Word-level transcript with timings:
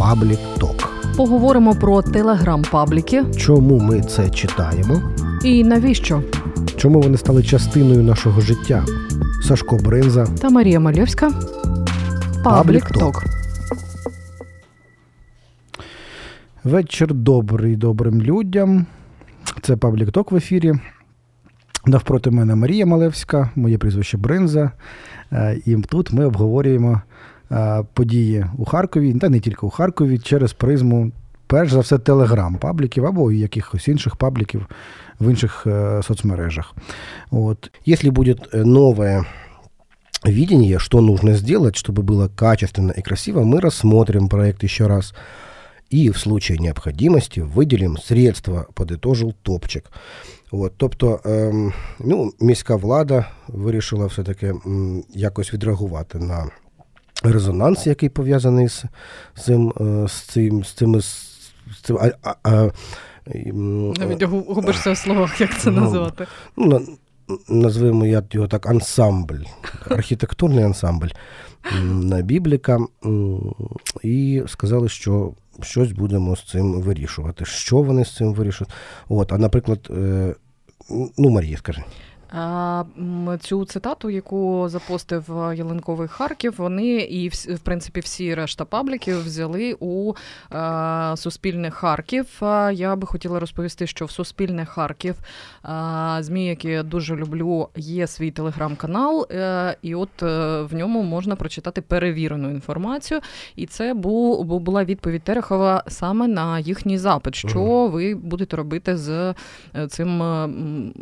Паблік 0.00 0.38
Ток. 0.58 0.92
Поговоримо 1.16 1.74
про 1.74 2.02
телеграм-пабліки. 2.02 3.24
Чому 3.36 3.78
ми 3.78 4.00
це 4.02 4.30
читаємо? 4.30 5.02
І 5.44 5.64
навіщо? 5.64 6.22
Чому 6.76 7.00
вони 7.00 7.16
стали 7.16 7.42
частиною 7.42 8.02
нашого 8.02 8.40
життя? 8.40 8.84
Сашко 9.48 9.76
Бринза 9.76 10.26
та 10.26 10.50
Марія 10.50 10.80
Мальовська. 10.80 11.30
Паблік 12.44 12.90
Ток. 12.90 13.24
Вечір 16.64 17.14
добрий 17.14 17.76
добрим 17.76 18.22
людям. 18.22 18.86
Це 19.62 19.76
Паблік 19.76 20.12
Ток 20.12 20.32
в 20.32 20.36
ефірі. 20.36 20.74
Навпроти 21.86 22.30
мене 22.30 22.54
Марія 22.54 22.86
Малевська, 22.86 23.50
моє 23.54 23.78
прізвище 23.78 24.16
Бринза. 24.16 24.70
Е, 25.32 25.58
і 25.66 25.76
тут 25.76 26.12
ми 26.12 26.24
обговорюємо 26.24 27.00
події 27.93 28.45
у 28.57 28.65
Харкові, 28.65 29.13
та 29.13 29.29
не 29.29 29.39
тільки 29.39 29.65
у 29.65 29.69
Харкові, 29.69 30.19
через 30.19 30.53
призму, 30.53 31.11
перш 31.47 31.71
за 31.71 31.79
все, 31.79 31.97
телеграм-пабліків 31.97 33.05
або 33.05 33.31
якихось 33.31 33.87
інших 33.87 34.15
пабліків 34.15 34.67
в 35.19 35.29
інших 35.29 35.63
е, 35.67 36.01
соцмережах. 36.03 36.75
Вот. 37.31 37.71
Если 37.87 38.09
будет 38.09 38.49
новое 38.53 39.25
видение, 40.23 40.79
что 40.79 41.01
нужно 41.01 41.35
сделать, 41.35 41.75
чтобы 41.75 42.03
было 42.03 42.29
качественно 42.35 42.91
и 42.91 43.01
красиво, 43.01 43.43
мы 43.43 43.59
рассмотрим 43.61 44.27
проект 44.27 44.63
еще 44.63 44.87
раз. 44.87 45.13
І 45.89 46.09
в 46.09 46.17
случае 46.17 46.57
необходимости 46.57 47.41
виділимо 47.41 47.97
средства, 47.97 48.65
подытожил 48.73 49.33
топчик. 49.41 49.91
От, 50.51 50.73
Тобто 50.77 51.19
ем, 51.25 51.73
ну, 51.99 52.31
міська 52.39 52.75
влада 52.75 53.25
вирішила 53.47 54.05
все-таки 54.05 54.47
м, 54.47 55.03
якось 55.13 55.53
відреагувати 55.53 56.19
на 56.19 56.49
резонанс, 57.22 57.86
який 57.86 58.08
пов'язаний 58.08 58.68
з 58.68 58.84
цим, 59.40 59.72
е, 59.80 60.08
з 60.08 60.12
цим, 60.12 60.64
з 60.64 60.72
цими. 60.72 61.00
З 61.00 61.80
цим 61.82 61.98
а, 62.00 62.10
а, 62.22 62.34
а, 62.42 62.70
Навіть 63.98 64.22
губишся 64.22 64.92
в 64.92 64.96
словах, 64.96 65.40
як 65.40 65.60
це 65.60 65.70
називати. 65.70 66.26
Ну, 66.56 66.86
Назвемо 67.48 68.06
я 68.06 68.22
його 68.30 68.48
так 68.48 68.66
ансамбль, 68.66 69.44
архітектурний 69.90 70.64
ансамбль 70.64 71.08
на 71.82 72.22
Бібліка. 72.22 72.78
І 74.02 74.42
сказали, 74.46 74.88
що 74.88 75.32
щось 75.62 75.92
будемо 75.92 76.36
з 76.36 76.44
цим 76.44 76.80
вирішувати. 76.80 77.44
Що 77.44 77.76
вони 77.76 78.04
з 78.04 78.16
цим 78.16 78.34
вирішують? 78.34 78.72
От, 79.08 79.32
А 79.32 79.38
наприклад, 79.38 79.88
е, 79.90 80.34
ну, 81.18 81.30
Марія, 81.30 81.56
скажи. 81.56 81.82
Цю 83.40 83.64
цитату, 83.64 84.10
яку 84.10 84.68
запостив 84.68 85.24
Ялинковий 85.54 86.08
Харків, 86.08 86.54
вони 86.58 86.96
і 86.96 87.28
в 87.28 87.58
принципі 87.58 88.00
всі 88.00 88.34
решта 88.34 88.64
пабліків 88.64 89.24
взяли 89.24 89.76
у 89.80 90.14
е, 90.52 91.16
Суспільне 91.16 91.70
Харків. 91.70 92.26
Я 92.72 92.96
би 92.96 93.06
хотіла 93.06 93.40
розповісти, 93.40 93.86
що 93.86 94.04
в 94.04 94.10
Суспільне 94.10 94.64
Харків 94.64 95.14
змі, 96.20 96.46
які 96.46 96.68
я 96.68 96.82
дуже 96.82 97.16
люблю, 97.16 97.68
є 97.76 98.06
свій 98.06 98.30
телеграм-канал, 98.30 99.26
е, 99.30 99.76
і 99.82 99.94
от 99.94 100.22
е, 100.22 100.62
в 100.62 100.74
ньому 100.74 101.02
можна 101.02 101.36
прочитати 101.36 101.80
перевірену 101.80 102.50
інформацію. 102.50 103.20
І 103.56 103.66
це 103.66 103.94
був 103.94 104.44
була 104.44 104.84
відповідь 104.84 105.22
Терехова 105.22 105.84
саме 105.88 106.28
на 106.28 106.58
їхній 106.58 106.98
запит, 106.98 107.34
що 107.34 107.86
ви 107.92 108.14
будете 108.14 108.56
робити 108.56 108.96
з 108.96 109.34
цим 109.88 110.22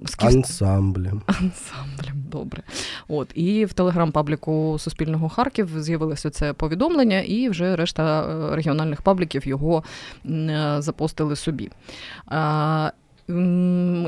скіф... 0.06 0.28
ансамблем 0.28 1.17
ансамблем. 1.27 2.24
Добре. 2.30 2.62
От 3.08 3.30
і 3.34 3.64
в 3.64 3.72
телеграм-пабліку 3.72 4.77
Суспільного 4.78 5.28
Харків 5.28 5.83
з'явилося 5.83 6.30
це 6.30 6.52
повідомлення, 6.52 7.20
і 7.20 7.48
вже 7.48 7.77
решта 7.77 8.22
е, 8.22 8.56
регіональних 8.56 9.02
пабліків 9.02 9.48
його 9.48 9.84
е, 10.27 10.77
запостили 10.78 11.36
собі. 11.36 11.70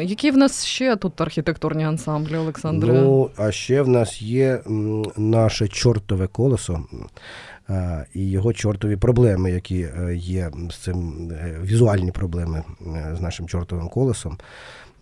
Які 0.01 0.31
в 0.31 0.37
нас 0.37 0.65
ще 0.65 0.97
тут 0.97 1.21
архітектурні 1.21 1.85
ансамблі, 1.85 2.37
Олександре? 2.37 2.93
Ну, 2.93 3.31
а 3.37 3.53
ще 3.53 3.83
в 3.83 3.89
нас 3.89 4.23
є 4.23 4.61
наше 5.17 5.69
чортове 5.69 6.27
колесо 6.27 6.85
і 8.15 8.31
його 8.31 8.53
чортові 8.53 8.97
проблеми, 8.97 9.51
які 9.51 9.81
е, 9.81 10.17
є 10.17 10.51
з 10.71 10.77
цим 10.77 11.29
візуальні 11.63 12.13
проблеми 12.13 12.63
з 13.13 13.21
нашим 13.21 13.49
чортовим 13.49 13.89
колесом. 13.89 14.39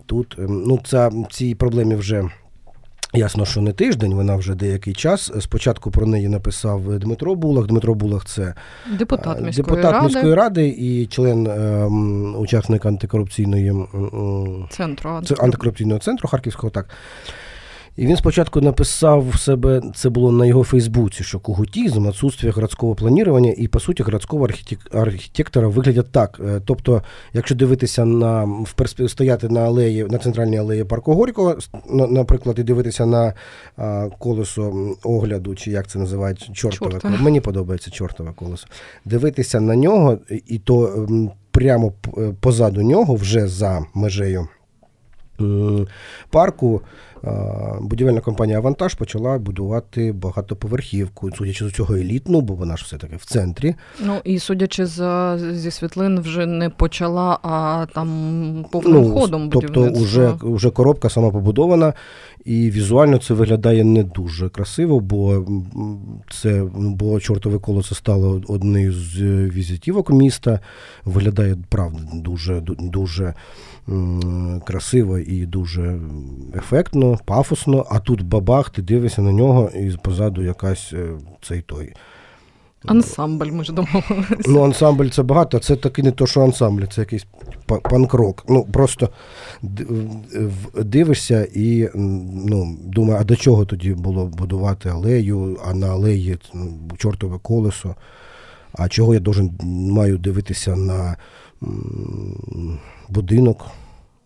Тут 0.08 0.36
ем, 0.38 0.62
ну, 0.66 0.78
ця, 0.84 1.10
цій 1.30 1.54
проблемі 1.54 1.94
вже. 1.94 2.24
Ясно, 3.14 3.44
що 3.44 3.60
не 3.60 3.72
тиждень, 3.72 4.14
вона 4.14 4.36
вже 4.36 4.54
деякий 4.54 4.94
час. 4.94 5.32
Спочатку 5.40 5.90
про 5.90 6.06
неї 6.06 6.28
написав 6.28 6.98
Дмитро 6.98 7.34
Булах. 7.34 7.66
Дмитро 7.66 7.94
Булах 7.94 8.24
це 8.24 8.54
депутат 8.98 9.40
міської 9.40 9.66
депутат 9.66 9.92
ради. 9.92 10.06
міської 10.06 10.34
ради 10.34 10.68
і 10.68 11.06
член 11.06 11.46
ем, 11.46 12.36
учасник 12.36 12.86
антикорупційної 12.86 13.72
центру 14.70 15.20
антикорупційного 15.38 16.00
центру 16.00 16.28
Харківського 16.28 16.70
так. 16.70 16.88
І 17.98 18.06
він 18.06 18.16
спочатку 18.16 18.60
написав 18.60 19.28
в 19.28 19.38
себе, 19.38 19.82
це 19.94 20.08
було 20.08 20.32
на 20.32 20.46
його 20.46 20.64
Фейсбуці, 20.64 21.24
що 21.24 21.40
когутізм, 21.40 22.06
отсутствие 22.06 22.52
городського 22.52 22.94
планування 22.94 23.54
і, 23.56 23.68
по 23.68 23.80
суті, 23.80 24.02
городського 24.02 24.48
архітектора 24.92 25.68
виглядять 25.68 26.12
так. 26.12 26.40
Е, 26.44 26.60
тобто, 26.64 27.02
якщо 27.32 27.54
дивитися 27.54 28.04
на 28.04 28.44
в 28.44 28.72
перспективі 28.72 29.08
стояти 29.08 29.48
на 29.48 29.60
алеї, 29.60 30.04
на 30.04 30.18
центральній 30.18 30.58
алеї 30.58 30.84
парку 30.84 31.14
Горького, 31.14 31.56
наприклад, 31.90 32.58
і 32.58 32.62
дивитися 32.62 33.06
на 33.06 33.34
а, 33.76 34.08
колесо 34.18 34.94
огляду, 35.02 35.54
чи 35.54 35.70
як 35.70 35.86
це 35.86 35.98
називають, 35.98 36.50
чортове 36.52 36.90
Чорта. 36.92 37.08
колесо. 37.08 37.22
Мені 37.22 37.40
подобається 37.40 37.90
чортове 37.90 38.32
колесо. 38.36 38.66
Дивитися 39.04 39.60
на 39.60 39.76
нього, 39.76 40.18
і 40.46 40.58
то 40.58 41.08
прямо 41.50 41.92
е, 42.18 42.32
позаду 42.40 42.82
нього, 42.82 43.14
вже 43.14 43.48
за 43.48 43.86
межею 43.94 44.48
парку. 46.30 46.82
Будівельна 47.80 48.20
компанія 48.20 48.58
Авантаж 48.58 48.94
почала 48.94 49.38
будувати 49.38 50.12
багатоповерхівку, 50.12 51.30
судячи 51.32 51.68
з 51.68 51.72
цього 51.72 51.94
елітну, 51.94 52.40
бо 52.40 52.54
вона 52.54 52.76
ж 52.76 52.84
все-таки 52.84 53.16
в 53.16 53.24
центрі. 53.24 53.74
Ну 54.04 54.16
і 54.24 54.38
судячи 54.38 54.86
з, 54.86 55.38
зі 55.52 55.70
світлин, 55.70 56.20
вже 56.20 56.46
не 56.46 56.70
почала, 56.70 57.38
а 57.42 57.86
там 57.94 58.66
повним 58.70 59.02
ну, 59.02 59.10
ходом 59.10 59.50
Тобто 59.50 59.92
вже, 59.92 60.34
вже 60.42 60.70
коробка 60.70 61.10
сама 61.10 61.30
побудована, 61.30 61.94
і 62.44 62.70
візуально 62.70 63.18
це 63.18 63.34
виглядає 63.34 63.84
не 63.84 64.02
дуже 64.02 64.48
красиво, 64.48 65.00
бо 65.00 65.46
це 66.30 66.64
бо 66.74 67.20
чортове 67.20 67.58
коло 67.58 67.82
це 67.82 67.94
стало 67.94 68.42
однією 68.48 68.92
з 68.92 69.20
візитівок 69.48 70.10
міста. 70.10 70.60
Виглядає 71.04 71.56
правда 71.68 72.00
дуже 72.14 72.60
дуже 72.78 73.34
красиво 74.64 75.18
і 75.18 75.46
дуже 75.46 76.00
ефектно, 76.54 77.18
пафосно, 77.24 77.86
а 77.90 77.98
тут 77.98 78.22
бабах, 78.22 78.70
ти 78.70 78.82
дивишся 78.82 79.22
на 79.22 79.32
нього, 79.32 79.70
і 79.74 79.90
позаду 80.02 80.42
якась 80.42 80.92
е, 80.92 81.08
цей 81.42 81.60
той. 81.60 81.92
Ансамбль, 82.86 83.46
ми 83.46 83.64
ж 83.64 83.72
домовилися. 83.72 84.42
Ну, 84.46 84.62
ансамбль 84.62 85.08
це 85.08 85.22
багато, 85.22 85.58
це 85.58 85.76
таки 85.76 86.02
не 86.02 86.10
то, 86.10 86.26
що 86.26 86.40
ансамбль, 86.40 86.82
це 86.90 87.00
якийсь 87.00 87.26
панк-рок. 87.66 88.44
Ну, 88.48 88.64
просто 88.72 89.08
дивишся 90.82 91.48
і 91.54 91.88
ну, 91.94 92.76
думаю, 92.84 93.20
а 93.20 93.24
до 93.24 93.36
чого 93.36 93.64
тоді 93.64 93.94
було 93.94 94.26
будувати 94.26 94.88
алею, 94.88 95.58
а 95.66 95.74
на 95.74 95.86
алеї 95.86 96.38
ну, 96.54 96.72
чортове 96.96 97.38
колесо. 97.42 97.94
А 98.72 98.88
чого 98.88 99.14
я 99.14 99.20
должен, 99.20 99.50
маю 99.92 100.18
дивитися 100.18 100.76
на 100.76 101.16
будинок 103.08 103.66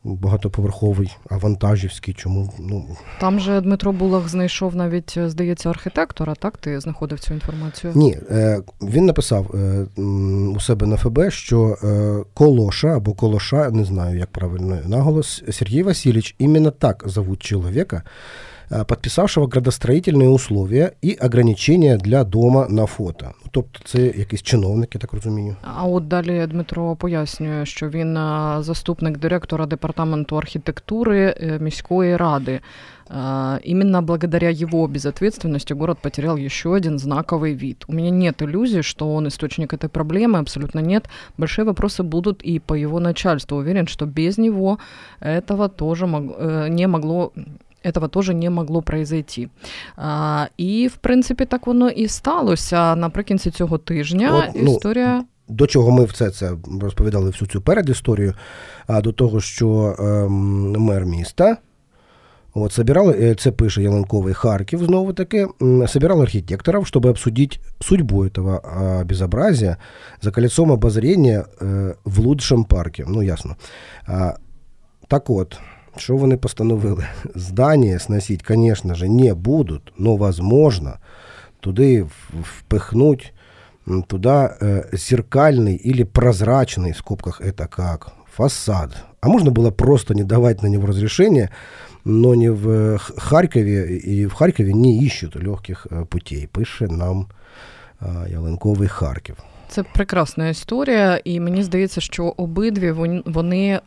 багатоповерховий, 0.05 1.17
а 1.31 1.37
вантажівський. 1.37 2.15
Чому 2.15 2.53
ну 2.59 2.87
там 3.21 3.41
же 3.41 3.61
Дмитро 3.61 3.93
Булах 3.93 4.29
знайшов 4.29 4.77
навіть, 4.77 5.19
здається, 5.27 5.71
архітектора. 5.71 6.35
Так 6.35 6.59
ти 6.59 6.81
знаходив 6.81 7.21
цю 7.21 7.35
інформацію? 7.35 7.93
Ні, 7.97 8.19
е, 8.31 8.61
він 8.83 9.07
написав 9.07 9.51
е, 9.55 9.87
у 10.57 10.61
себе 10.61 10.87
на 10.87 10.97
ФБ, 10.97 11.31
що 11.31 11.77
е, 11.83 12.25
Колоша 12.35 12.97
або 12.97 13.15
Колоша, 13.15 13.71
не 13.71 13.85
знаю, 13.85 14.19
як 14.19 14.31
правильно 14.31 14.79
наголос, 14.87 15.45
Сергій 15.51 15.83
Васильович 15.83 16.35
іменно 16.39 16.71
так 16.71 17.03
зовуть 17.07 17.43
чоловіка. 17.43 18.03
Э, 18.72 18.86
подписавшого 18.86 19.48
градостроїтельні 19.48 20.28
условия 20.28 20.92
і 21.02 21.18
ограничення 21.22 21.98
для 21.98 22.24
дома 22.24 22.68
на 22.70 22.86
фото. 22.86 23.32
Тобто 23.52 23.80
це 23.86 24.02
якийсь 24.02 24.44
чиновник, 24.44 24.96
я 24.96 25.02
так 25.02 25.14
розумію. 25.14 25.56
А 25.62 25.86
от 25.86 26.08
далі 26.08 26.48
Дмитро 26.48 26.96
пояснює, 26.96 27.66
що 27.66 27.90
він 27.90 28.18
е, 28.18 28.58
заступник 28.60 29.18
директора 29.18 29.66
департаменту 29.66 30.38
архітектури 30.38 31.36
е, 31.42 31.60
міської 31.62 32.18
ради. 32.18 32.60
Именно 33.64 34.02
благодаря 34.02 34.50
его 34.50 34.88
безответственности 34.88 35.74
город 35.74 35.98
потерял 36.02 36.36
еще 36.36 36.76
один 36.76 37.00
знаковый 37.00 37.54
вид. 37.54 37.86
У 37.88 37.94
меня 37.94 38.10
нет 38.10 38.42
иллюзий, 38.42 38.82
что 38.82 39.16
он 39.16 39.28
источник 39.28 39.74
этой 39.74 39.88
проблемы, 39.88 40.40
абсолютно 40.40 40.82
нет. 40.82 41.06
Большие 41.38 41.64
вопросы 41.64 42.04
будут 42.04 42.44
и 42.44 42.60
по 42.60 42.74
его 42.74 43.00
начальству. 43.00 43.58
Уверен, 43.58 43.88
что 43.88 44.06
без 44.06 44.38
него 44.38 44.78
этого 45.22 45.70
тоже 45.70 46.06
мог, 46.06 46.24
э, 46.38 46.68
не 46.70 46.88
могло 46.88 47.32
этого 47.84 48.08
тоже 48.08 48.34
не 48.34 48.50
могло 48.50 48.82
произойти. 48.82 49.50
А, 49.96 50.48
І, 50.58 50.88
в 50.88 50.96
принципі, 50.98 51.46
так 51.46 51.68
воно 51.68 51.90
і 51.90 52.08
сталося 52.08 52.96
наприкінці 52.96 53.52
цього 53.52 53.78
тижня. 53.78 54.48
От, 54.50 54.62
ну, 54.64 54.72
Історія. 54.72 55.26
до 55.48 55.68
чого 55.68 55.92
ми 55.92 56.06
все 56.06 56.30
це 56.32 56.52
розповідали 56.82 57.30
всю 57.30 57.50
цю 57.50 57.62
передісторію, 57.62 58.34
а 58.88 59.02
до 59.02 59.12
того, 59.12 59.42
що 59.42 59.96
ем, 60.00 60.72
мер 60.72 61.06
міста. 61.06 61.58
Вот, 62.54 62.74
собирал, 62.74 63.10
е, 63.10 63.36
це 63.36 63.52
пише 63.52 63.82
Яленковий 63.82 64.34
Харків, 64.34 64.86
знову 64.86 65.14
таки, 65.14 65.48
собирал 65.88 66.22
архитекторов, 66.22 66.88
чтобы 66.88 67.10
обсудить 67.10 67.60
судьбу 67.80 68.26
этого 68.26 68.62
а, 68.64 69.04
безобразия 69.04 69.78
за 70.22 70.32
кольцом 70.32 70.72
обозрения 70.72 71.46
э, 71.62 71.94
в 72.04 72.20
лучшем 72.20 72.64
парке. 72.64 73.06
Ну, 73.08 73.22
ясно. 73.22 73.56
А, 74.08 74.34
так 75.08 75.30
от, 75.30 75.60
Що 75.97 76.17
вони 76.17 76.37
постановили? 76.37 77.07
Здання 77.35 77.99
сносить, 77.99 78.43
конечно 78.43 78.95
же, 78.95 79.09
не 79.09 79.35
будуть, 79.35 79.93
но 79.99 80.17
возможно 80.17 80.99
туди 81.61 82.07
впихнуть 82.43 83.33
туда 84.07 84.57
э, 84.61 84.97
зеркальный 84.97 85.75
или 85.75 86.05
прозрачный, 86.05 86.93
в 86.93 86.99
скобках 86.99 87.41
это 87.41 87.67
как, 87.67 88.13
фасад. 88.37 89.05
А 89.21 89.29
можно 89.29 89.51
было 89.51 89.71
просто 89.71 90.15
не 90.15 90.25
давать 90.25 90.63
на 90.63 90.69
него 90.69 90.87
разрешение, 90.87 91.51
но 92.05 92.35
не 92.35 92.51
в 92.51 92.99
Харькове, 92.99 93.99
и 93.99 94.27
в 94.27 94.35
Харькове 94.35 94.73
не 94.73 95.05
ищут 95.05 95.37
легких 95.37 95.87
э, 95.91 96.05
путей, 96.05 96.47
пише 96.47 96.87
нам 96.87 97.27
Яленковий 98.29 98.89
Харків. 98.89 99.37
Це 99.73 99.83
прекрасна 99.83 100.49
історія, 100.49 101.21
і 101.25 101.41
мені 101.41 101.63
здається, 101.63 102.01
що 102.01 102.35
обидві 102.37 102.91
вони 103.27 103.69
е, 103.69 103.81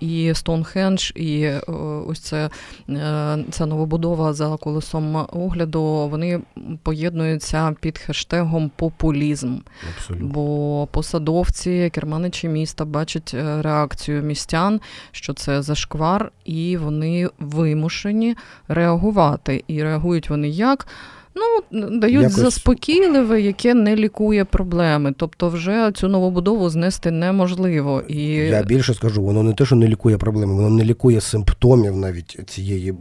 і 0.00 0.34
Стоунхендж, 0.34 1.10
і 1.14 1.42
е, 1.42 1.60
ось 2.06 2.20
це 2.20 2.50
е, 2.88 3.44
ця 3.50 3.66
новобудова 3.66 4.32
за 4.32 4.56
колесом 4.56 5.26
огляду. 5.32 5.82
Вони 5.82 6.40
поєднуються 6.82 7.74
під 7.80 7.98
хештегом 7.98 8.70
популізм. 8.76 9.56
Абсолютно. 9.96 10.28
Бо 10.28 10.88
посадовці, 10.90 11.90
керманичі 11.94 12.48
міста 12.48 12.84
бачать 12.84 13.34
реакцію 13.60 14.22
містян, 14.22 14.80
що 15.12 15.34
це 15.34 15.62
зашквар, 15.62 16.32
і 16.44 16.76
вони 16.76 17.28
вимушені 17.38 18.36
реагувати. 18.68 19.64
І 19.68 19.82
реагують 19.82 20.30
вони 20.30 20.48
як. 20.48 20.86
Ну, 21.34 21.98
дають 21.98 22.22
Якось... 22.22 22.36
заспокійливе, 22.36 23.40
яке 23.40 23.74
не 23.74 23.96
лікує 23.96 24.44
проблеми. 24.44 25.14
Тобто, 25.16 25.48
вже 25.48 25.92
цю 25.94 26.08
новобудову 26.08 26.68
знести 26.68 27.10
неможливо. 27.10 28.02
І 28.08 28.24
я 28.34 28.62
більше 28.62 28.94
скажу, 28.94 29.22
воно 29.22 29.42
не 29.42 29.52
те, 29.52 29.64
що 29.64 29.76
не 29.76 29.88
лікує 29.88 30.18
проблеми, 30.18 30.54
воно 30.54 30.70
не 30.70 30.84
лікує 30.84 31.20
симптомів 31.20 31.96
навіть 31.96 32.38
цієї 32.46 32.94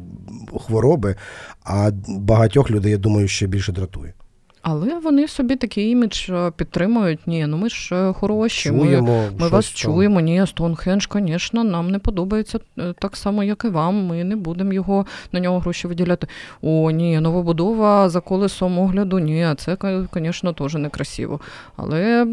хвороби, 0.66 1.16
а 1.64 1.92
багатьох 2.08 2.72
людей, 2.72 2.92
я 2.92 2.98
думаю, 2.98 3.28
ще 3.28 3.48
більше 3.48 3.72
дратує. 3.72 4.14
Але 4.62 5.00
вони 5.00 5.28
собі 5.28 5.56
такий 5.56 5.90
імідж 5.90 6.30
е, 6.30 6.52
підтримують. 6.56 7.28
Ні, 7.28 7.48
ну 7.48 7.58
ми 7.58 7.70
ж 7.70 7.96
е, 7.96 8.14
хороші. 8.14 8.70
Чуємо, 8.70 9.08
ми 9.08 9.32
ми 9.40 9.48
вас 9.48 9.66
там. 9.66 9.76
чуємо. 9.76 10.20
Ні, 10.20 10.48
Стоунхендж, 10.48 11.08
звісно, 11.14 11.64
нам 11.64 11.92
не 11.92 12.00
подобається 12.00 12.60
е, 12.80 12.94
так 13.00 13.18
само, 13.18 13.44
як 13.44 13.66
і 13.66 13.68
вам. 13.68 14.06
Ми 14.06 14.24
не 14.24 14.36
будемо 14.36 14.74
його 14.74 15.06
на 15.32 15.40
нього 15.40 15.60
гроші 15.60 15.88
виділяти. 15.88 16.28
О, 16.62 16.92
ні, 16.92 17.20
новобудова 17.20 18.10
за 18.10 18.20
колесом 18.20 18.80
огляду. 18.80 19.20
Ні, 19.20 19.48
це, 19.58 19.78
звісно, 20.14 20.54
теж 20.54 20.76
некрасиво. 20.76 21.40
Але 21.76 22.28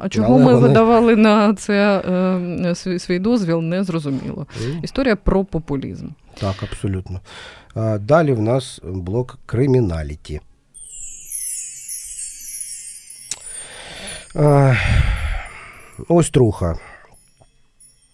а 0.00 0.08
чого 0.08 0.34
Але 0.34 0.44
ми 0.44 0.54
вони... 0.54 0.68
видавали 0.68 1.16
на 1.16 1.54
це 1.54 2.02
е, 2.64 2.74
свій, 2.74 2.98
свій 2.98 3.18
дозвіл, 3.18 3.60
не 3.60 3.84
зрозуміло. 3.84 4.46
Історія 4.82 5.16
про 5.16 5.44
популізм. 5.44 6.06
Так, 6.40 6.54
абсолютно. 6.62 7.20
Далі 8.00 8.32
в 8.32 8.40
нас 8.40 8.80
блок 8.84 9.38
криміналіті. 9.46 10.40
Ось 16.08 16.30
труха. 16.30 16.78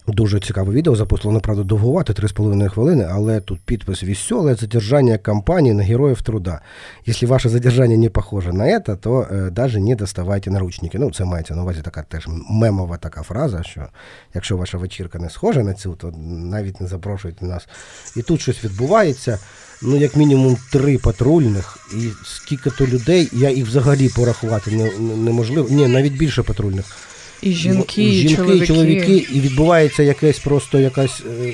Дуже 0.06 0.40
цікаве 0.40 0.72
відео, 0.72 0.96
запустило, 0.96 1.40
правда, 1.40 1.62
довгувати, 1.62 2.12
3,5 2.12 2.68
хвилини, 2.68 3.08
але 3.10 3.40
тут 3.40 3.60
підпис 3.60 4.02
«Веселое 4.02 4.54
задержание 4.54 5.18
компании 5.18 5.72
на 5.72 5.82
героїв 5.82 6.22
труда. 6.22 6.60
Якщо 7.06 7.26
ваше 7.26 7.48
задержання 7.48 7.96
не 7.96 8.10
похоже 8.10 8.52
на 8.52 8.64
это, 8.64 8.96
то 8.96 9.26
е, 9.30 9.50
даже 9.50 9.80
не 9.80 9.96
доставайте 9.96 10.50
наручники. 10.50 10.98
Ну, 10.98 11.10
це 11.10 11.24
мається 11.24 11.54
на 11.54 11.62
увазі 11.62 11.80
така 11.82 12.02
теж 12.02 12.28
мемова 12.50 12.96
така 12.96 13.22
фраза, 13.22 13.62
що 13.62 13.86
якщо 14.34 14.56
ваша 14.56 14.78
вечірка 14.78 15.18
не 15.18 15.30
схожа 15.30 15.62
на 15.62 15.74
цю, 15.74 15.94
то 15.94 16.12
навіть 16.26 16.80
не 16.80 16.86
запрошуйте 16.86 17.46
нас. 17.46 17.68
І 18.16 18.22
тут 18.22 18.40
щось 18.40 18.64
відбувається. 18.64 19.38
Ну, 19.82 19.96
як 19.96 20.16
мінімум 20.16 20.56
три 20.72 20.98
патрульних, 20.98 21.78
і 21.94 22.08
скільки 22.24 22.70
то 22.70 22.86
людей, 22.86 23.28
я 23.32 23.50
їх 23.50 23.66
взагалі 23.66 24.08
порахувати 24.08 24.70
неможливо. 25.00 25.68
Ні, 25.70 25.88
навіть 25.88 26.16
більше 26.16 26.42
патрульних. 26.42 27.13
І 27.44 27.52
жінки, 27.52 28.02
і 28.02 28.12
жінки, 28.12 28.36
чоловіки. 28.36 28.64
і 28.64 28.66
чоловіки, 28.66 29.26
і 29.32 29.40
відбувається 29.40 30.02
якесь 30.02 30.38
просто 30.38 30.80
якась 30.80 31.20
е, 31.20 31.52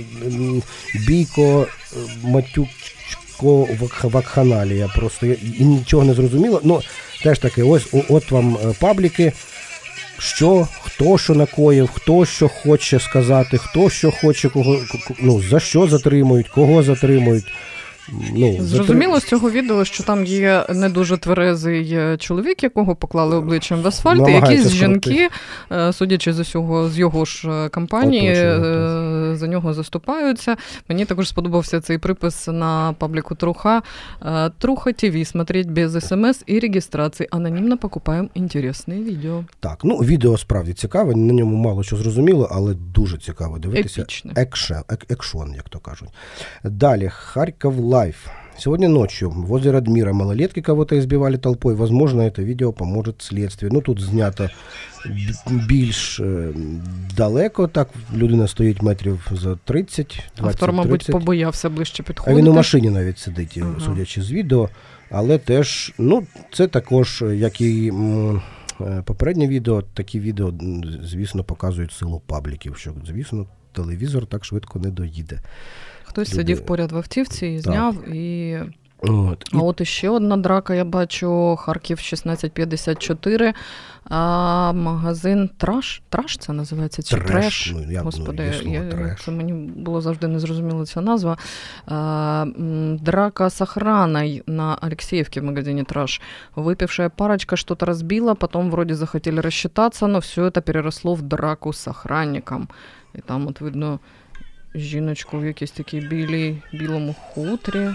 бійко, 1.06 1.66
е, 1.92 1.96
матючко 2.22 3.68
вакханалія. 4.02 4.88
Просто 4.96 5.26
і 5.26 5.64
нічого 5.64 6.04
не 6.04 6.14
зрозуміло. 6.14 6.60
Ну, 6.64 6.80
теж 7.22 7.38
таки, 7.38 7.62
ось 7.62 7.86
от 8.08 8.30
вам 8.30 8.56
е, 8.56 8.74
пабліки. 8.80 9.32
Що, 10.18 10.68
хто 10.82 11.18
що 11.18 11.34
накоїв, 11.34 11.90
хто 11.94 12.26
що 12.26 12.48
хоче 12.48 13.00
сказати, 13.00 13.58
хто 13.58 13.90
що 13.90 14.10
хоче, 14.10 14.48
кого 14.48 14.78
ну 15.20 15.42
за 15.42 15.60
що 15.60 15.86
затримують, 15.86 16.48
кого 16.48 16.82
затримують. 16.82 17.46
Ну, 18.12 18.56
Зрозуміло 18.60 19.20
з 19.20 19.24
цього 19.24 19.50
відео, 19.50 19.84
що 19.84 20.04
там 20.04 20.24
є 20.24 20.66
не 20.68 20.88
дуже 20.88 21.16
тверезий 21.16 21.92
е, 21.92 22.16
чоловік, 22.16 22.62
якого 22.62 22.96
поклали 22.96 23.36
обличчям 23.36 23.82
в 23.82 23.86
асфальт, 23.86 24.28
і 24.28 24.32
якісь 24.32 24.68
жінки, 24.68 25.28
е, 25.72 25.92
судячи 25.92 26.32
з 26.32 26.38
усього 26.38 26.88
з 26.88 26.98
його 26.98 27.24
ж 27.24 27.50
е, 27.50 27.68
кампанії, 27.68 28.30
Оточення, 28.30 29.36
за 29.36 29.46
нього 29.46 29.74
заступаються. 29.74 30.56
Мені 30.88 31.04
також 31.04 31.28
сподобався 31.28 31.80
цей 31.80 31.98
припис 31.98 32.48
на 32.48 32.94
пабліку 32.98 33.34
Труха. 33.34 33.82
Труха 34.58 34.92
ТВ 34.92 35.26
смотреть 35.26 35.70
без 35.70 36.08
смс 36.08 36.42
и 36.46 36.58
регистрации. 36.58 37.28
Анонимно 37.32 37.78
покупаем 37.78 38.28
интересное 38.34 38.94
видео. 38.94 39.44
Так, 39.60 39.80
ну 39.84 39.96
відео 39.96 40.38
справді 40.38 40.72
цікаве, 40.72 41.14
на 41.14 41.32
ньому 41.32 41.56
мало 41.56 41.82
що 41.82 41.96
зрозуміло, 41.96 42.48
але 42.52 42.74
дуже 42.74 43.18
цікаво 43.18 43.58
дивитися. 43.58 44.06
Екшен, 44.36 44.82
екшон, 45.08 45.54
як 45.54 45.68
то 45.68 45.78
кажуть. 45.78 46.08
Далі 46.64 47.10
Харків 47.14 47.72
Лайф. 48.00 48.30
Сегодня 48.58 48.88
ночью 48.88 49.30
возле 49.30 49.72
Радмира 49.72 50.12
малолетки 50.14 50.62
кого-то 50.62 50.98
избивали 50.98 51.36
толпой. 51.36 51.74
Возможно, 51.74 52.22
это 52.22 52.40
видео 52.40 52.72
поможет 52.72 53.22
следствию. 53.22 53.72
Ну, 53.74 53.80
тут 53.82 54.00
знято 54.00 54.50
більш 55.68 56.20
е, 56.20 56.48
далеко, 57.16 57.68
так 57.68 57.88
людина 58.14 58.48
стоїть 58.48 58.82
метрів 58.82 59.28
за 59.32 59.56
30 59.56 60.22
20 60.36 60.62
Автор, 60.62 60.72
мабуть, 60.72 61.06
побоявся 61.12 61.68
ближче 61.68 62.02
підходити. 62.02 62.36
А 62.36 62.38
він 62.38 62.48
у 62.48 62.52
машині 62.52 62.90
навіть 62.90 63.18
сидить, 63.18 63.58
ага. 63.62 63.80
судячи 63.80 64.22
з 64.22 64.32
відео. 64.32 64.68
Але 65.10 65.38
теж, 65.38 65.92
ну, 65.98 66.26
це 66.52 66.66
також, 66.66 67.24
як 67.32 67.60
і 67.60 67.92
е, 68.80 69.02
попереднє 69.04 69.48
відео, 69.48 69.82
такі 69.82 70.20
відео, 70.20 70.54
звісно, 71.02 71.44
показують 71.44 71.92
силу 71.92 72.22
пабліків, 72.26 72.76
що, 72.76 72.92
звісно, 73.06 73.46
телевізор 73.72 74.26
так 74.26 74.44
швидко 74.44 74.78
не 74.78 74.90
доїде. 74.90 75.40
Хтось 76.10 76.28
Люди. 76.28 76.36
сидів 76.36 76.66
поряд 76.66 76.92
в 76.92 76.96
автівці 76.96 77.46
і 77.46 77.58
зняв 77.58 77.96
так. 77.96 78.14
і. 78.14 78.58
От. 79.02 79.44
А 79.52 79.58
от 79.58 79.80
іще 79.80 80.08
одна 80.08 80.36
драка, 80.36 80.74
я 80.74 80.84
бачу, 80.84 81.56
Харків 81.60 81.98
1654, 81.98 83.54
а 84.04 84.72
магазин 84.72 85.50
Траш. 85.56 86.02
Траш 86.08 86.38
це 86.38 86.52
називається? 86.52 87.02
Чи 87.02 87.16
Треш? 87.16 87.26
треш? 87.30 87.72
Ну, 87.76 87.92
я, 87.92 88.02
Господи, 88.02 88.52
ну, 88.64 88.72
я, 88.72 88.88
треш. 88.90 89.20
це 89.24 89.30
мені 89.30 89.52
було 89.76 90.00
завжди 90.00 90.28
незрозуміло 90.28 90.86
ця 90.86 91.00
назва. 91.00 91.36
А, 91.86 92.46
драка 93.00 93.50
с 93.50 93.60
охраной 93.60 94.42
на 94.46 94.78
Алексеевке 94.80 95.40
в 95.40 95.44
магазине 95.44 95.84
Траш. 95.84 96.20
Выпившая 96.56 97.08
парочка 97.08 97.56
что-то 97.56 97.86
разбила, 97.86 98.34
потом 98.34 98.70
вроде 98.70 98.94
захотели 98.94 99.40
рассчитаться, 99.40 100.06
но 100.06 100.18
все 100.18 100.42
это 100.42 100.60
переросло 100.60 101.14
в 101.14 101.22
драку 101.22 101.72
с 101.72 101.88
охранником. 101.90 102.68
І 103.14 103.18
там 103.18 103.46
от 103.46 103.60
видно 103.60 103.98
жіночку 104.74 105.38
в 105.38 105.46
якійсь 105.46 105.70
такій 105.70 106.00
білій, 106.00 106.62
білому 106.72 107.14
хутрі. 107.14 107.88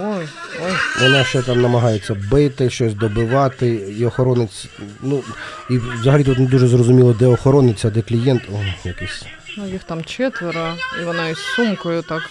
Ой, 0.00 0.28
ой. 0.64 0.72
Вона 1.00 1.24
ще 1.24 1.42
там 1.42 1.60
намагається 1.60 2.14
бити, 2.14 2.70
щось 2.70 2.94
добивати, 2.94 3.68
і 3.68 4.06
охоронець. 4.06 4.68
Ну, 5.02 5.22
і 5.70 5.78
взагалі 5.78 6.24
тут 6.24 6.38
не 6.38 6.46
дуже 6.46 6.68
зрозуміло, 6.68 7.12
де 7.12 7.26
охоронець, 7.26 7.84
а 7.84 7.90
де 7.90 8.02
клієнт. 8.02 8.42
О, 8.52 8.88
якийсь. 8.88 9.24
Ну, 9.58 9.68
їх 9.68 9.84
там 9.84 10.04
четверо, 10.04 10.74
і 11.02 11.04
вона 11.04 11.28
із 11.28 11.38
сумкою 11.38 12.02
так. 12.02 12.22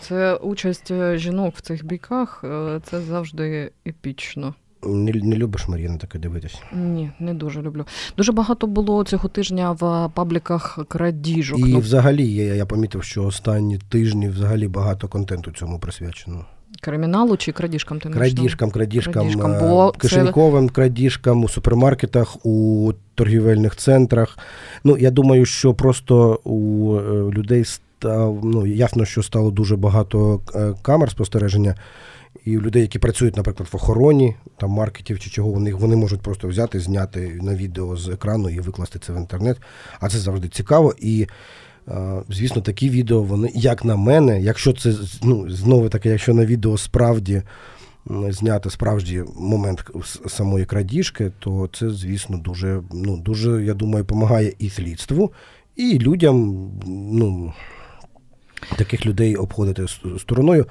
Це 0.00 0.34
участь 0.34 0.90
е, 0.90 1.18
жінок 1.18 1.56
в 1.56 1.60
цих 1.60 1.84
бійках, 1.84 2.44
е, 2.44 2.80
це 2.90 3.00
завжди 3.00 3.70
епічно. 3.86 4.54
Не 4.82 5.12
не 5.12 5.36
любиш 5.36 5.68
Мар'яна 5.68 5.98
таке 5.98 6.18
дивитись? 6.18 6.62
Ні, 6.72 7.10
не 7.20 7.34
дуже 7.34 7.62
люблю. 7.62 7.84
Дуже 8.16 8.32
багато 8.32 8.66
було 8.66 9.04
цього 9.04 9.28
тижня 9.28 9.72
в 9.72 10.10
пабліках 10.14 10.78
крадіжок. 10.88 11.58
І 11.58 11.62
ну... 11.62 11.78
взагалі 11.78 12.32
я 12.32 12.54
я 12.54 12.66
помітив, 12.66 13.02
що 13.02 13.24
останні 13.24 13.78
тижні 13.78 14.28
взагалі 14.28 14.68
багато 14.68 15.08
контенту 15.08 15.50
цьому 15.50 15.78
присвячено. 15.78 16.44
Криміналу 16.80 17.36
чи 17.36 17.52
крадіжкам? 17.52 18.00
Ти 18.00 18.08
крадіжкам, 18.08 18.70
крадіжкам, 18.70 19.12
крадіжкам 19.12 19.52
е, 19.52 19.60
бо 19.60 19.92
кишеньковим 19.92 20.68
це... 20.68 20.74
крадіжкам 20.74 21.44
у 21.44 21.48
супермаркетах, 21.48 22.46
у 22.46 22.92
торгівельних 23.14 23.76
центрах. 23.76 24.38
Ну, 24.84 24.98
я 24.98 25.10
думаю, 25.10 25.46
що 25.46 25.74
просто 25.74 26.40
у 26.44 26.96
е, 26.96 27.30
людей 27.30 27.64
став, 27.64 28.40
ну, 28.44 28.66
ясно, 28.66 29.04
що 29.04 29.22
стало 29.22 29.50
дуже 29.50 29.76
багато 29.76 30.40
е, 30.54 30.74
камер 30.82 31.10
спостереження. 31.10 31.74
І 32.46 32.58
людей, 32.58 32.82
які 32.82 32.98
працюють, 32.98 33.36
наприклад, 33.36 33.68
в 33.72 33.76
охороні 33.76 34.36
там 34.56 34.70
маркетів 34.70 35.20
чи 35.20 35.30
чого, 35.30 35.50
вони 35.50 35.74
вони 35.74 35.96
можуть 35.96 36.20
просто 36.20 36.48
взяти, 36.48 36.80
зняти 36.80 37.38
на 37.42 37.54
відео 37.54 37.96
з 37.96 38.08
екрану 38.08 38.48
і 38.48 38.60
викласти 38.60 38.98
це 38.98 39.12
в 39.12 39.16
інтернет. 39.16 39.56
А 40.00 40.08
це 40.08 40.18
завжди 40.18 40.48
цікаво. 40.48 40.94
І 40.98 41.26
Звісно, 42.28 42.62
такі 42.62 42.90
відео, 42.90 43.22
вони, 43.22 43.50
як 43.54 43.84
на 43.84 43.96
мене, 43.96 44.40
якщо 44.40 44.72
це 44.72 44.94
ну, 45.22 45.50
знову 45.50 45.88
таки, 45.88 46.08
якщо 46.08 46.34
на 46.34 46.46
відео 46.46 46.78
справді 46.78 47.42
зняти 48.28 48.70
справді 48.70 49.24
момент 49.36 49.84
самої 50.26 50.64
крадіжки, 50.64 51.32
то 51.38 51.68
це, 51.72 51.90
звісно, 51.90 52.38
дуже, 52.38 52.82
ну, 52.92 53.16
дуже, 53.16 53.64
я 53.64 53.74
думаю, 53.74 54.04
допомагає 54.04 54.52
і 54.58 54.70
слідству, 54.70 55.32
і 55.76 55.98
людям, 55.98 56.70
ну, 57.12 57.52
таких 58.76 59.06
людей 59.06 59.36
обходити 59.36 59.86
стороною. 60.18 60.66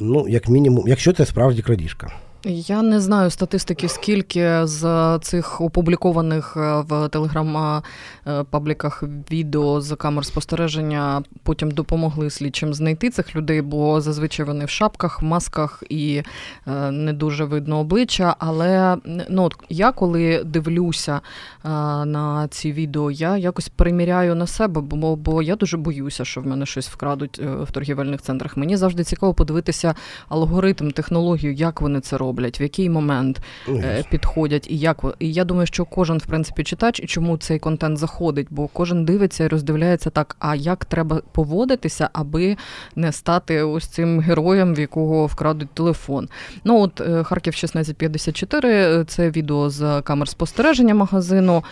Ну, 0.00 0.28
як 0.28 0.48
мінімум, 0.48 0.88
якщо 0.88 1.12
це 1.12 1.26
справді 1.26 1.62
крадіжка. 1.62 2.12
Я 2.44 2.82
не 2.82 3.00
знаю 3.00 3.30
статистики, 3.30 3.88
скільки 3.88 4.66
з 4.66 5.18
цих 5.22 5.60
опублікованих 5.60 6.56
е, 6.56 6.84
в 6.88 7.08
телеграм-пабліках 7.08 9.02
відео 9.30 9.80
з 9.80 9.96
камер 9.96 10.24
спостереження 10.24 11.22
потім 11.42 11.70
допомогли 11.70 12.30
слідчим 12.30 12.74
знайти 12.74 13.10
цих 13.10 13.36
людей, 13.36 13.62
бо 13.62 14.00
зазвичай 14.00 14.46
вони 14.46 14.64
в 14.64 14.68
шапках, 14.68 15.22
масках 15.22 15.82
і 15.88 16.22
е, 16.66 16.90
не 16.90 17.12
дуже 17.12 17.44
видно 17.44 17.78
обличчя. 17.78 18.36
Але 18.38 18.96
ну, 19.28 19.50
я 19.68 19.92
коли 19.92 20.44
дивлюся 20.44 21.20
е, 21.64 21.68
на 22.04 22.48
ці 22.50 22.72
відео, 22.72 23.10
я 23.10 23.36
якось 23.36 23.68
приміряю 23.68 24.34
на 24.34 24.46
себе, 24.46 24.80
бо, 24.80 25.16
бо 25.16 25.42
я 25.42 25.56
дуже 25.56 25.76
боюся, 25.76 26.24
що 26.24 26.40
в 26.40 26.46
мене 26.46 26.66
щось 26.66 26.88
вкрадуть 26.88 27.38
в 27.38 27.72
торгівельних 27.72 28.22
центрах. 28.22 28.56
Мені 28.56 28.76
завжди 28.76 29.04
цікаво 29.04 29.34
подивитися 29.34 29.94
алгоритм, 30.28 30.90
технологію, 30.90 31.52
як 31.52 31.80
вони 31.80 32.00
це 32.00 32.16
роблять 32.16 32.29
роблять, 32.30 32.60
в 32.60 32.62
який 32.62 32.90
момент 32.90 33.40
е, 33.68 34.04
підходять, 34.10 34.66
і 34.70 34.78
як 34.78 35.04
І 35.18 35.32
я 35.32 35.44
думаю, 35.44 35.66
що 35.66 35.84
кожен, 35.84 36.18
в 36.18 36.26
принципі, 36.26 36.64
читач 36.64 37.00
і 37.00 37.06
чому 37.06 37.36
цей 37.36 37.58
контент 37.58 37.98
заходить, 37.98 38.46
бо 38.50 38.68
кожен 38.68 39.04
дивиться 39.04 39.44
і 39.44 39.48
роздивляється 39.48 40.10
так, 40.10 40.36
а 40.38 40.54
як 40.54 40.84
треба 40.84 41.20
поводитися, 41.32 42.10
аби 42.12 42.56
не 42.96 43.12
стати 43.12 43.62
ось 43.62 43.86
цим 43.86 44.20
героєм, 44.20 44.74
в 44.74 44.80
якого 44.80 45.26
вкрадуть 45.26 45.70
телефон. 45.74 46.28
Ну 46.64 46.80
от 46.80 47.00
е, 47.00 47.22
Харків 47.24 47.54
1654, 47.58 48.68
е, 48.68 49.04
це 49.04 49.30
відео 49.30 49.70
з 49.70 50.02
камер 50.02 50.28
спостереження 50.28 50.94
магазину. 50.94 51.64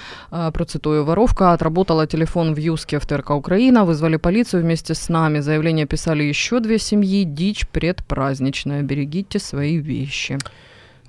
Процитую, 0.53 1.05
воровка 1.05 1.53
отработала 1.53 2.07
телефон 2.07 2.55
в 2.55 2.59
Юске 2.59 2.99
в 2.99 3.05
ТРК 3.05 3.31
Украина, 3.31 3.85
вызвали 3.85 4.19
полицию 4.19 4.62
вместе 4.62 4.95
с 4.95 5.09
нами. 5.09 5.41
Заявление 5.41 5.87
писали 5.87 6.25
еще 6.25 6.61
две 6.61 6.79
семьи, 6.79 7.25
дичь 7.25 7.67
предпраздничная. 7.73 8.83
Берегите 8.83 9.38
свои 9.38 9.79
вещи. 9.79 10.38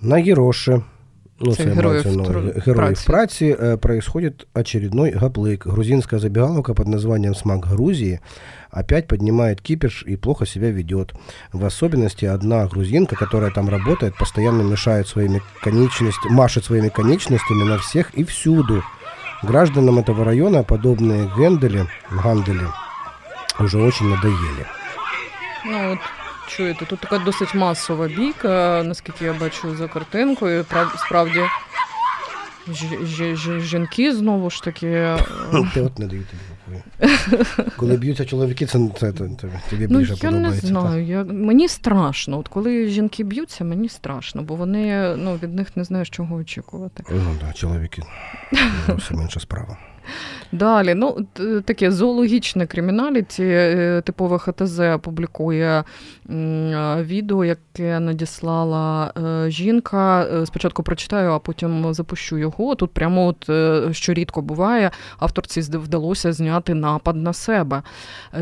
На 0.01 0.21
Героше, 0.21 0.83
ну, 1.41 1.55
це, 1.55 1.65
це 1.65 1.71
героїв, 1.71 2.05
героїв 2.67 2.75
праці. 2.75 3.07
праці, 3.07 3.57
э, 3.61 3.77
происходит 3.77 4.47
очередной 4.55 5.11
гаплык. 5.11 5.71
Грузинская 5.71 6.21
забегаловка 6.21 6.75
под 6.75 6.89
названием 6.89 7.35
«Смак 7.35 7.67
Грузии» 7.67 8.21
опять 8.71 9.09
поднимает 9.09 9.61
кипиш 9.61 10.05
и 10.09 10.17
плохо 10.17 10.47
себя 10.47 10.71
ведет. 10.71 11.15
В 11.53 11.65
особенности 11.65 12.27
одна 12.27 12.67
грузинка, 12.67 13.17
которая 13.17 13.51
там 13.51 13.69
работает, 13.69 14.17
постоянно 14.19 14.63
мешает 14.63 15.09
своими 15.09 15.41
конечностями, 15.63 16.33
машет 16.33 16.65
своими 16.65 16.89
конечностями 16.89 17.65
на 17.65 17.79
всех 17.79 18.15
и 18.19 18.25
всюду. 18.25 18.83
Гражданам 19.43 19.99
этого 19.99 20.25
района 20.25 20.63
подобные 20.63 21.31
гендели, 21.37 21.87
гандели 22.23 22.67
уже 23.59 23.79
очень 23.79 24.07
надоели. 24.07 24.67
Ну 25.65 25.91
вот 25.91 25.99
чуєте, 26.50 26.86
тут 26.86 27.00
така 27.00 27.18
досить 27.18 27.56
масова 27.56 28.08
бійка, 28.08 28.84
наскільки 28.86 29.26
я 29.26 29.34
бачу 29.34 29.76
за 29.76 29.88
картинкою. 29.88 30.66
Справді 31.06 31.42
жінки 33.60 34.16
знову 34.16 34.50
ж 34.50 34.64
таки. 34.64 34.88
Е, 34.88 35.18
Ти 35.74 35.82
от 35.82 36.00
не 36.00 36.08
дають 36.08 36.28
тобі 36.28 36.44
Коли 37.78 37.98
б'ються 37.98 38.26
чоловіки, 38.26 38.66
це 38.66 38.80
це, 39.00 39.12
тобі 39.12 39.88
ну, 39.90 40.00
більше 40.00 40.14
я 40.14 40.18
подобається. 40.18 40.68
Я 40.68 40.74
не 40.74 40.80
знаю. 40.80 41.06
Я, 41.06 41.24
Мені 41.24 41.68
страшно. 41.68 42.40
От 42.40 42.48
коли 42.48 42.88
жінки 42.88 43.24
б'ються, 43.24 43.64
мені 43.64 43.90
страшно, 43.90 44.42
бо 44.42 44.56
вони 44.56 45.16
ну, 45.16 45.40
від 45.44 45.56
них 45.56 45.78
не 45.78 45.84
знаєш, 45.84 46.10
чого 46.10 46.36
очікувати. 46.36 47.04
Ну 47.10 47.36
так, 47.42 47.56
чоловіки 47.56 48.04
все 48.98 49.14
менша 49.14 49.40
справа. 49.40 49.78
Далі, 50.53 50.95
ну 50.95 51.27
таке 51.65 51.91
зоологічне 51.91 52.67
криміналіті, 52.67 53.45
е, 53.45 54.03
типове 54.05 54.39
ХТЗ 54.39 54.81
публікує 55.03 55.85
відео, 57.01 57.45
яке 57.45 58.01
надіслала 58.01 59.13
е, 59.17 59.51
жінка. 59.51 60.25
Е, 60.25 60.47
спочатку 60.47 60.83
прочитаю, 60.83 61.31
а 61.31 61.39
потім 61.39 61.95
запущу 61.95 62.39
його. 62.39 62.75
Тут 62.75 62.91
прямо 62.91 63.27
от 63.27 63.45
що 63.97 64.13
рідко 64.13 64.43
буває, 64.43 64.91
авторці 65.19 65.61
вдалося 65.61 66.33
зняти 66.33 66.75
напад 66.75 67.17
на 67.17 67.33
себе. 67.33 67.83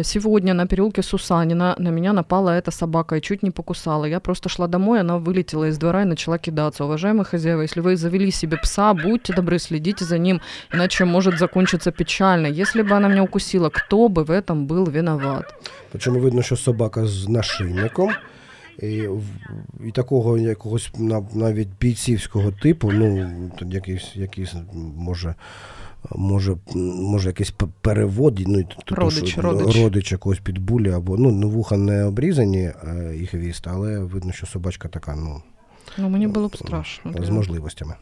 Сьогодні 0.03 0.53
на 0.53 0.67
переулке 0.67 1.03
Сусанина 1.03 1.77
на 1.79 1.91
меня 1.91 2.13
напала 2.13 2.51
эта 2.51 2.71
собака 2.71 3.17
и 3.17 3.21
чуть 3.21 3.43
не 3.43 3.51
покусала. 3.51 4.07
Я 4.07 4.21
просто 4.21 4.49
шла 4.49 4.67
домой, 4.67 5.01
она 5.01 5.17
вылетела 5.17 5.69
из 5.69 5.79
двора 5.79 6.03
и 6.03 6.05
начала 6.05 6.39
кидаться. 6.39 6.85
Уважаемые 6.85 7.25
хозяева, 7.25 7.63
если 7.63 7.81
вы 7.81 7.97
завели 7.97 8.31
себе 8.31 8.57
пса, 8.57 8.95
будьте 8.95 9.33
добры, 9.33 9.59
следите 9.59 10.05
за 10.05 10.19
ним, 10.19 10.41
иначе 10.73 11.05
может 11.05 11.39
закончиться 11.39 11.93
печально. 11.97 12.47
Если 12.47 12.83
бы 12.83 12.97
она 12.97 13.09
меня 13.09 13.23
укусила, 13.23 13.71
кто 13.71 14.09
бы 14.09 14.25
в 14.25 14.31
этом 14.31 14.67
был 14.67 14.91
виноват? 14.91 15.55
Причому 15.91 16.21
видно, 16.21 16.43
що 16.43 16.57
собака 16.57 17.07
з 17.07 17.29
нашийником. 17.29 18.11
І 18.79 19.09
і 19.87 19.91
такого 19.95 20.39
якогось 20.39 20.93
навіть 21.35 21.69
бійцівського 21.81 22.51
типу, 22.51 22.93
ну, 22.93 23.31
якийсь, 23.61 24.17
якийсь 24.17 24.55
може, 24.97 25.35
може, 26.11 26.57
може 26.75 27.29
якийсь 27.29 27.55
перевод, 27.81 28.41
ну, 28.47 28.65
родич, 28.91 29.31
що, 29.31 29.41
родич. 29.41 29.77
родич 29.77 30.13
якогось 30.13 30.39
підбулі, 30.39 30.91
або 30.91 31.17
ну, 31.17 31.49
вуха 31.49 31.77
не 31.77 32.05
обрізані 32.05 32.73
і 33.21 33.27
хвіст, 33.27 33.67
але 33.67 33.99
видно, 33.99 34.33
що 34.33 34.47
собачка 34.47 34.89
така, 34.89 35.17
ну. 35.17 35.43
Ну, 35.99 36.09
мені 36.09 36.27
було 36.27 36.49
б 36.49 36.57
страшно. 36.57 37.13
З 37.21 37.31
можливостями. 37.31 37.95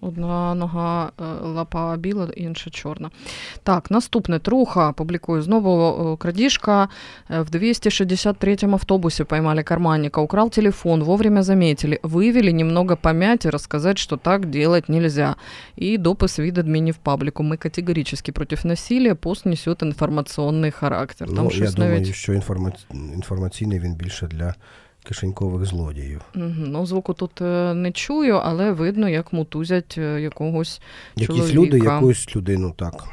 Одна 0.00 0.54
нога 0.54 1.12
е, 1.20 1.24
лапа 1.42 1.96
біла, 1.96 2.28
інша 2.36 2.70
чорна. 2.70 3.10
Так, 3.62 3.90
наступне 3.90 4.38
труха. 4.38 4.92
Публікую 4.92 5.42
знову 5.42 6.16
крадіжка. 6.16 6.88
Е, 7.30 7.40
в 7.40 7.50
263-м 7.50 8.74
автобусе 8.74 9.24
поймали 9.24 9.62
карманника, 9.62 10.20
украл 10.20 10.50
телефон, 10.50 11.02
вовремя 11.02 11.42
заметили, 11.42 12.00
вывели 12.02 12.52
немного 12.52 12.96
помять 12.96 13.46
и 13.46 13.50
рассказать, 13.50 13.98
что 13.98 14.16
так 14.16 14.46
делать 14.46 14.88
нельзя. 14.88 15.36
И 15.82 15.98
допис 15.98 16.38
від 16.38 16.58
адмінів 16.58 16.96
пабліку. 16.96 17.42
Ми 17.42 17.56
категорически 17.56 18.32
против 18.32 18.66
насилия, 18.66 19.14
пост 19.14 19.46
несет 19.46 19.82
інформаційний 19.82 20.70
характер. 20.70 21.28
Там 21.28 21.44
ну, 21.44 21.50
я 21.54 21.70
думаю, 21.70 22.00
навіть... 22.00 22.14
що 22.14 22.32
інформаційний 22.92 23.80
він 23.80 23.94
більше 23.94 24.26
для 24.26 24.54
кишенькових 25.05 25.65
злодіїв. 25.65 26.21
Ну, 26.33 26.85
звуку 26.85 27.13
тут 27.13 27.41
е, 27.41 27.73
не 27.73 27.91
чую, 27.91 28.35
але 28.35 28.71
видно, 28.71 29.09
як 29.09 29.33
мутузять 29.33 29.95
е, 29.97 30.21
якогось. 30.21 30.81
Якісь 31.15 31.35
чоловіка. 31.35 31.53
люди, 31.53 31.77
якусь 31.77 32.35
людину, 32.35 32.73
так. 32.77 33.03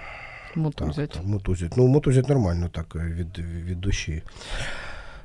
Мутузять. 0.54 1.10
Так, 1.10 1.24
мутузять. 1.24 1.76
Ну, 1.76 1.86
мутузять 1.86 2.28
нормально, 2.28 2.68
так, 2.72 2.96
е, 2.96 2.98
від, 2.98 3.38
від 3.38 3.80
душі. 3.80 4.22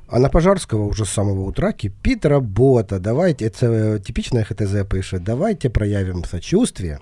А 0.08 0.20
на 0.20 0.30
Пожарского 0.30 0.88
уже 0.88 1.06
с 1.06 1.10
самого 1.10 1.48
утра 1.48 1.72
кипит 1.72 2.25
работа. 2.25 3.00
Давайте, 3.00 3.46
это 3.46 4.00
типичная 4.00 4.44
ХТЗ 4.44 4.86
пишет, 4.89 5.24
давайте 5.24 5.70
проявим 5.70 6.24
сочувствие. 6.24 7.00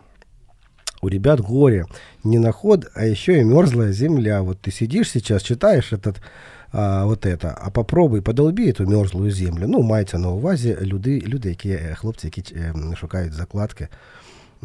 У 1.01 1.07
ребят 1.07 1.41
горе, 1.41 1.87
не 2.23 2.39
на 2.39 2.51
ход, 2.51 2.85
а 2.93 3.05
еще 3.05 3.39
и 3.39 3.43
мерзлая 3.43 3.91
земля. 3.91 4.41
Вот 4.41 4.61
ты 4.61 4.71
сидишь 4.71 5.09
сейчас, 5.09 5.41
читаешь 5.41 5.91
этот 5.91 6.21
а, 6.72 7.04
вот 7.04 7.26
это, 7.26 7.54
а 7.60 7.70
попробуй 7.70 8.20
подолбі 8.20 8.72
ту 8.72 8.86
мерзлу 8.86 9.30
землю. 9.30 9.64
Ну, 9.68 9.82
мається 9.82 10.18
на 10.18 10.28
увазі 10.28 10.76
люди, 10.80 11.20
люди, 11.26 11.48
які 11.48 11.70
е, 11.70 11.94
хлопці, 11.94 12.26
які 12.26 12.54
е, 12.54 12.74
шукають 12.96 13.32
закладки. 13.32 13.88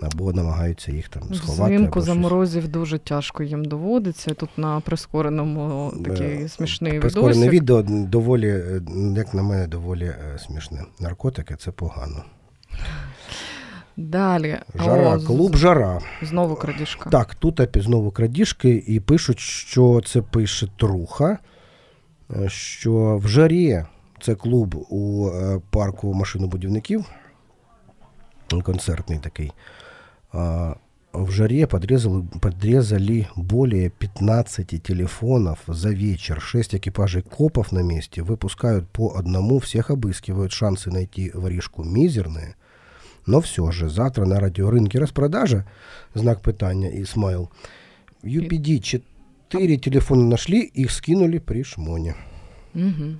Або 0.01 0.34
намагаються 0.34 0.91
їх 0.91 1.10
там 1.10 1.34
сховати. 1.34 1.75
Взимку 1.75 2.01
заморозів 2.01 2.67
дуже 2.67 2.98
тяжко 2.98 3.43
їм 3.43 3.65
доводиться. 3.65 4.34
Тут 4.34 4.50
на 4.58 4.79
прискореному 4.79 5.93
такий 6.05 6.48
смішний 6.50 7.00
Прискорене 7.00 7.50
відео 7.50 7.81
доволі, 7.88 8.50
е, 8.50 8.81
як 9.15 9.34
на 9.34 9.43
мене, 9.43 9.67
доволі 9.67 10.12
смішне. 10.38 10.81
Наркотики 11.00 11.55
це 11.55 11.72
погано. 11.72 12.24
Далі. 13.98 14.58
Жара, 14.75 15.15
О, 15.15 15.20
клуб 15.20 15.55
жара. 15.55 16.00
Знову 16.22 16.55
крадіжка. 16.55 17.10
Так, 17.10 17.36
тут 17.36 17.62
знову 17.75 18.12
крадіжки, 18.12 18.84
і 18.88 19.00
пишуть, 19.00 19.39
що 19.39 20.01
це 20.05 20.22
пише 20.22 20.67
труха. 20.77 21.38
що 22.48 23.20
в 23.22 23.28
жарі 23.28 23.84
це 24.20 24.34
клуб 24.34 24.86
у 24.90 25.28
е, 25.28 25.60
парку 25.70 26.14
машинобудівників, 26.14 27.04
концертний 28.62 29.18
такий. 29.18 29.52
В 31.16 31.30
жаре 31.30 31.66
подрезали, 31.66 32.25
подрезали 32.40 33.26
более 33.36 33.88
15 33.88 34.82
телефонов 34.82 35.58
за 35.66 35.88
вечер. 35.88 36.40
Шесть 36.42 36.75
экипажей 36.75 37.22
копов 37.22 37.72
на 37.72 37.82
месте 37.82 38.22
выпускают 38.22 38.86
по 38.92 39.14
одному, 39.16 39.58
всех 39.58 39.90
обыскивают. 39.90 40.52
Шансы 40.52 40.90
найти 40.90 41.30
воришку 41.32 41.84
мизерные. 41.84 42.54
Но 43.25 43.40
все 43.40 43.70
же, 43.70 43.88
завтра 43.88 44.26
на 44.26 44.40
радиорынке 44.40 44.98
распродажа, 44.98 45.64
знак 46.14 46.42
питания 46.42 46.90
и 46.90 47.04
смайл. 47.04 47.50
UPD 48.22 48.80
4 49.50 49.76
телефона 49.78 50.25
нашли, 50.25 50.70
их 50.78 50.90
скинули 50.90 51.38
при 51.38 51.64
шмоне. 51.64 52.14
Угу. 52.75 53.16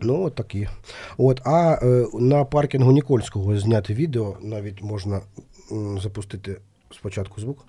Ну, 0.00 0.22
от 0.22 0.34
такі. 0.34 0.68
От, 1.16 1.40
А 1.44 1.78
е, 1.82 2.06
на 2.14 2.44
паркінгу 2.44 2.92
Нікольського 2.92 3.58
зняти 3.58 3.94
відео, 3.94 4.36
навіть 4.42 4.82
можна 4.82 5.20
м, 5.72 6.00
запустити 6.00 6.60
спочатку 6.92 7.40
звук. 7.40 7.64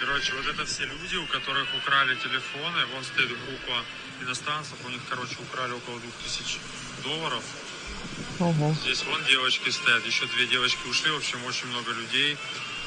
Короче, 0.00 0.32
вот 0.38 0.46
это 0.54 0.64
все 0.64 0.82
люди, 0.84 1.16
у 1.16 1.26
которых 1.36 1.66
украли 1.80 2.14
телефоны. 2.26 2.80
Вон 2.94 3.02
стоит 3.04 3.28
группа 3.28 3.76
иностранцев, 4.22 4.76
у 4.86 4.90
них, 4.90 5.00
короче, 5.10 5.36
украли 5.46 5.72
около 5.80 5.98
2000 5.98 6.58
долларов. 7.02 7.42
Ого. 8.40 8.74
Здесь 8.82 9.04
вон 9.10 9.20
девочки 9.28 9.70
стоят, 9.70 10.06
еще 10.06 10.26
две 10.26 10.46
девочки 10.46 10.82
ушли. 10.88 11.10
В 11.10 11.16
общем, 11.16 11.38
очень 11.48 11.68
много 11.68 11.90
людей 12.00 12.36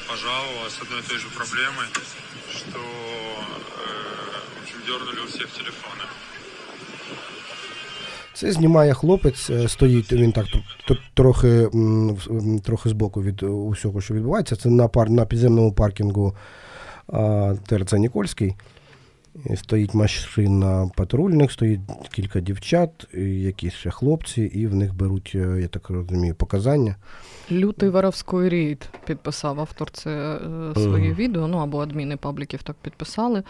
пожаловалось 0.07 0.74
с 0.74 0.81
одной 0.81 1.00
и 1.01 1.03
той 1.03 1.17
же 1.19 1.27
проблемой, 1.39 1.88
что, 2.57 2.79
э, 2.79 2.83
в 2.83 3.69
общем, 3.69 3.80
дернули 4.86 5.18
у 5.24 5.28
всіх 5.28 5.46
телефони. 5.46 6.04
Це 8.34 8.52
знімає 8.52 8.94
хлопець, 8.94 9.50
е, 9.50 9.68
стоїть 9.68 10.12
він 10.12 10.32
так 10.32 10.46
трохи, 11.14 11.68
трохи 12.64 12.88
збоку 12.88 13.22
від 13.22 13.42
е, 13.42 13.46
усього, 13.46 14.00
що 14.00 14.14
відбувається. 14.14 14.56
Це 14.56 14.68
на, 14.68 14.88
пар, 14.88 15.10
на 15.10 15.26
підземному 15.26 15.72
паркінгу 15.72 16.36
ТРЦ 17.66 17.92
Нікольський. 17.92 18.54
І 19.50 19.56
Стоїть 19.56 19.94
машина 19.94 20.90
патрульних, 20.96 21.52
стоїть 21.52 21.80
кілька 22.12 22.40
дівчат, 22.40 23.14
якісь 23.18 23.72
ще 23.72 23.90
хлопці, 23.90 24.42
і 24.42 24.66
в 24.66 24.74
них 24.74 24.94
беруть, 24.94 25.32
е, 25.34 25.58
я 25.60 25.68
так 25.68 25.90
розумію, 25.90 26.34
показання. 26.34 26.96
Лютий 27.50 27.88
воровський 27.88 28.48
рейд 28.48 28.88
підписав 29.06 29.60
автор 29.60 29.90
це 29.90 30.10
е, 30.10 30.40
своє 30.74 31.06
Ага. 31.06 31.14
відео, 31.14 31.48
ну 31.48 31.58
або 31.58 31.80
адміни 31.80 32.16
пабліків 32.16 32.62
так 32.62 32.76
підписали. 32.82 33.42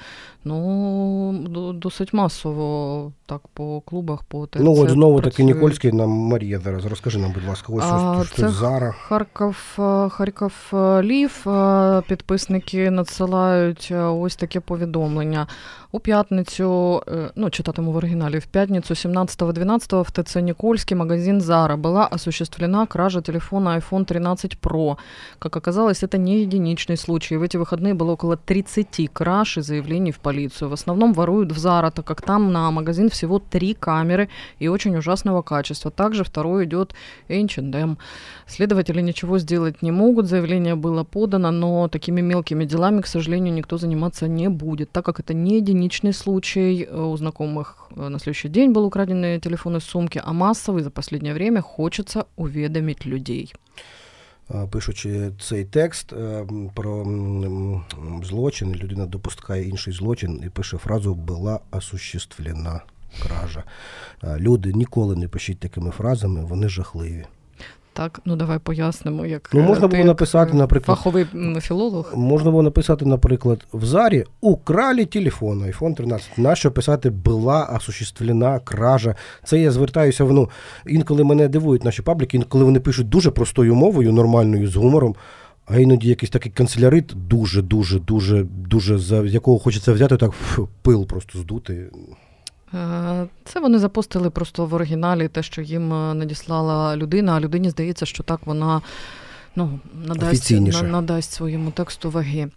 Ну, 0.44 1.72
досить 1.74 2.12
масово 2.12 3.12
так 3.32 3.48
по 3.54 3.80
клубах, 3.80 4.24
по 4.24 4.46
ТЦ 4.46 4.56
ну, 4.60 4.78
от 4.78 4.90
знову 4.90 5.20
таки. 5.20 5.44
Нікольський 5.44 5.92
нам 5.92 6.10
Марія 6.10 6.58
зараз 6.58 6.84
розкажи 6.86 7.18
нам, 7.18 7.32
будь 7.32 7.48
ласка, 7.48 7.72
ось 7.72 7.84
А, 7.84 8.24
що, 8.24 8.34
це 8.36 8.42
це 8.42 8.48
Зара. 8.48 8.92
Харків, 8.92 9.78
е, 9.78 10.08
Харків 10.08 10.70
е, 10.72 11.02
Лів. 11.02 11.48
е, 11.48 12.02
Підписники 12.08 12.90
надсилають 12.90 13.92
ось 13.96 14.36
таке 14.36 14.60
повідомлення. 14.60 15.46
У 15.94 15.98
п'ятницю, 16.00 17.02
ну, 17.34 17.50
читатиму 17.50 17.92
в 17.92 17.96
оригіналі, 17.96 18.38
в 18.38 18.46
пятницу 18.46 18.94
17-12 18.94 20.02
в 20.02 20.10
ТЦ 20.10 20.36
Никольский 20.36 20.96
магазин 20.96 21.40
Zara 21.40 21.76
была 21.76 22.08
осуществлена 22.10 22.86
кража 22.86 23.20
телефона 23.20 23.76
iPhone 23.76 24.04
13 24.04 24.56
Pro. 24.62 24.96
Как 25.38 25.56
оказалось, 25.56 26.02
это 26.02 26.18
не 26.18 26.40
единичный 26.40 26.96
случай. 26.96 27.36
В 27.36 27.42
эти 27.42 27.58
выходные 27.58 27.94
было 27.94 28.12
около 28.12 28.36
30 28.36 29.10
краж 29.12 29.58
и 29.58 29.60
заявлений 29.60 30.12
в 30.12 30.18
полицию. 30.18 30.70
В 30.70 30.72
основном 30.72 31.12
воруют 31.12 31.52
в 31.52 31.58
Zara, 31.58 31.90
так 31.90 32.06
как 32.06 32.22
там 32.22 32.52
на 32.52 32.70
магазин 32.70 33.08
всего 33.08 33.38
три 33.38 33.74
камеры 33.74 34.28
и 34.62 34.68
очень 34.68 34.96
ужасного 34.96 35.42
качества. 35.42 35.90
Также 35.90 36.24
второй 36.24 36.64
идет 36.64 36.94
H&M. 37.28 37.98
Следователи 38.46 39.02
ничего 39.02 39.38
сделать 39.38 39.82
не 39.82 39.90
могут, 39.90 40.26
заявление 40.26 40.74
было 40.74 41.04
подано, 41.04 41.50
но 41.50 41.88
такими 41.88 42.22
мелкими 42.22 42.64
делами, 42.64 43.02
к 43.02 43.06
сожалению, 43.06 43.52
никто 43.54 43.76
заниматься 43.76 44.26
не 44.28 44.48
будет, 44.48 44.90
так 44.90 45.04
как 45.04 45.20
это 45.20 45.34
не 45.34 45.56
единичный 45.56 45.81
случай. 46.13 46.83
Э, 46.89 47.01
У 47.03 47.17
знакомых 47.17 47.75
э, 47.95 48.09
на 48.09 48.19
следующий 48.19 48.49
день 48.49 48.71
был 48.73 48.85
украденный 48.85 49.39
телефон 49.39 49.75
из 49.77 49.83
сумки, 49.83 50.21
а 50.25 50.33
массовый 50.33 50.83
за 50.83 50.89
последнее 50.89 51.33
время 51.33 51.61
хочется 51.61 52.25
уведомить 52.35 53.05
людей. 53.05 53.53
А, 54.49 54.67
Пишучи 54.67 55.31
цей 55.41 55.65
текст 55.65 56.13
е, 56.13 56.15
м, 56.15 56.69
про 56.75 57.01
м, 57.01 57.83
м, 57.97 58.23
злочин, 58.23 58.73
людина 58.75 59.05
допускає 59.05 59.67
інший 59.69 59.93
злочин 59.93 60.41
і 60.45 60.49
пише 60.49 60.77
фразу 60.77 61.15
була 61.15 61.59
осуществлена 61.71 62.81
кража. 63.23 63.63
А, 64.21 64.39
Люди 64.39 64.73
ніколи 64.73 65.15
не 65.15 65.27
пишіть 65.27 65.59
такими 65.59 65.91
фразами, 65.91 66.45
вони 66.45 66.69
жахливі. 66.69 67.25
Так, 67.92 68.20
ну 68.24 68.36
давай 68.36 68.58
пояснимо, 68.58 69.26
як 69.26 69.50
Ну, 69.52 69.60
е, 69.60 69.62
можна 69.62 69.88
ти 69.88 69.96
було 69.96 70.06
написати, 70.06 70.52
е, 70.52 70.56
наприклад, 70.56 70.98
фаховий 70.98 71.26
філолог. 71.60 72.12
Можна 72.16 72.50
було 72.50 72.62
написати, 72.62 73.04
наприклад, 73.04 73.66
в 73.72 73.84
зарі 73.84 74.24
украли 74.40 75.04
телефон, 75.04 75.62
iPhone 75.62 75.94
13. 75.94 76.38
Нащо 76.38 76.70
писати 76.70 77.10
була 77.10 77.64
осуществлена 77.76 78.58
кража? 78.58 79.14
Це 79.44 79.60
я 79.60 79.70
звертаюся. 79.70 80.24
Ну, 80.24 80.50
інколи 80.86 81.24
мене 81.24 81.48
дивують 81.48 81.84
наші 81.84 82.02
пабліки, 82.02 82.36
інколи 82.36 82.64
вони 82.64 82.80
пишуть 82.80 83.08
дуже 83.08 83.30
простою 83.30 83.74
мовою, 83.74 84.12
нормальною, 84.12 84.68
з 84.68 84.76
гумором. 84.76 85.14
А 85.66 85.78
іноді 85.78 86.08
якийсь 86.08 86.30
такий 86.30 86.52
канцелярит 86.52 87.12
дуже, 87.28 87.62
дуже, 87.62 87.98
дуже, 87.98 88.44
дуже, 88.44 88.98
за 88.98 89.16
якого 89.22 89.58
хочеться 89.58 89.92
взяти 89.92 90.16
так 90.16 90.30
ф, 90.30 90.58
пил 90.82 91.06
просто 91.06 91.38
здути. 91.38 91.90
Е, 92.74 93.26
Це 93.44 93.60
вони 93.60 93.78
запостили 93.78 94.30
просто 94.30 94.66
в 94.66 94.74
оригіналі 94.74 95.28
те, 95.28 95.42
що 95.42 95.62
їм 95.62 95.92
е, 95.92 96.14
надіслала 96.14 96.96
людина, 96.96 97.36
а 97.36 97.40
людині 97.40 97.70
здається, 97.70 98.06
що 98.06 98.22
так 98.22 98.40
вона 98.44 98.80
ну, 99.56 99.78
надасть, 100.06 100.50
надасть 100.82 101.32
своєму 101.32 101.70
тексту 101.70 102.10
ваги. 102.10 102.48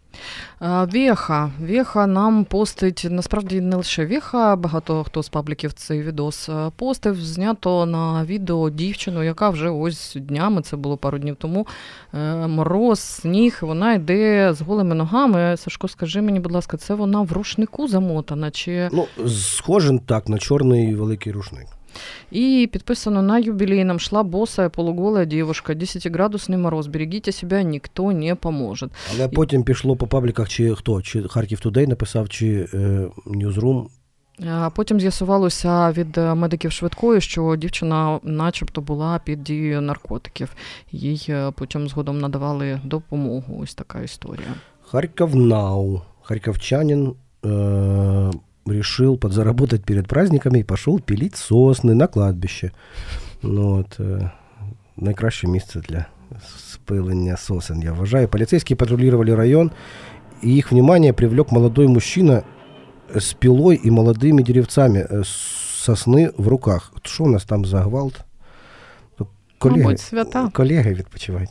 Е, 0.62 0.86
Веха. 0.86 1.52
Веха 1.62 2.08
нам 2.08 2.46
постить, 2.46 3.08
насправді 3.10 3.62
не 3.62 3.76
лише 3.76 4.06
Веха, 4.06 4.56
багато 4.56 5.04
хто 5.04 5.24
з 5.24 5.30
пабліків 5.30 5.74
цей 5.74 6.02
відос 6.04 6.50
постив. 6.76 7.16
Знято 7.16 7.86
на 7.86 8.26
відео 8.26 8.70
дівчину, 8.70 9.24
яка 9.24 9.50
вже 9.50 9.70
ось 9.70 10.18
днями, 10.20 10.62
це 10.62 10.78
було 10.78 10.98
пару 10.98 11.18
днів 11.18 11.36
тому. 11.36 11.68
е, 12.14 12.48
Мороз, 12.48 13.00
сніг, 13.00 13.60
вона 13.62 13.94
йде 13.94 14.54
з 14.54 14.62
голими 14.62 14.96
ногами. 14.96 15.58
Сашко, 15.58 15.88
скажи 15.88 16.22
мені, 16.22 16.40
будь 16.40 16.52
ласка, 16.52 16.78
це 16.78 16.94
вона 16.94 17.22
в 17.22 17.32
рушнику 17.32 17.88
замотана? 17.88 18.52
чи... 18.52 18.90
Ну, 18.92 19.08
схоже 19.28 20.00
так 20.06 20.30
на 20.30 20.38
чорний 20.38 20.96
великий 20.96 21.32
рушник. 21.32 21.68
И 22.34 22.70
підписано 22.72 23.22
на 23.22 23.40
юбилейном 23.40 24.00
шла 24.00 24.24
босая 24.24 24.70
полуголая 24.70 25.26
девушка, 25.26 25.74
10-градусный 25.74 26.58
мороз. 26.58 26.88
Берегите 26.88 27.32
себя, 27.32 27.64
никто 27.64 28.12
не 28.12 28.36
поможет. 28.36 28.92
Але 29.16 29.28
потім 29.28 29.64
пішло 29.64 29.96
по 29.96 30.08
пабліках, 30.08 30.50
чи 30.50 30.76
хто, 30.76 31.02
чи 31.02 31.24
Харків 31.24 31.60
Тудей 31.60 31.88
написав, 31.88 32.30
чи 32.30 32.68
е. 32.74 33.08
А 34.48 34.70
Потім 34.70 35.00
з'ясувалося 35.00 35.92
від 35.92 36.18
е, 36.18 36.36
медиків 36.36 36.72
швидкої, 36.72 37.22
що 37.22 37.56
дівчина, 37.56 38.20
начебто, 38.24 38.82
була 38.82 39.20
під 39.26 39.44
дією 39.44 39.82
наркотиків. 39.82 40.56
Їй 40.92 41.26
е, 41.30 41.52
потім 41.52 41.88
згодом 41.88 42.20
надавали 42.20 42.80
допомогу. 42.84 43.60
Ось 43.64 43.76
така 43.76 44.02
історія. 44.02 44.48
Харьков 44.82 45.36
Нау. 45.36 46.02
Харьковчанин 46.22 47.16
э, 47.44 48.34
решил 48.86 49.18
подзаработать 49.18 49.84
перед 49.84 50.08
праздниками 50.08 50.60
и 50.60 50.64
пошел 50.64 51.00
пилить 51.00 51.36
сосны 51.36 51.96
на 51.96 52.08
кладбище. 52.08 52.72
Ну, 53.42 53.80
от, 53.80 54.00
е, 54.00 54.32
найкраще 54.98 55.48
місце 55.48 55.80
для 55.80 56.06
спилення 56.72 57.38
сосен, 57.38 57.82
я 57.82 57.94
вважаю. 57.94 58.28
Полицейские 58.28 58.78
патрулировали 58.78 59.36
район, 59.36 59.72
и 60.44 60.58
их 60.58 60.72
внимание 60.72 61.14
привлек 61.14 61.52
молодой 61.52 61.88
мужчина 61.88 62.44
с 63.16 63.34
пилой 63.34 63.76
и 63.86 63.92
молодыми 63.92 64.44
деревцами 64.44 65.00
э, 65.10 65.24
сосны 65.86 66.32
в 66.38 66.48
руках. 66.48 66.94
Що 67.04 67.24
у 67.24 67.28
нас 67.28 67.46
там 67.46 67.66
за 67.66 67.82
гвалт? 67.82 68.20
Тут 69.18 69.28
Мабуть, 69.64 70.00
свята. 70.00 70.50
Коллеги 70.54 70.94
відпочивають. 70.94 71.50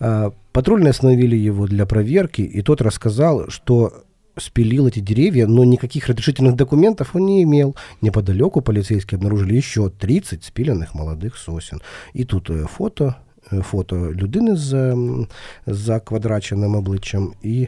А, 0.00 0.30
Патрульные 0.52 0.90
остановили 0.90 1.48
его 1.48 1.66
для 1.66 1.86
проверки, 1.86 2.42
и 2.42 2.62
тот 2.62 2.80
рассказал, 2.80 3.48
что 3.48 3.92
спилил 4.37 4.87
эти 4.87 4.99
деревья, 5.01 5.47
но 5.47 5.63
никаких 5.65 6.07
разрешительных 6.07 6.55
документов 6.55 7.15
он 7.15 7.25
не 7.25 7.43
имел. 7.43 7.75
Неподалеку 8.01 8.61
полицейские 8.61 9.17
обнаружили 9.17 9.55
еще 9.57 9.89
30 9.89 10.43
спиленных 10.43 10.93
молодых 10.95 11.37
сосен. 11.37 11.81
И 12.15 12.23
тут 12.23 12.49
э, 12.49 12.65
фото, 12.67 13.15
э, 13.51 13.61
фото 13.61 13.95
людини 14.13 14.55
з, 14.55 14.73
ем, 14.91 15.27
з 15.67 15.77
заквадраченим 15.77 16.75
обличчям 16.75 17.33
і, 17.43 17.67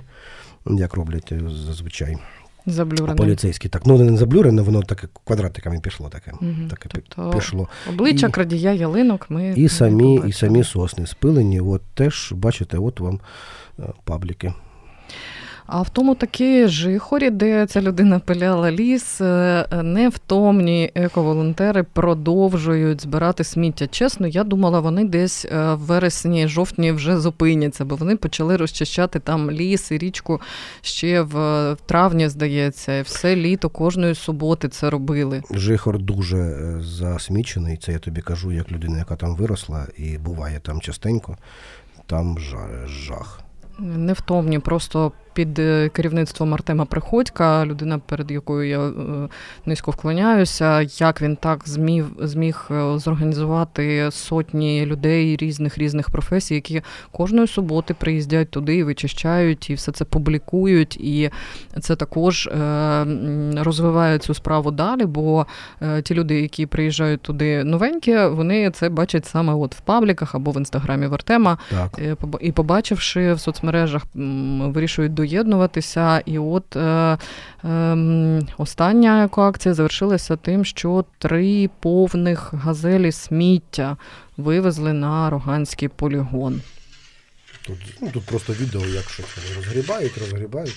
як 0.66 0.94
роблять 0.94 1.32
е, 1.32 1.42
зазвичай, 1.50 2.18
Заблюрене. 2.66 3.16
поліцейські. 3.16 3.70
Так, 3.70 3.86
ну 3.86 3.98
не 3.98 4.18
заблюрене, 4.18 4.62
воно 4.62 4.82
таке 4.84 5.08
квадратиками 5.26 5.80
пішло, 5.80 6.10
таке, 6.10 6.32
Мгм. 6.42 6.68
таке 6.70 6.90
пі- 6.90 7.02
Тобто 7.16 7.32
пішло. 7.38 7.68
Обличчя 7.90 8.28
І- 8.28 8.32
крадія 8.32 8.74
ялинок 8.74 9.26
ми 9.30 9.54
І 9.58 9.62
не 9.62 9.70
самі, 9.70 10.14
і 10.14 10.18
побачили. 10.18 10.34
самі 10.34 10.64
сосни 10.64 11.08
спилені. 11.08 11.60
От 11.62 11.82
теж, 11.94 12.32
бачите, 12.36 12.78
от 12.78 13.00
вам 13.00 13.20
е, 13.80 13.84
пабліки. 14.04 14.54
А 15.67 15.83
в 15.83 15.91
тому 15.91 16.15
такі 16.15 16.69
жихорі, 16.69 17.31
де 17.31 17.67
ця 17.67 17.83
людина 17.83 18.19
пиляла 18.19 18.71
ліс, 18.71 19.21
е, 19.21 19.67
невтомні 19.83 20.91
ековолонтери 20.95 21.83
продовжують 21.83 23.03
збирати 23.03 23.45
сміття. 23.45 23.87
Чесно, 23.87 24.27
я 24.27 24.45
думала, 24.45 24.81
вони 24.81 25.05
десь 25.05 25.45
е, 25.45 25.75
в 25.75 25.79
вересні, 25.79 26.49
жовтні 26.49 26.93
вже 26.93 27.19
зупиняться, 27.19 27.85
бо 27.85 27.97
вони 27.97 28.17
почали 28.17 28.57
розчищати 28.57 29.21
там 29.21 29.51
ліс 29.51 29.91
і 29.91 29.99
річку 29.99 30.41
ще 30.83 31.23
в 31.23 31.77
травні, 31.87 32.29
здається, 32.29 33.03
все 33.03 33.37
літо 33.37 33.69
кожної 33.69 34.15
суботи 34.15 34.69
це 34.69 34.91
робили. 34.91 35.43
Жихор 35.51 35.99
дуже 35.99 36.39
е, 36.39 36.81
засмічений. 36.83 37.77
Це 37.77 37.93
я 37.93 37.99
тобі 37.99 38.21
кажу, 38.21 38.53
як 38.53 38.73
людина, 38.73 38.99
яка 38.99 39.17
там 39.17 39.37
виросла 39.37 39.87
і 39.97 40.19
буває 40.19 40.61
там 40.61 40.81
частенько. 40.81 41.37
Там 42.07 42.39
жах. 42.87 43.41
Невтомні, 43.79 44.59
просто 44.59 45.13
під 45.37 45.59
е, 45.59 45.89
керівництвом 45.89 46.55
Артема 46.55 46.85
Приходька, 46.85 47.67
людина, 47.67 47.99
перед 47.99 48.31
якою 48.31 48.69
я 48.69 48.81
е, 48.81 48.93
низько 49.67 49.91
вклоняюся, 49.91 50.81
як 50.83 51.23
він 51.23 51.37
так 51.37 51.63
зміг 51.65 52.05
зміг 52.19 52.69
е, 52.71 52.99
зорганізувати 52.99 54.09
сотні 54.11 54.87
людей 54.87 55.37
різних 55.37 55.79
різних 55.79 56.11
професій, 56.11 56.55
які 56.55 56.83
кожної 57.13 57.47
суботи 57.47 57.95
приїздять 57.95 58.51
туди, 58.51 58.77
і 58.77 58.83
вичищають 58.83 59.71
і 59.71 59.75
все 59.75 59.93
це 59.93 60.05
публікують. 60.05 60.97
І 60.97 61.31
це 61.81 61.97
також 61.97 62.49
розвиває 63.57 64.19
цю 64.19 64.35
справу 64.35 64.71
далі. 64.71 65.05
Бо 65.05 65.47
ті 66.03 66.15
люди, 66.15 66.41
які 66.41 66.67
приїжджають 66.67 67.21
туди 67.21 67.65
новенькі, 67.65 68.27
вони 68.27 68.71
це 68.71 68.89
бачать 68.89 69.27
саме 69.27 69.55
от 69.55 69.75
в 69.75 69.81
пабліках 69.81 70.35
або 70.35 70.51
в 70.51 70.57
інстаграмі 70.57 71.07
в 71.07 71.15
Артема. 71.15 71.59
Так. 71.71 72.01
І 72.41 72.53
побачивши 72.53 73.33
в 73.33 73.41
соцмережах, 73.41 74.03
вирішують 74.61 75.15
до 75.15 75.26
доєднуватися. 75.27 76.23
І 76.27 76.39
от 76.39 76.77
е, 76.77 77.19
е, 77.65 78.43
остання 78.59 79.25
екоакція 79.25 79.75
завершилася 79.75 80.37
тим, 80.37 80.65
що 80.65 81.05
три 81.19 81.71
повних 81.81 82.55
газелі 82.55 83.13
сміття 83.13 83.97
вивезли 84.37 84.93
на 84.93 85.31
Роганський 85.31 85.89
полігон. 85.89 86.63
Тут 87.67 87.79
ну, 88.03 88.11
тут 88.13 88.25
просто 88.25 88.53
відео, 88.53 88.87
як 88.87 89.11
щось 89.11 89.57
розгрібають, 89.57 90.19
розгрібають. 90.19 90.77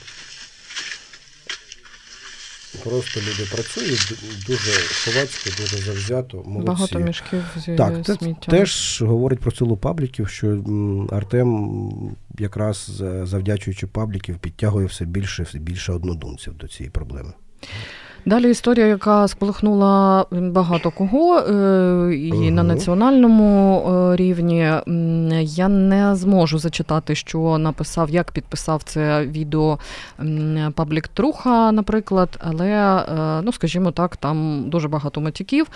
Просто 2.84 3.20
люди 3.20 3.50
працюють 3.52 4.14
дуже 4.48 4.72
ховацько, 5.06 5.50
дуже 5.62 5.78
завзято. 5.78 6.44
молодці. 6.46 6.68
Багато 6.68 7.00
мішків 7.00 7.44
зі 7.58 7.76
Так, 7.76 8.06
це 8.06 8.16
сміттям. 8.16 8.60
теж 8.60 9.02
говорить 9.02 9.40
про 9.40 9.52
силу 9.52 9.78
пабліків, 9.78 10.30
що 10.30 10.64
Артем, 11.12 11.82
якраз 12.40 13.02
завдячуючи 13.24 13.88
пабліків, 13.88 14.38
підтягує 14.38 14.88
все 14.88 15.06
більше 15.06 15.44
все 15.44 15.60
більше 15.60 15.94
однодумців 15.94 16.54
до 16.54 16.68
цієї 16.68 16.92
проблеми. 16.92 17.34
Далі 18.26 18.52
історія, 18.52 18.88
яка 18.88 19.28
сполихнула 19.28 20.26
багато 20.32 20.92
кого 20.92 21.40
е, 21.40 22.16
і 22.16 22.32
угу. 22.32 22.52
на 22.52 22.64
національному 22.64 23.82
е, 23.90 24.16
рівні. 24.16 24.74
Я 25.42 25.68
не 25.68 26.16
зможу 26.16 26.60
зачитати, 26.60 27.16
що 27.16 27.58
написав, 27.58 28.10
як 28.10 28.32
підписав 28.32 28.84
це 28.84 29.26
відео 29.26 29.80
Паблік 30.76 31.08
Труха, 31.08 31.72
наприклад, 31.72 32.40
але, 32.40 32.68
е, 32.68 33.42
ну, 33.44 33.54
скажімо 33.54 33.92
так, 33.92 34.18
там 34.18 34.64
дуже 34.68 34.88
багато 34.88 35.22
матюків. 35.22 35.68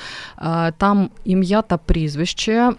Там 0.77 1.09
ім'я 1.25 1.61
та 1.61 1.77
прізвище 1.77 2.71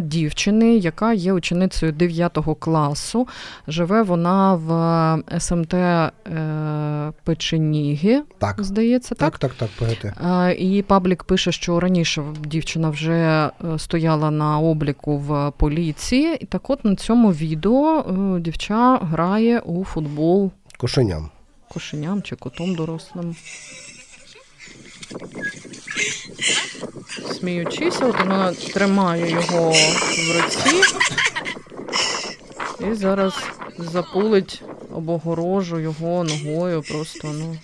дівчини, 0.00 0.76
яка 0.76 1.12
є 1.12 1.32
ученицею 1.32 1.92
9 1.92 2.38
класу. 2.58 3.28
Живе 3.68 4.02
вона 4.02 4.54
в 4.54 5.40
СМТ 5.40 5.74
Печеніги. 7.24 8.22
Так 8.38 8.64
здається, 8.66 9.14
так? 9.14 9.38
Так, 9.38 9.54
так, 9.54 9.70
так, 9.78 9.88
ПГТ. 9.88 10.60
І 10.60 10.82
паблік 10.82 11.24
пише, 11.24 11.52
що 11.52 11.80
раніше 11.80 12.22
дівчина 12.44 12.90
вже 12.90 13.12
е, 13.14 13.50
стояла 13.78 14.30
на 14.30 14.58
обліку 14.58 15.18
в 15.18 15.52
поліції. 15.58 16.36
І 16.40 16.46
так 16.46 16.70
от 16.70 16.84
на 16.84 16.96
цьому 16.96 17.32
відео 17.32 18.04
е, 18.36 18.40
дівча 18.40 18.98
грає 19.02 19.60
у 19.60 19.84
футбол 19.84 20.50
кошеням. 20.78 21.30
Кошеням 21.68 22.22
чи 22.22 22.36
котом 22.36 22.74
дорослим. 22.74 23.36
Сміючися, 27.38 28.06
от 28.06 28.20
вона 28.20 28.52
тримає 28.52 29.30
його 29.30 29.70
в 29.70 30.42
руці 30.42 30.82
і 32.90 32.94
зараз 32.94 33.34
запулить 33.78 34.62
обогорожу 34.92 35.80
його 35.80 36.24
ногою 36.24 36.82
просто, 36.82 37.28
ну. 37.32 37.56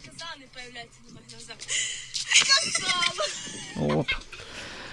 Оп. 3.82 4.06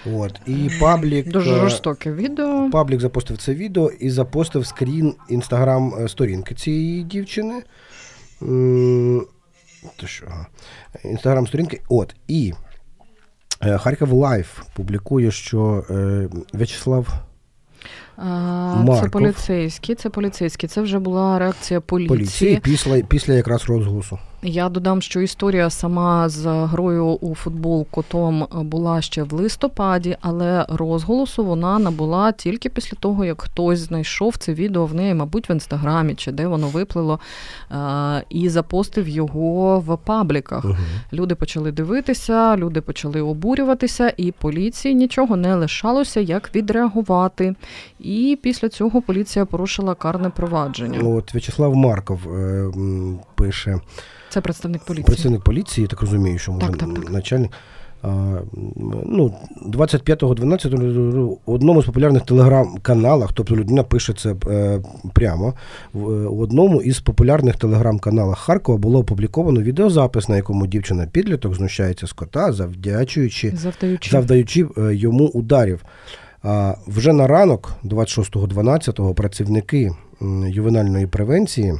От. 0.05 0.39
І 0.45 0.69
паблік. 0.79 1.31
Дуже 1.31 1.51
е, 1.51 1.59
жорстоке 1.59 2.11
відео. 2.11 2.69
Паблік 2.71 3.01
запостив 3.01 3.37
це 3.37 3.53
відео 3.53 3.89
і 3.99 4.09
запостив 4.09 4.65
скрін 4.65 5.15
інстаграм-сторінки 5.29 6.55
цієї 6.55 7.03
дівчини. 7.03 7.63
То 9.95 10.07
що? 10.07 10.25
Інстаграм-сторінки. 11.03 11.81
От. 11.89 12.15
І 12.27 12.53
е, 13.61 13.77
Харків 13.77 14.11
Лайф 14.11 14.59
публікує, 14.73 15.31
що 15.31 15.85
е, 15.89 16.29
В'ячеслав. 16.53 17.07
Марков. 18.25 18.99
Це 19.01 19.09
поліцейські, 19.09 19.95
це 19.95 20.09
поліцейські. 20.09 20.67
Це 20.67 20.81
вже 20.81 20.99
була 20.99 21.39
реакція 21.39 21.81
поліції. 21.81 22.17
Поліції 22.17 22.59
після 22.63 23.01
після 23.01 23.33
якраз 23.33 23.65
розголосу. 23.65 24.19
Я 24.43 24.69
додам, 24.69 25.01
що 25.01 25.21
історія 25.21 25.69
сама 25.69 26.29
з 26.29 26.45
грою 26.45 27.05
у 27.05 27.35
футбол 27.35 27.87
котом 27.91 28.47
була 28.51 29.01
ще 29.01 29.23
в 29.23 29.33
листопаді, 29.33 30.17
але 30.21 30.65
розголосу 30.69 31.45
вона 31.45 31.79
набула 31.79 32.31
тільки 32.31 32.69
після 32.69 32.97
того, 32.99 33.25
як 33.25 33.41
хтось 33.41 33.79
знайшов 33.79 34.37
це 34.37 34.53
відео 34.53 34.85
в 34.85 34.93
неї, 34.93 35.13
мабуть, 35.13 35.49
в 35.49 35.51
інстаграмі 35.51 36.15
чи 36.15 36.31
де 36.31 36.47
воно 36.47 36.67
виплило, 36.67 37.19
і 38.29 38.49
запостив 38.49 39.07
його 39.07 39.79
в 39.79 39.97
пабліках. 39.97 40.65
Угу. 40.65 40.75
Люди 41.13 41.35
почали 41.35 41.71
дивитися, 41.71 42.57
люди 42.57 42.81
почали 42.81 43.21
обурюватися, 43.21 44.13
і 44.17 44.31
поліції 44.31 44.95
нічого 44.95 45.35
не 45.35 45.55
лишалося, 45.55 46.19
як 46.19 46.55
відреагувати. 46.55 47.55
І 48.09 48.37
після 48.41 48.69
цього 48.69 49.01
поліція 49.01 49.45
порушила 49.45 49.95
карне 49.95 50.29
провадження. 50.29 50.99
От 50.99 51.33
В'ячеслав 51.33 51.75
Марков 51.75 52.33
е, 52.33 52.71
пише. 53.35 53.79
Це 54.29 54.41
представник 54.41 54.83
поліції. 54.83 55.05
Представник 55.05 55.43
поліції, 55.43 55.87
так 55.87 56.01
розумію, 56.01 56.37
що 56.37 56.51
може 56.51 56.67
так, 56.67 56.77
так, 56.77 56.93
так. 56.93 57.11
начальник. 57.11 57.51
А, 58.01 58.37
ну, 59.05 59.33
25.12 59.65 61.37
в 61.45 61.51
одному 61.53 61.81
з 61.81 61.85
популярних 61.85 62.21
телеграм-каналах, 62.21 63.33
тобто 63.33 63.55
людина 63.55 63.83
пише 63.83 64.13
це 64.13 64.35
е, 64.47 64.81
прямо, 65.13 65.53
в, 65.93 66.11
е, 66.11 66.27
в 66.27 66.39
одному 66.39 66.81
із 66.81 66.99
популярних 66.99 67.55
телеграм-каналах 67.55 68.39
Харкова 68.39 68.77
було 68.77 68.99
опубліковано 68.99 69.61
відеозапис, 69.61 70.29
на 70.29 70.35
якому 70.35 70.67
дівчина 70.67 71.07
підліток 71.11 71.55
знущається 71.55 72.07
з 72.07 72.13
кота, 72.13 72.51
завдячуючи, 72.51 73.51
завдаючи, 73.55 74.11
завдаючи 74.11 74.67
е, 74.77 74.95
йому 74.95 75.27
ударів. 75.27 75.83
Вже 76.87 77.13
на 77.13 77.27
ранок, 77.27 77.71
26.12, 77.83 79.13
працівники 79.13 79.91
ювенальної 80.47 81.07
превенції. 81.07 81.79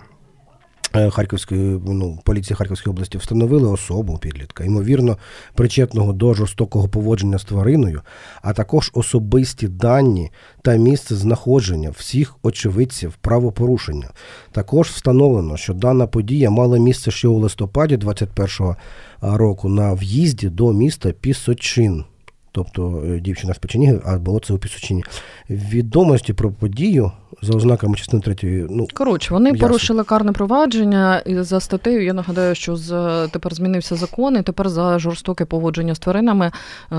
Е, 0.95 1.09
Харківської 1.09 1.79
ну, 1.85 2.19
поліції 2.23 2.57
Харківської 2.57 2.91
області 2.91 3.17
встановили 3.17 3.69
особу 3.69 4.17
підлітка, 4.17 4.63
ймовірно, 4.63 5.17
причетного 5.53 6.13
до 6.13 6.33
жорстокого 6.33 6.87
поводження 6.87 7.37
з 7.37 7.43
твариною, 7.43 8.01
а 8.41 8.53
також 8.53 8.91
особисті 8.93 9.67
дані 9.67 10.31
та 10.61 10.75
місце 10.75 11.15
знаходження 11.15 11.89
всіх 11.89 12.35
очевидців 12.43 13.13
правопорушення. 13.21 14.09
Також 14.51 14.89
встановлено, 14.89 15.57
що 15.57 15.73
дана 15.73 16.07
подія 16.07 16.49
мала 16.49 16.77
місце 16.77 17.11
ще 17.11 17.27
у 17.27 17.39
листопаді 17.39 17.97
2021 17.97 18.75
року 19.21 19.69
на 19.69 19.93
в'їзді 19.93 20.49
до 20.49 20.73
міста 20.73 21.11
Пісочин 21.11 22.03
тобто 22.51 23.03
е, 23.05 23.19
дівчина 23.19 23.53
з 23.53 23.57
Печеніги, 23.57 23.99
а 24.05 24.17
було 24.17 24.39
це 24.39 24.53
у 24.53 24.57
Пісочині. 24.57 25.03
Відомості 25.49 26.33
про 26.33 26.51
подію 26.51 27.11
за 27.41 27.53
ознаками 27.53 27.95
частини 27.95 28.21
третьої. 28.21 28.67
Ну 28.69 28.87
коротше, 28.93 29.33
вони 29.33 29.49
ясно. 29.49 29.67
порушили 29.67 30.03
карне 30.03 30.31
провадження 30.31 31.19
і 31.25 31.35
за 31.35 31.59
статтею. 31.59 32.05
Я 32.05 32.13
нагадаю, 32.13 32.55
що 32.55 32.75
з 32.75 33.27
тепер 33.27 33.53
змінився 33.53 33.95
закон, 33.95 34.37
і 34.37 34.41
тепер 34.41 34.69
за 34.69 34.99
жорстоке 34.99 35.45
поводження 35.45 35.95
з 35.95 35.99
тваринами 35.99 36.51
е, 36.91 36.95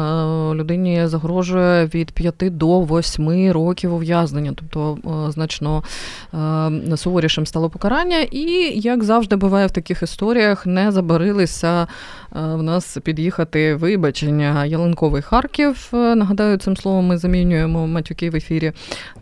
людині 0.54 1.06
загрожує 1.06 1.86
від 1.86 2.12
5 2.12 2.34
до 2.56 2.80
8 2.80 3.52
років 3.52 3.94
ув'язнення, 3.94 4.52
тобто 4.56 4.98
е, 5.28 5.32
значно 5.32 5.84
суворішим 6.96 7.46
стало 7.46 7.70
покарання. 7.70 8.18
І 8.20 8.42
як 8.80 9.04
завжди 9.04 9.36
буває 9.36 9.66
в 9.66 9.70
таких 9.70 10.02
історіях, 10.02 10.66
не 10.66 10.92
забарилися 10.92 11.86
в 12.32 12.62
нас 12.62 12.98
під'їхати 13.02 13.74
вибачення 13.74 14.64
ялинковий 14.64 15.22
Харків. 15.40 15.88
Нагадаю, 15.92 16.56
цим 16.56 16.76
словом 16.76 17.06
ми 17.06 17.18
замінюємо 17.18 17.86
матюки 17.86 18.30
в 18.30 18.36
ефірі. 18.36 18.72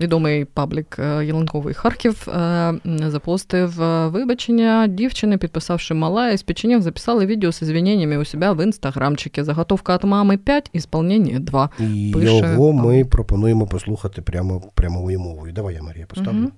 Відомий 0.01 0.45
паблік 0.45 0.99
Ялинковий 0.99 1.75
Харків 1.75 2.29
запостив 3.07 3.71
вибачення 4.11 4.87
дівчини, 4.87 5.39
підписавши 5.39 5.95
мала 5.95 6.31
із 6.31 6.43
печенів, 6.43 6.83
записали 6.83 7.27
відео 7.27 7.53
з 7.53 7.63
извиненнями 7.63 8.19
у 8.19 8.25
себе 8.25 8.53
в 8.53 8.65
інстаграмчикі. 8.65 9.43
Заготовка 9.43 9.97
від 9.97 10.05
мами 10.05 10.37
5, 10.37 10.71
ісполнення 10.73 11.39
2. 11.39 11.71
І 11.79 12.11
Пише... 12.15 12.37
його 12.37 12.73
ми 12.73 13.05
пропонуємо 13.05 13.67
послухати 13.67 14.23
прямо 14.23 14.63
прямовою 14.75 15.21
мовою. 15.21 15.53
Давай 15.53 15.75
я 15.75 15.83
Марія 15.83 16.07
поставлю. 16.07 16.39
Угу. 16.39 16.51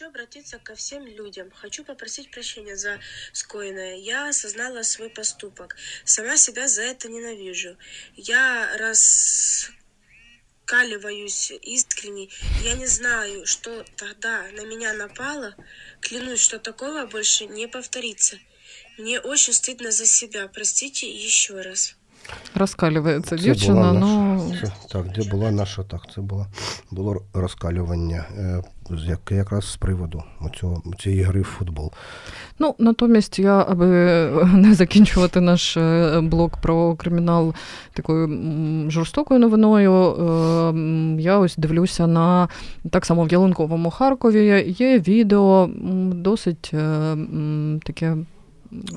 Хочу 0.00 0.08
обратиться 0.08 0.58
ко 0.58 0.74
всем 0.74 1.06
людям. 1.06 1.50
Хочу 1.50 1.84
попросить 1.84 2.30
прощения 2.30 2.74
за 2.74 2.98
скоенное. 3.34 3.96
Я 3.96 4.30
осознала 4.30 4.82
свой 4.82 5.10
поступок. 5.10 5.76
Сама 6.06 6.38
себя 6.38 6.68
за 6.68 6.80
это 6.84 7.10
ненавижу. 7.10 7.76
Я 8.16 8.78
раскаливаюсь 10.64 11.50
искренне. 11.50 12.30
Я 12.62 12.72
не 12.76 12.86
знаю, 12.86 13.44
что 13.44 13.84
тогда 13.96 14.44
на 14.52 14.64
меня 14.64 14.94
напало. 14.94 15.54
Клянусь, 16.00 16.40
что 16.40 16.58
такого 16.58 17.04
больше 17.04 17.44
не 17.44 17.68
повторится. 17.68 18.38
Мне 18.96 19.20
очень 19.20 19.52
стыдно 19.52 19.90
за 19.90 20.06
себя. 20.06 20.48
Простите 20.48 21.10
еще 21.10 21.60
раз. 21.60 21.94
Розкалюється 22.54 23.36
дівчина. 23.36 23.92
ну... 23.92 24.42
Це, 24.60 24.72
так, 24.88 25.12
де 25.12 25.30
була 25.30 25.50
наша, 25.50 25.82
так, 25.82 26.00
це 26.14 26.20
було 26.20 26.46
було 26.90 27.22
розкалювання 27.34 28.24
е, 28.38 28.62
як, 28.90 29.20
якраз 29.30 29.72
з 29.72 29.76
приводу 29.76 30.22
цього, 30.60 30.82
цієї 30.98 31.22
гри 31.22 31.40
в 31.40 31.44
футбол. 31.44 31.92
Ну, 32.58 32.74
натомість 32.78 33.38
я, 33.38 33.66
аби 33.68 33.86
не 34.54 34.74
закінчувати 34.74 35.40
наш 35.40 35.76
е, 35.76 36.20
блок 36.20 36.56
про 36.56 36.94
кримінал 36.94 37.54
такою 37.92 38.28
жорстокою 38.90 39.40
новиною, 39.40 39.92
е, 39.92 41.22
я 41.22 41.38
ось 41.38 41.56
дивлюся 41.56 42.06
на 42.06 42.48
так 42.90 43.06
само 43.06 43.24
в 43.24 43.32
Ялинковому 43.32 43.90
Харкові. 43.90 44.74
Є 44.78 44.98
відео 44.98 45.70
досить 46.14 46.72
таке. 47.84 48.16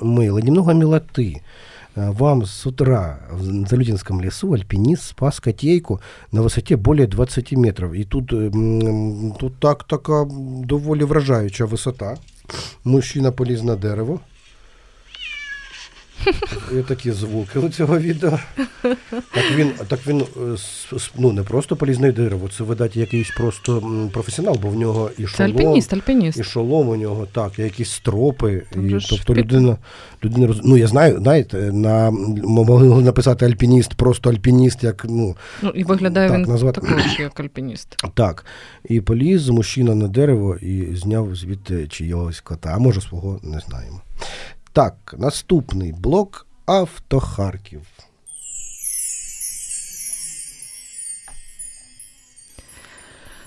Мило, 0.02 0.40
немного 0.40 0.74
милоти. 0.74 1.40
Э, 1.95 2.11
вам 2.11 2.45
с 2.45 2.67
утра 2.67 3.19
в 3.31 3.67
Залютинском 3.67 4.21
лесу 4.21 4.53
альпинист 4.53 5.03
спас 5.03 5.39
котейку 5.39 5.99
на 6.31 6.41
высоте 6.41 6.77
более 6.77 7.07
20 7.07 7.51
метров. 7.53 7.93
І 7.93 8.03
тут 8.03 8.33
э, 8.33 9.37
тут 9.39 9.59
так 9.59 9.83
така 9.83 10.27
доволі 10.63 11.03
вражаюча 11.03 11.65
висота. 11.65 12.17
Мужчина 12.83 13.31
поліз 13.31 13.63
на 13.63 13.75
дерево. 13.75 14.19
Є 16.74 16.82
такі 16.82 17.12
звуки 17.12 17.58
у 17.58 17.68
цього 17.68 17.98
відео. 17.98 18.38
Так 19.10 19.44
він 19.56 19.72
так 19.88 20.06
він 20.06 20.20
е, 20.20 20.56
ну, 21.18 21.32
не 21.32 21.42
просто 21.42 21.76
полізне 21.76 22.12
дерево, 22.12 22.48
це, 22.48 22.64
видать, 22.64 22.96
якийсь 22.96 23.30
просто 23.30 23.82
професіонал, 24.12 24.58
бо 24.62 24.68
в 24.68 24.76
нього 24.76 25.10
і 25.18 25.26
шолом, 25.26 25.36
це 25.36 25.44
альпініст, 25.44 25.92
альпініст. 25.92 26.38
і 26.38 26.42
шолом 26.42 26.88
у 26.88 26.96
нього, 26.96 27.26
так, 27.32 27.58
і 27.58 27.62
якісь 27.62 27.90
стропи. 27.90 28.62
І, 28.76 28.96
тобто 29.08 29.34
людина 29.34 29.76
людина 30.24 30.46
роз... 30.46 30.60
Ну, 30.64 30.76
я 30.76 30.86
знаю, 30.86 31.18
знаєте, 31.18 31.72
на 31.72 32.10
могли 32.44 33.02
написати 33.02 33.46
альпініст, 33.46 33.94
просто 33.94 34.30
альпініст, 34.30 34.84
як. 34.84 35.06
ну, 35.08 35.36
ну 35.62 35.70
І 35.70 35.84
виглядає 35.84 36.28
так, 36.28 36.38
він 36.38 36.46
назвати... 36.46 36.80
також 36.80 37.18
як 37.18 37.40
альпініст. 37.40 37.96
Так. 38.14 38.44
І 38.88 39.00
поліз 39.00 39.48
мужчина 39.48 39.94
на 39.94 40.08
дерево 40.08 40.56
і 40.56 40.96
зняв 40.96 41.34
звідти 41.34 41.88
чийогось 41.88 42.40
кота, 42.40 42.72
а 42.74 42.78
може 42.78 43.00
свого 43.00 43.40
не 43.42 43.60
знаємо. 43.60 44.00
Так, 44.74 45.14
наступний 45.18 45.92
блок 45.92 46.46
Автохарків. 46.66 47.80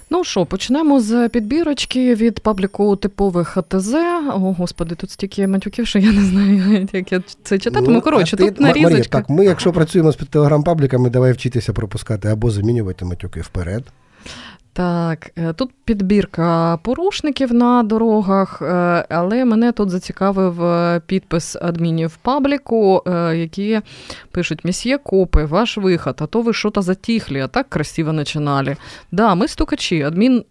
Ну 0.09 0.23
що, 0.23 0.45
почнемо 0.45 1.01
з 1.01 1.29
підбірочки 1.29 2.15
від 2.15 2.39
пабліку 2.39 2.95
типових 2.95 3.57
АТЗ. 3.57 3.93
О, 4.33 4.55
господи, 4.57 4.95
тут 4.95 5.11
стільки 5.11 5.47
матюків, 5.47 5.87
що 5.87 5.99
я 5.99 6.11
не 6.11 6.23
знаю, 6.23 6.87
як 6.93 7.11
я 7.11 7.23
це 7.43 7.59
читатиму. 7.59 7.91
Ну, 7.91 8.01
Коротше, 8.01 8.37
тут 8.37 8.55
ти, 8.55 8.63
нарізочка. 8.63 8.89
Марія, 8.89 9.03
так, 9.03 9.29
ми, 9.29 9.45
якщо 9.45 9.73
працюємо 9.73 10.11
з 10.11 10.15
телеграм-пабліками, 10.15 11.09
давай 11.09 11.31
вчитися 11.31 11.73
пропускати 11.73 12.27
або 12.27 12.51
замінювати 12.51 13.05
матюки 13.05 13.41
вперед. 13.41 13.83
Так, 14.77 15.31
е, 15.37 15.53
тут 15.53 15.69
підбірка 15.85 16.77
порушників 16.77 17.53
на 17.53 17.83
дорогах, 17.83 18.61
е, 18.61 19.05
але 19.09 19.45
мене 19.45 19.71
тут 19.71 19.89
зацікавив 19.89 20.63
е, 20.63 21.01
підпис 21.05 21.55
адмінів 21.55 22.17
пабліку, 22.17 23.03
які 23.35 23.81
пишуть: 24.31 24.65
Месьє 24.65 24.97
копи, 24.97 25.45
ваш 25.45 25.77
виход, 25.77 26.17
а 26.19 26.25
то 26.25 26.41
ви 26.41 26.53
що-то 26.53 26.81
затихли, 26.81 27.41
а 27.41 27.47
так 27.47 27.69
красиво 27.69 28.13
починали. 28.13 28.75
Да, 29.11 29.35
ми 29.35 29.47
стукачі, 29.47 30.01
адмін 30.01 30.45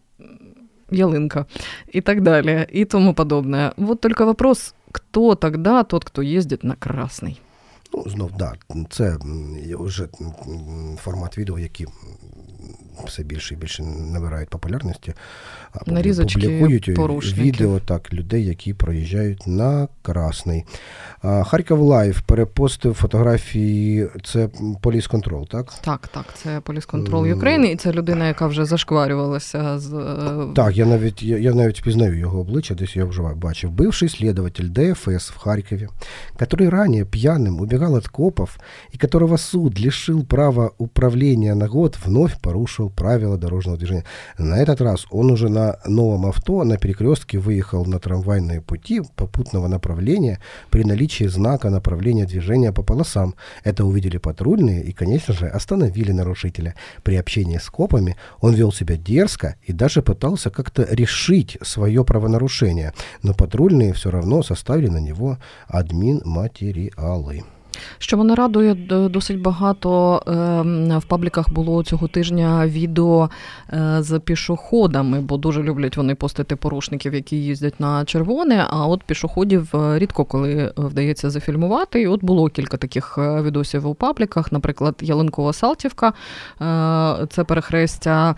ялинка 0.91 1.45
і 1.93 2.01
так 2.01 2.21
далі, 2.21 2.67
і 2.73 2.85
тому 2.85 3.15
подобне. 3.15 3.73
Вот 3.77 4.01
только 4.01 4.27
вопрос, 4.27 4.75
кто 4.93 5.35
тогда 5.35 5.83
тот, 5.83 6.05
кто 6.05 6.23
ездит 6.23 6.65
на 6.65 6.75
красный? 6.75 7.41
Ну, 7.95 8.05
знов, 8.07 8.31
да, 8.39 8.53
це 8.91 9.17
вже 9.79 10.09
формат 10.97 11.39
відео, 11.39 11.59
який 11.59 11.87
все 13.05 13.23
більше 13.23 13.55
і 13.55 13.57
більше 13.57 13.83
набирають 13.83 14.49
популярності, 14.49 15.15
Нарізочки, 15.87 16.41
публікують 16.41 16.89
відео 17.39 17.81
так, 17.81 18.13
людей, 18.13 18.45
які 18.45 18.75
проїжджають 18.75 19.47
на 19.47 19.89
Красний. 20.03 20.65
Харків 21.23 21.81
Лайв 21.81 22.21
перепостив 22.21 22.95
фотографії. 22.95 24.09
Це 24.25 24.49
Police 24.81 25.07
Control, 25.07 25.49
так? 25.49 25.75
Так, 25.81 26.09
так, 26.09 26.25
це 26.35 26.61
Police 26.61 26.87
Control 26.87 27.33
України, 27.33 27.69
і 27.69 27.77
це 27.77 27.93
людина, 27.93 28.27
яка 28.27 28.47
вже 28.47 28.65
зашкварювалася 28.65 29.79
з. 29.79 29.95
Е, 29.95 30.55
так, 30.55 30.77
я 30.77 30.87
навіть 30.87 31.23
я, 31.23 31.39
я 31.39 31.55
навіть 31.55 31.81
впізнаю 31.81 32.19
його 32.19 32.41
обличчя, 32.41 32.75
десь 32.75 32.97
я 32.97 33.05
вже 33.05 33.23
бачив. 33.23 33.71
Бивший 33.71 34.09
следователь 34.09 34.69
ДФС 34.69 35.31
в 35.31 35.39
Харкові, 35.39 35.89
який 36.41 36.69
ранее 36.69 37.05
пьяным 37.05 37.61
убегал 37.61 37.95
от 37.95 38.09
копов 38.09 38.59
и 38.95 38.99
которого 38.99 39.39
суд 39.39 39.79
лишил 39.79 40.25
права 40.25 40.71
управления 40.79 41.55
на 41.55 41.67
год, 41.67 41.97
вновь 42.05 42.41
порушил 42.41 42.86
правила 42.89 43.37
дорожного 43.37 43.79
движения. 43.79 44.05
На 44.39 44.59
этот 44.59 44.81
раз 44.81 45.07
он 45.11 45.31
уже 45.31 45.49
на 45.49 45.79
новом 45.87 46.27
авто 46.27 46.65
на 46.65 46.77
перекрестке 46.77 47.39
выехал 47.39 47.85
на 47.85 47.99
трамвайные 47.99 48.61
пути 48.61 49.03
попутного 49.17 49.69
направления 49.69 50.41
при 50.71 50.85
наличии 50.85 51.25
знака 51.25 51.71
направления 51.71 52.27
движения 52.27 52.73
по 52.73 52.83
полосам. 52.83 53.35
Это 53.65 53.85
увидели 53.85 54.19
патрульные 54.19 54.83
и, 54.83 54.93
конечно 54.93 55.35
же, 55.35 55.47
остановили 55.47 56.13
нарушителя. 56.13 56.75
При 57.03 57.17
общении 57.17 57.59
с 57.59 57.69
копами 57.71 58.17
он 58.41 58.55
вел 58.55 58.73
себя 58.73 58.97
дерзко 58.97 59.57
и 59.63 59.73
даже 59.73 60.03
пытался 60.03 60.51
как-то 60.51 60.83
решить 60.83 61.59
свое 61.63 62.05
правонарушение, 62.05 62.93
но 63.23 63.35
патрульные 63.35 63.93
все 63.93 64.11
равно 64.11 64.43
составили 64.43 64.89
на 64.89 64.99
него 64.99 65.39
админ 65.69 66.23
материалы. 66.25 67.45
Що 67.99 68.17
мене 68.17 68.35
радує, 68.35 68.75
досить 69.11 69.41
багато 69.41 70.23
ем, 70.27 70.99
в 70.99 71.05
пабліках 71.05 71.53
було 71.53 71.83
цього 71.83 72.09
тижня 72.09 72.67
відео 72.67 73.31
е, 73.73 73.97
з 74.03 74.19
пішоходами, 74.19 75.21
бо 75.21 75.37
дуже 75.37 75.63
люблять 75.63 75.97
вони 75.97 76.15
постити 76.15 76.57
порушників, 76.57 77.15
які 77.15 77.37
їздять 77.37 77.81
на 77.81 78.05
червоне. 78.05 78.67
А 78.71 78.87
от 78.87 79.03
пішоходів 79.03 79.77
е, 79.77 79.99
рідко 79.99 80.25
коли 80.25 80.73
вдається 80.77 81.31
зафільмувати. 81.31 82.01
І 82.01 82.07
от 82.07 82.25
було 82.25 82.49
кілька 82.49 82.77
таких 82.77 83.19
е, 83.19 83.43
відосів 83.43 83.87
у 83.87 83.95
пабліках. 83.95 84.53
Наприклад, 84.53 84.95
Ялинкова 85.01 85.53
Салтівка, 85.53 86.13
це 87.29 87.45
перехрестя 87.47 88.35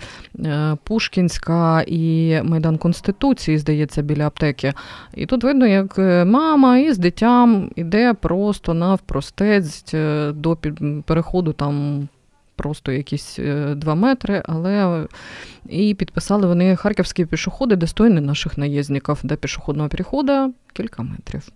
Пушкінська 0.84 1.84
і 1.86 2.34
Майдан 2.42 2.78
Конституції, 2.78 3.58
здається, 3.58 4.02
біля 4.02 4.26
аптеки. 4.26 4.72
І 5.14 5.26
тут 5.26 5.44
видно, 5.44 5.66
як 5.66 5.98
мама 6.26 6.78
із 6.78 6.98
дитям 6.98 7.70
іде 7.76 8.14
просто 8.14 8.74
навпрост 8.74 9.27
стець 9.28 9.94
е, 9.94 10.32
до 10.32 10.56
переходу 11.04 11.52
там. 11.52 12.08
Просто 12.56 12.92
якісь 12.92 13.38
е, 13.38 13.74
два 13.74 13.94
метри, 13.94 14.42
але 14.46 15.06
і 15.68 15.94
підписали 15.94 16.46
вони 16.46 16.76
харківські 16.76 17.24
пішоходи, 17.24 17.76
достойні 17.76 18.20
наших 18.20 18.58
наїзників 18.58 19.18
до 19.22 19.36
пішохідного 19.36 19.88
переходу 19.88 20.54
кілька 20.72 21.02
метрів. 21.02 21.48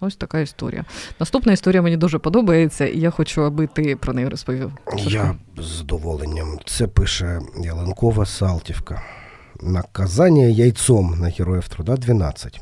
Ось 0.00 0.16
така 0.16 0.40
історія. 0.40 0.84
Наступна 1.20 1.52
історія 1.52 1.82
мені 1.82 1.96
дуже 1.96 2.18
подобається, 2.18 2.86
і 2.86 2.98
я 2.98 3.10
хочу, 3.10 3.44
аби 3.44 3.66
ти 3.66 3.96
про 3.96 4.12
неї 4.12 4.28
розповів. 4.28 4.72
Я 4.96 5.34
з 5.58 5.64
задоволенням. 5.64 6.58
Це 6.66 6.86
пише 6.86 7.40
Ялинкова 7.64 8.26
Салтівка. 8.26 9.02
Наказання 9.60 10.44
яйцом 10.44 11.18
на 11.20 11.28
героїв 11.28 11.68
труда 11.68 11.96
12. 11.96 12.60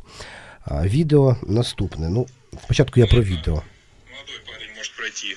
А 0.65 0.87
Відео 0.87 1.37
наступне. 1.47 2.11
Ну, 2.11 2.27
спочатку 2.65 3.01
я 3.01 3.07
про 3.07 3.23
відео 3.23 3.63
может 4.77 4.93
пройти. 4.97 5.35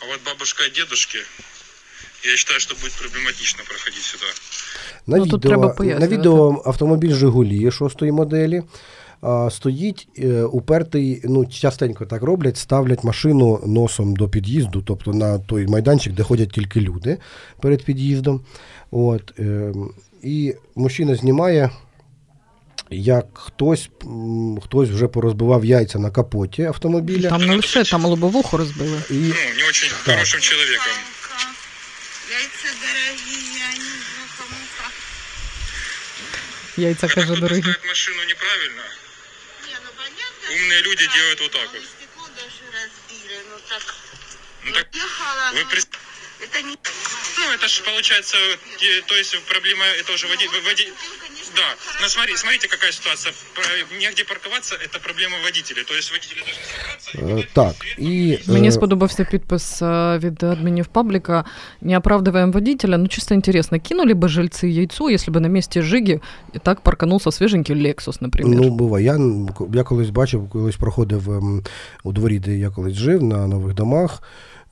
А 0.00 0.06
вот 0.06 0.20
бабушка 0.24 0.64
и 0.64 0.70
дедушки, 0.70 1.18
я 2.24 2.36
считаю, 2.36 2.60
что 2.60 2.74
будет 2.76 2.92
проблематично 2.92 3.64
проходить 3.64 4.02
сюда. 4.02 4.26
На, 5.06 5.16
ну, 5.16 5.24
відео, 5.24 5.98
на 6.00 6.06
відео 6.08 6.62
автомобіль 6.66 7.14
Жигулі 7.14 7.70
шостої 7.70 8.12
моделі. 8.12 8.62
а, 9.20 9.50
стоїть 9.50 10.08
е, 10.18 10.42
упертий, 10.42 11.20
ну, 11.24 11.46
частенько 11.46 12.06
так 12.06 12.22
роблять, 12.22 12.56
ставлять 12.56 13.04
машину 13.04 13.60
носом 13.66 14.16
до 14.16 14.28
під'їзду, 14.28 14.82
тобто 14.82 15.12
на 15.12 15.38
той 15.38 15.66
майданчик, 15.66 16.12
де 16.14 16.22
ходять 16.22 16.52
тільки 16.52 16.80
люди 16.80 17.18
перед 17.60 17.84
під'їздом. 17.84 18.40
От, 18.90 19.38
е, 19.38 19.72
і 20.22 20.54
мужчина 20.74 21.14
знімає. 21.14 21.70
Як 22.89 23.25
хтось 23.33 23.89
м, 24.03 24.59
хтось 24.65 24.89
вже 24.89 25.07
порозбивав 25.07 25.65
яйця 25.65 25.99
на 25.99 26.11
капоті 26.11 26.63
автомобіля. 26.63 27.29
Там 27.29 27.45
не 27.45 27.55
лише 27.55 27.83
там 27.83 28.05
лобовуху 28.05 28.57
розбили. 28.57 29.01
І 29.09 29.13
Ну, 29.13 29.35
не 29.57 29.63
очень 29.69 29.89
Так. 29.89 30.15
хорошим 30.15 30.41
человеком. 30.41 30.93
Яйца 32.31 32.67
дорогие, 32.81 33.41
я 33.59 33.67
не 33.67 33.83
знаю, 33.83 34.27
кому 34.37 34.55
как. 34.77 34.91
Яйця 36.77 37.07
каже 37.07 37.25
Кто-то 37.27 37.41
дорогі. 37.41 37.61
ставит 37.61 37.85
машину 37.87 38.17
неправильно. 38.31 38.83
Не, 39.67 39.75
ну 39.85 39.89
понятно. 39.97 40.43
Умные 40.55 40.79
что 40.81 40.89
люди 40.89 41.03
неправильно, 41.03 41.15
делают 41.15 41.41
вот 41.41 41.51
так 41.51 41.69
но 41.73 41.79
вот. 41.79 41.87
Стекло 41.97 42.25
даже 42.39 42.63
разбили, 42.77 43.37
ну 43.49 43.55
так. 43.69 43.83
Ну 44.65 44.71
так 44.71 44.87
Ехала, 44.95 45.51
вы 45.53 45.59
ну, 45.63 45.69
прис- 45.71 45.87
это 46.45 46.61
не... 46.69 46.75
Ну, 47.37 47.43
это 47.55 47.67
же 47.67 47.83
получается, 47.83 48.37
э, 48.37 49.01
то 49.09 49.15
есть 49.15 49.33
проблема 49.51 49.85
это 50.01 50.13
уже 50.13 50.27
води... 50.27 50.47
води... 51.47 51.47
Да, 51.55 51.69
но 52.01 52.07
смотри, 52.09 52.35
смотрите, 52.35 52.67
какая 52.67 52.91
ситуация. 52.91 53.31
Про- 53.55 53.97
Негде 54.01 54.23
парковаться, 54.25 54.75
это 54.75 54.97
проблема 55.07 55.35
водителя. 55.45 55.83
То 55.89 55.93
есть 55.99 56.11
водители 56.11 56.41
должны 56.47 56.63
собраться. 56.73 57.41
е, 57.41 57.47
так, 57.53 57.75
і 57.97 58.37
Мені 58.47 58.67
е, 58.67 58.71
сподобався 58.71 59.25
підпис 59.31 59.81
е, 59.81 60.17
від 60.23 60.43
адмінів 60.43 60.85
пабліка. 60.87 61.45
Не 61.81 61.99
оправдываем 61.99 62.51
водителя. 62.51 62.97
Ну, 62.97 63.07
чисто 63.07 63.35
интересно, 63.35 63.79
кинули 63.79 64.13
бы 64.13 64.27
жильцы 64.27 64.65
яйцо, 64.67 65.09
если 65.09 65.31
бы 65.33 65.39
на 65.39 65.47
месте 65.49 65.81
Жиги 65.81 66.21
и 66.55 66.59
так 66.59 66.81
парканулся 66.81 67.31
свеженький 67.31 67.75
Lexus, 67.75 68.17
например. 68.21 68.61
Ну, 68.61 68.69
буває. 68.69 69.05
Я, 69.05 69.19
я 69.73 69.83
колись 69.83 70.09
бачив, 70.09 70.49
колись 70.49 70.75
проходив 70.75 71.29
ем, 71.31 71.63
у 72.03 72.11
дворі, 72.11 72.39
де 72.39 72.57
я 72.57 72.69
колись 72.69 72.95
жив, 72.97 73.23
на 73.23 73.47
нових 73.47 73.73
домах. 73.73 74.23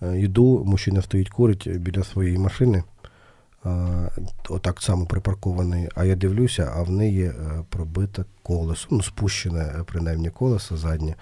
Е, 0.03 0.19
Йду, 0.19 0.63
мужчина 0.65 1.01
стоїть, 1.01 1.29
курить 1.29 1.67
біля 1.77 2.03
своєї 2.03 2.37
машини. 2.37 2.83
Отак 4.48 4.82
само 4.82 5.06
припаркований. 5.06 5.88
А 5.94 6.04
я 6.04 6.14
дивлюся, 6.14 6.72
а 6.76 6.82
в 6.82 6.90
неї 6.90 7.24
е, 7.24 7.34
пробите 7.68 8.24
колесо. 8.42 8.88
Ну, 8.90 9.02
спущене, 9.02 9.60
е, 9.60 9.82
принаймні, 9.86 10.30
колесо 10.30 10.76
заднє. 10.76 11.14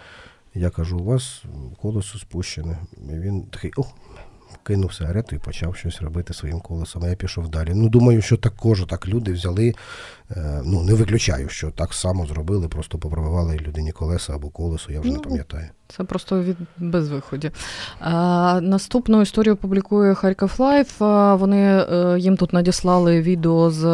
Я 0.54 0.70
кажу, 0.70 0.98
у 0.98 1.04
вас 1.04 1.44
колесо 1.82 2.18
спущене. 2.18 2.78
І 3.10 3.14
він 3.14 3.42
такий, 3.42 3.72
о, 3.76 3.84
кинув 4.62 4.94
сигарету 4.94 5.36
і 5.36 5.38
почав 5.38 5.76
щось 5.76 6.02
робити 6.02 6.34
своїм 6.34 6.60
колесом. 6.60 7.04
А 7.04 7.08
я 7.08 7.14
пішов 7.14 7.48
далі. 7.48 7.72
Ну, 7.74 7.88
думаю, 7.88 8.22
що 8.22 8.36
також 8.36 8.84
так 8.88 9.08
люди 9.08 9.32
взяли. 9.32 9.74
е, 10.30 10.60
Ну, 10.64 10.82
не 10.82 10.94
виключаю, 10.94 11.48
що 11.48 11.70
так 11.70 11.92
само 11.94 12.26
зробили, 12.26 12.68
просто 12.68 12.98
попробували 12.98 13.56
людині 13.56 13.92
колеса 13.92 14.34
або 14.34 14.48
колесо, 14.48 14.92
я 14.92 15.00
вже 15.00 15.10
не 15.10 15.16
Ну, 15.16 15.22
пам'ятаю. 15.22 15.66
Це 15.88 16.04
просто 16.04 16.42
від 16.42 16.56
безвиході. 16.78 17.50
А, 18.00 18.60
наступну 18.62 19.22
історію 19.22 19.56
публікує 19.56 20.14
Харків 20.14 20.54
Лайф. 20.58 21.00
Вони 21.40 21.86
е, 21.92 22.16
їм 22.18 22.36
тут 22.36 22.52
надіслали 22.52 23.22
відео 23.22 23.70
з 23.70 23.84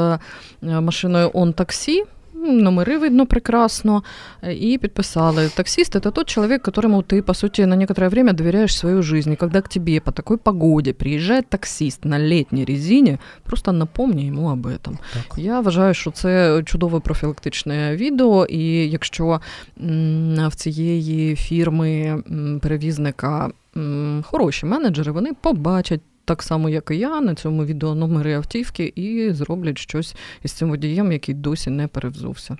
е, 0.62 0.80
машиною 0.80 1.30
Он 1.34 1.52
таксі, 1.52 2.04
Номери 2.47 2.97
видно 2.97 3.25
прекрасно. 3.25 4.03
Э, 4.43 4.53
И 4.53 4.77
подписали. 4.77 5.49
Таксист – 5.55 5.95
это 5.95 6.11
тот 6.11 6.27
человек, 6.27 6.61
которому 6.61 7.01
ты, 7.01 7.21
по 7.21 7.33
сути, 7.33 7.65
на 7.65 7.75
некоторое 7.75 8.09
время 8.09 8.33
доверяешь 8.33 8.75
свою 8.77 9.01
жизнь. 9.03 9.31
И 9.33 9.35
когда 9.35 9.61
к 9.61 9.69
тебе 9.69 9.99
по 9.99 10.11
такой 10.11 10.37
погоде 10.37 10.93
приезжает 10.93 11.49
таксист 11.49 12.05
на 12.05 12.19
летней 12.19 12.65
резине, 12.65 13.17
просто 13.43 13.71
напомни 13.71 14.25
йому 14.25 14.49
об 14.49 14.67
этом. 14.67 14.97
Так. 15.13 15.37
Я 15.37 15.59
вважаю, 15.61 15.93
що 15.93 16.11
це 16.11 16.63
чудове 16.65 16.99
профілактичне 16.99 17.95
відео, 17.95 18.45
і 18.45 18.89
якщо 18.89 19.41
м, 19.81 20.49
в 20.49 20.55
цієї 20.55 21.35
фірми 21.35 22.23
м, 22.31 22.59
перевізника 22.61 23.49
м, 23.77 24.23
хороші 24.27 24.65
менеджери, 24.65 25.11
вони 25.11 25.33
побачать. 25.41 26.01
так 26.30 26.42
само, 26.42 26.68
як 26.68 26.90
і 26.90 26.98
я, 26.98 27.20
на 27.20 27.34
цьому 27.34 27.64
відео 27.64 27.94
номери 27.94 28.34
автівки 28.34 28.92
і 28.96 29.32
зроблять 29.32 29.78
щось 29.78 30.14
із 30.42 30.52
цим 30.52 30.68
водієм, 30.70 31.12
який 31.12 31.34
досі 31.34 31.70
не 31.70 31.88
перевзувся. 31.88 32.56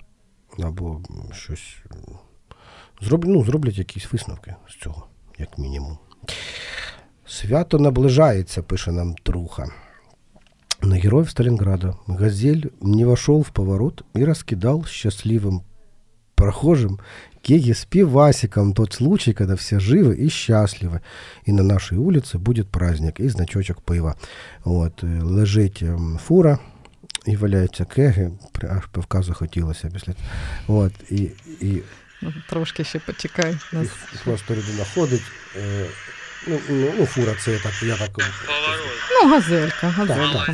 Або 0.63 1.01
щось 1.33 1.77
зроб... 3.01 3.25
ну, 3.25 3.45
зроблять 3.45 3.79
якісь 3.79 4.13
висновки 4.13 4.55
з 4.69 4.83
цього, 4.83 5.07
як 5.39 5.59
мінімум. 5.59 5.99
Свято 7.27 7.79
наближається, 7.79 8.63
пише 8.63 8.93
нам 8.93 9.15
Труха. 9.15 9.69
На 10.83 10.97
героев 10.97 11.31
Сталинграда 11.31 11.95
«Газель» 12.07 12.63
не 12.81 13.05
вошел 13.05 13.43
в 13.43 13.51
поворот 13.51 14.05
и 14.17 14.25
раскидал 14.25 14.85
счастливым 14.85 15.61
прохожим 16.35 16.99
кеги 17.43 17.73
с 17.73 17.85
пивасиком 17.85 18.73
тот 18.73 18.93
случай, 18.93 19.33
когда 19.33 19.55
все 19.57 19.81
живы 19.81 20.15
и 20.17 20.29
счастливы. 20.29 21.01
И 21.45 21.53
на 21.53 21.63
нашей 21.63 21.99
улице 21.99 22.39
будет 22.39 22.69
праздник 22.71 23.21
и 23.21 23.29
значочок 23.29 23.83
пива. 23.83 24.15
От, 24.65 25.05
е, 25.05 25.07
лежить 25.23 25.85
фура 26.25 26.59
і 27.27 27.37
валяються 27.37 27.85
кеги, 27.85 28.31
аж 28.71 28.87
пивка 28.93 29.23
захотілося 29.23 29.91
після. 29.95 30.15
От, 30.69 30.93
і, 31.11 31.31
і, 31.61 31.83
Ну, 32.23 32.33
Трошки 32.49 32.85
ще 32.85 32.99
почекай. 32.99 33.57
і 33.73 33.77
Нас... 33.77 33.89
просто 34.25 34.55
людина 34.55 34.85
ходить. 34.95 35.23
Е, 35.57 35.87
ну, 36.47 36.59
ну, 36.69 36.93
ну, 36.99 37.07
фура, 37.07 37.35
це 37.45 37.59
так, 37.59 37.83
я 37.83 37.97
так. 37.97 38.11
Ну, 39.11 39.31
газелька, 39.31 39.89
газелька. 39.89 40.45
А, 40.49 40.53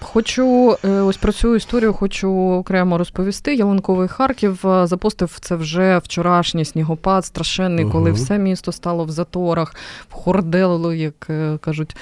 хочу 0.00 0.76
е, 0.84 0.88
ось 0.88 1.16
про 1.16 1.32
цю 1.32 1.56
історію 1.56 1.92
хочу 1.92 2.30
окремо 2.32 2.98
розповісти. 2.98 3.54
Ялинковий 3.54 4.08
Харків 4.08 4.66
е, 4.66 4.86
запостив 4.86 5.38
це 5.40 5.56
вже 5.56 5.98
вчорашній 5.98 6.64
снігопад, 6.64 7.24
страшенний, 7.24 7.84
коли 7.84 8.12
все 8.12 8.38
місто 8.38 8.72
стало 8.72 9.04
в 9.04 9.10
заторах, 9.10 9.74
в 10.10 10.12
хорделу, 10.12 10.92
як 10.92 11.26
е, 11.30 11.58
кажуть 11.60 11.96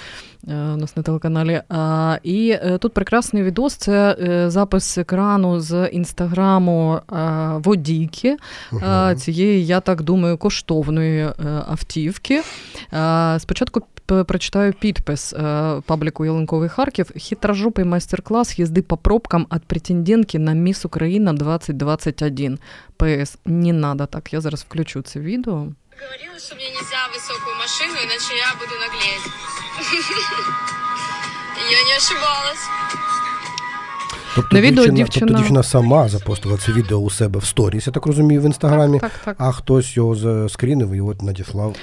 у 0.47 0.77
нас 0.77 0.97
на 0.97 1.03
телеканалі. 1.03 1.63
І 2.23 2.51
е, 2.51 2.79
тут 2.79 2.95
прекрасний 2.95 3.43
відос. 3.43 3.75
Це 3.75 4.17
е, 4.21 4.51
запис 4.51 4.99
екрану 4.99 5.61
з 5.61 5.87
інстаграму 5.87 6.95
е, 7.13 7.17
водійки 7.65 8.37
е, 8.73 9.15
цієї, 9.19 9.67
я 9.67 9.81
так 9.81 10.03
думаю, 10.03 10.39
коштовної 10.39 11.21
е, 11.21 11.33
автівки. 11.69 12.43
Е, 12.93 13.39
Спочатку 13.41 13.83
прочитаю 14.07 14.73
підпис 14.73 15.33
е, 15.33 15.75
пабліку 15.87 16.25
Ялинковий 16.25 16.69
Харків. 16.69 17.11
Хитрожопий 17.17 17.85
майстер-клас 17.85 18.59
їзди 18.59 18.83
по 18.83 18.97
пробкам 18.97 19.47
від 19.55 19.63
претендентки 19.63 20.39
на 20.39 20.53
Міс 20.53 20.85
Україна 20.85 21.33
2021. 21.33 22.59
ПС. 22.97 23.39
Не 23.45 23.73
надо 23.73 24.07
так. 24.07 24.33
Я 24.33 24.41
зараз 24.41 24.63
включу 24.69 25.03
це 25.03 25.21
відео. 25.21 25.67
Говорила, 26.01 26.39
что 26.41 26.55
мне 26.57 26.69
нельзя 26.71 27.01
высокую 27.15 27.55
машину, 27.59 27.95
иначе 28.05 28.33
я 28.37 28.51
буду 28.61 28.75
наглеть. 28.81 29.27
Я 31.71 31.83
не 31.85 31.97
ошибалась. 31.97 32.65
Тобто 34.35 34.57
На 34.57 34.61
відео 34.61 34.85
дівчина, 34.85 34.97
дівчина- 35.05 35.27
тобто 35.27 35.39
дівчина 35.43 35.63
сама 35.63 36.09
запостила 36.09 36.59
це 36.59 36.73
відео 36.73 36.97
у 36.99 37.11
себе 37.11 37.41
в 37.41 37.45
сторіс, 37.45 37.87
я 37.87 37.93
так 37.93 38.07
розумію, 38.07 38.41
в 38.41 38.45
інстаграмі, 38.45 39.01
Так, 39.01 39.11
так, 39.13 39.21
так. 39.25 39.37
а 39.39 39.53
хтось 39.53 39.97
його 39.97 40.15
заскрінив 40.15 40.93
і 40.93 41.01
от 41.01 41.23
надіслав. 41.23 41.77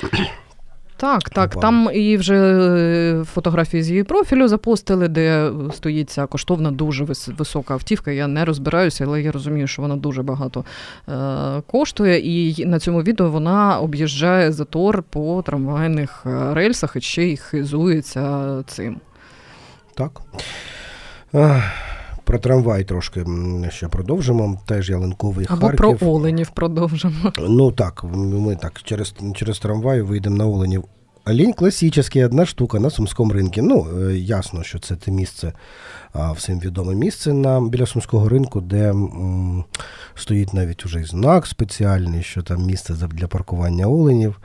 Так, 1.01 1.29
так. 1.29 1.59
Там 1.59 1.89
і 1.93 2.17
вже 2.17 2.35
е, 2.35 3.23
фотографії 3.23 3.83
з 3.83 3.89
її 3.89 4.03
профілю 4.03 4.47
запостили, 4.47 5.07
де 5.07 5.51
стоїть 5.73 6.09
ця 6.09 6.25
коштовна, 6.25 6.71
дуже 6.71 7.05
висока 7.27 7.73
автівка. 7.73 8.11
Я 8.11 8.27
не 8.27 8.45
розбираюся, 8.45 9.05
але 9.07 9.21
я 9.21 9.31
розумію, 9.31 9.67
що 9.67 9.81
вона 9.81 9.95
дуже 9.95 10.23
багато 10.23 10.65
е, 11.09 11.61
коштує. 11.67 12.19
І 12.19 12.65
на 12.65 12.79
цьому 12.79 13.01
відео 13.01 13.29
вона 13.29 13.79
об'їжджає 13.79 14.51
затор 14.51 15.03
по 15.03 15.41
трамвайних 15.41 16.23
е, 16.25 16.53
рельсах 16.53 16.95
і 16.95 17.01
ще 17.01 17.23
й 17.23 17.37
хизується 17.37 18.63
цим. 18.67 18.97
Так. 19.93 20.21
Про 22.23 22.39
трамвай 22.39 22.83
трошки 22.83 23.25
ще 23.69 23.87
продовжимо. 23.87 24.59
Теж 24.65 24.89
ялинковий 24.89 25.45
Або 25.49 25.61
Харків. 25.67 25.97
про 25.99 26.09
оленів 26.09 26.49
продовжимо. 26.49 27.31
Ну 27.39 27.71
так, 27.71 28.03
ми 28.13 28.55
так 28.55 28.81
через, 28.83 29.15
через 29.35 29.59
трамвай 29.59 30.01
вийдемо 30.01 30.35
на 30.37 30.45
Оленів. 30.45 30.83
Олень 31.25 31.53
класичний, 31.53 32.25
одна 32.25 32.45
штука 32.45 32.79
на 32.79 32.89
Сумському 32.89 33.33
ринку. 33.33 33.61
Ну, 33.61 33.87
е, 33.99 34.17
ясно, 34.17 34.63
що 34.63 34.79
це 34.79 34.95
те 34.95 35.11
місце, 35.11 35.53
всім 36.35 36.59
відоме 36.59 36.95
місце 36.95 37.33
на, 37.33 37.61
біля 37.61 37.85
Сумського 37.85 38.29
ринку, 38.29 38.61
де 38.61 38.89
м, 38.89 39.63
стоїть 40.15 40.53
навіть 40.53 40.85
уже 40.85 41.01
і 41.01 41.03
знак 41.03 41.47
спеціальний, 41.47 42.23
що 42.23 42.41
там 42.41 42.65
місце 42.65 42.93
для 42.93 43.27
паркування 43.27 43.85
оленів. 43.87 44.39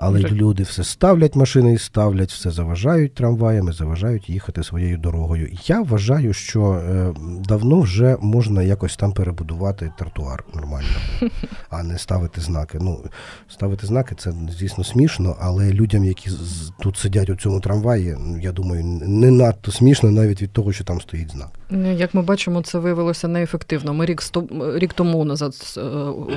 Але 0.00 0.18
Вже- 0.18 0.34
люди 0.34 0.62
все 0.62 0.84
ставлять 0.84 1.36
машини 1.36 1.72
і 1.74 1.78
ставлять, 1.78 2.32
все 2.32 2.50
заважають 2.50 3.14
трамваями, 3.14 3.72
заважають 3.72 4.30
їхати 4.30 4.62
своєю 4.62 4.98
дорогою. 4.98 5.48
Я 5.66 5.80
вважаю, 5.82 6.32
що 6.32 6.62
е, 6.72 7.14
давно 7.48 7.80
вже 7.80 8.16
можна 8.20 8.62
якось 8.62 8.96
там 8.96 9.12
перебудувати 9.12 9.92
тротуар 9.98 10.44
нормально, 10.54 10.88
а 11.70 11.82
не 11.82 11.98
ставити 11.98 12.40
знаки. 12.40 12.78
Ну, 12.80 13.04
ставити 13.48 13.86
знаки 13.86 14.14
це 14.18 14.32
звісно 14.58 14.84
смішно, 14.84 15.36
але 15.40 15.72
людям, 15.72 16.04
які 16.04 16.30
з- 16.30 16.72
тут 16.80 16.96
сидять 16.96 17.30
у 17.30 17.36
цьому 17.36 17.60
трамваї, 17.60 18.16
я 18.40 18.52
думаю, 18.52 18.84
не 19.02 19.30
надто 19.30 19.72
смішно 19.72 20.10
навіть 20.10 20.42
від 20.42 20.52
того, 20.52 20.72
що 20.72 20.84
там 20.84 21.00
стоїть 21.00 21.30
знак. 21.30 21.48
Ну, 21.70 21.92
Як 21.92 22.14
ми 22.14 22.22
бачимо, 22.22 22.62
це 22.62 22.78
виявилося 22.78 23.28
неефективно. 23.28 23.94
Ми 23.94 24.06
рік 24.06 24.22
сто 24.22 24.46
рік 24.76 24.92
тому 24.92 25.24
назад, 25.24 25.52
е, 25.76 25.80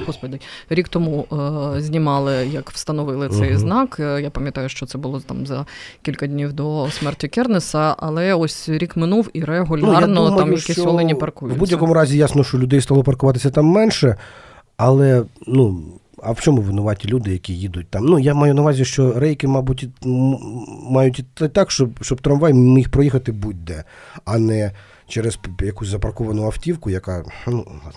господи, 0.08 0.40
рік 0.70 0.90
тому 0.90 1.26
е, 1.76 1.82
знімали, 1.82 2.48
як 2.48 2.72
встановили 2.72 3.30
цей 3.30 3.51
Мгм. 3.54 3.62
знак. 3.62 3.98
Е, 4.00 4.22
Я 4.22 4.30
пам'ятаю, 4.30 4.70
що 4.70 4.86
це 4.86 4.98
було 4.98 5.20
там 5.20 5.46
за 5.48 5.66
кілька 6.02 6.28
днів 6.28 6.54
до 6.54 6.88
смерті 6.92 7.28
Кернеса, 7.28 7.96
але 7.98 8.34
ось 8.34 8.70
рік 8.70 8.98
минув 8.98 9.30
і 9.34 9.44
регулярно 9.44 10.38
там 10.38 10.50
якісь 10.52 10.68
Ну, 10.70 10.74
що 10.84 10.86
олені 10.90 11.14
В 11.14 11.20
паркуються. 11.20 11.60
будь-якому 11.60 11.94
разі 11.94 12.18
ясно, 12.18 12.44
що 12.44 12.58
людей 12.58 12.82
стало 12.82 13.04
паркуватися 13.04 13.50
там 13.50 13.66
менше, 13.66 14.16
але 14.78 15.24
ну. 15.48 15.82
А 16.24 16.32
в 16.32 16.40
чому 16.42 16.62
винуваті 16.62 17.08
люди, 17.08 17.32
які 17.32 17.54
їдуть 17.54 17.88
там? 17.90 18.06
Ну, 18.06 18.20
я 18.20 18.34
маю 18.34 18.54
на 18.54 18.62
увазі, 18.62 18.86
що 18.86 19.14
рейки, 19.20 19.48
мабуть, 19.48 19.88
мають 20.90 21.20
іти 21.20 21.48
так, 21.48 21.72
щоб, 21.72 21.90
щоб 22.02 22.22
трамвай 22.22 22.54
міг 22.54 22.90
проїхати 22.90 23.32
будь-де, 23.32 23.84
а 24.26 24.38
не 24.38 24.72
через 25.11 25.37
п- 25.37 25.67
якусь 25.67 25.89
запарковану 25.89 26.47
автівку, 26.47 26.91
яка. 26.91 27.25
Ну, 27.47 27.57
ладно. 27.57 27.91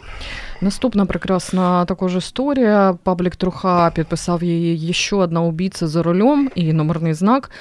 Наступна 0.62 1.06
прекрасна 1.06 1.86
також 1.86 2.16
історія. 2.16 2.98
Паблік 3.04 3.36
Труха 3.36 3.92
підписав 3.96 4.44
її 4.44 4.94
ще 4.94 5.16
одна 5.16 5.42
убійця 5.42 5.88
за 5.88 6.04
рулем 6.04 6.50
і 6.56 6.74
номерний 6.74 7.14
знак. 7.14 7.52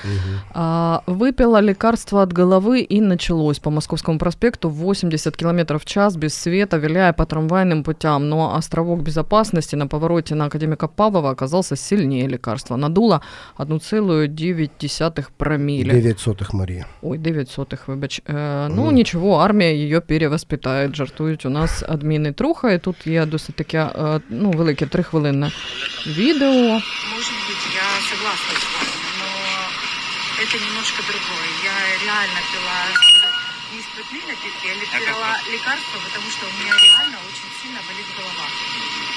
А, 0.54 1.00
Выпила 1.06 1.62
лекарство 1.62 2.20
от 2.20 2.34
головы 2.38 2.86
и 2.92 3.00
началось 3.00 3.58
по 3.58 3.70
Московскому 3.70 4.18
проспекту 4.18 4.70
80 4.70 5.36
км 5.36 5.76
в 5.76 5.84
час 5.84 6.16
без 6.16 6.34
света, 6.34 6.78
виляя 6.78 7.12
по 7.12 7.24
трамвайным 7.24 7.82
путям. 7.82 8.28
Но 8.28 8.54
островок 8.58 9.00
безопасности 9.02 9.76
на 9.76 9.86
повороте 9.86 10.34
на 10.34 10.44
Академика 10.46 10.88
Павлова 10.88 11.30
оказался 11.30 11.76
сильнее 11.76 12.28
лекарства. 12.28 12.76
Надуло 12.76 13.20
1,9 13.58 15.26
промилле. 15.36 15.92
9 15.92 16.18
сотих 16.20 16.54
Марія. 16.54 16.86
Ой, 17.02 17.18
9 17.18 17.48
сотых, 17.58 17.78
вибач. 17.88 18.22
Е, 18.28 18.68
ну, 18.68 18.84
Мгм. 18.84 18.94
нічого, 18.94 19.38
армія 19.42 19.70
її 19.70 20.00
перевоспитає. 20.00 20.90
Жартують 20.94 21.46
у 21.46 21.50
нас 21.50 21.84
адміни 21.88 22.32
Труха. 22.32 22.72
І 22.72 22.78
тут 22.78 23.06
є 23.06 23.26
досить 23.26 23.54
таке, 23.56 23.78
е, 23.78 24.20
ну, 24.30 24.50
велике 24.50 24.86
трихвилинне 24.86 25.52
відео. 26.06 26.80
Может 27.14 27.38
быть, 27.48 27.64
я 27.74 27.88
согласна 28.10 28.52
с 28.62 28.64
вами, 28.74 28.94
но 29.20 29.28
это 30.42 30.54
немножко 30.64 31.02
другое. 31.08 31.48
Я 31.64 31.76
реально 32.06 32.40
пила 32.52 32.78
не 33.74 33.80
спиртные 33.82 34.22
напитки, 34.30 34.66
я 34.68 35.00
пила 35.06 35.32
лекарства, 35.52 35.98
потому 36.06 36.28
что 36.34 36.42
у 36.50 36.52
меня 36.58 36.74
реально 36.86 37.18
очень 37.28 37.50
сильно 37.60 37.80
болит 37.88 38.08
голова. 38.16 38.46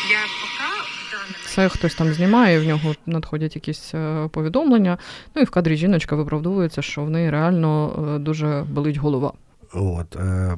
Я 0.10 0.22
пока 0.42 0.70
в 0.84 1.12
данный 1.12 1.36
Це 1.46 1.70
хтось 1.70 1.96
там 1.96 2.14
знімає, 2.14 2.56
і 2.56 2.60
в 2.60 2.68
нього 2.68 2.96
надходять 3.06 3.56
якісь 3.56 3.94
е, 3.94 4.30
повідомлення. 4.32 4.98
Ну 5.36 5.42
і 5.42 5.46
в 5.46 5.50
кадрі 5.50 5.76
жіночка 5.76 6.16
виправдовується, 6.16 6.82
що 6.82 7.04
в 7.04 7.10
неї 7.10 7.30
реально 7.30 7.70
е, 8.16 8.20
дуже 8.20 8.66
болить 8.70 8.98
голова. 8.98 9.34
От, 9.73 10.17
е, 10.17 10.57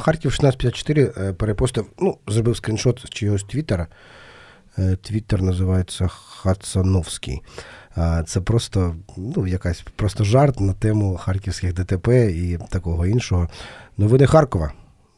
Харків 0.00 0.32
1654 0.38 1.12
е, 1.16 1.32
перепостив, 1.32 1.86
ну, 1.98 2.18
зробив 2.26 2.56
скріншот 2.56 3.02
з 3.06 3.10
чогось 3.10 3.44
твіттера. 3.44 3.86
Е, 4.78 4.96
Твіттер 4.96 5.42
називається 5.42 6.08
Хацановський. 6.08 7.42
Це 8.26 8.40
просто 8.40 8.96
ну, 9.16 9.46
якась 9.46 9.84
просто 9.96 10.24
жарт 10.24 10.60
на 10.60 10.72
тему 10.72 11.16
харківських 11.16 11.74
ДТП 11.74 12.30
і 12.30 12.58
такого 12.70 13.06
іншого. 13.06 13.48
Новини 13.96 14.26
Харкова. 14.26 14.72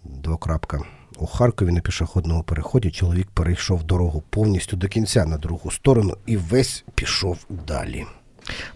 Двокрапка. 0.05 0.81
У 1.19 1.27
Харкові 1.27 1.71
на 1.71 1.81
пішохідному 1.81 2.43
переході 2.43 2.91
чоловік 2.91 3.29
перейшов 3.35 3.85
дорогу 3.85 4.23
повністю 4.31 4.77
до 4.77 4.89
кінця 4.89 5.27
на 5.27 5.37
другу 5.37 5.71
сторону 5.71 6.17
і 6.27 6.37
весь 6.37 6.85
пішов 6.95 7.39
далі. 7.49 8.07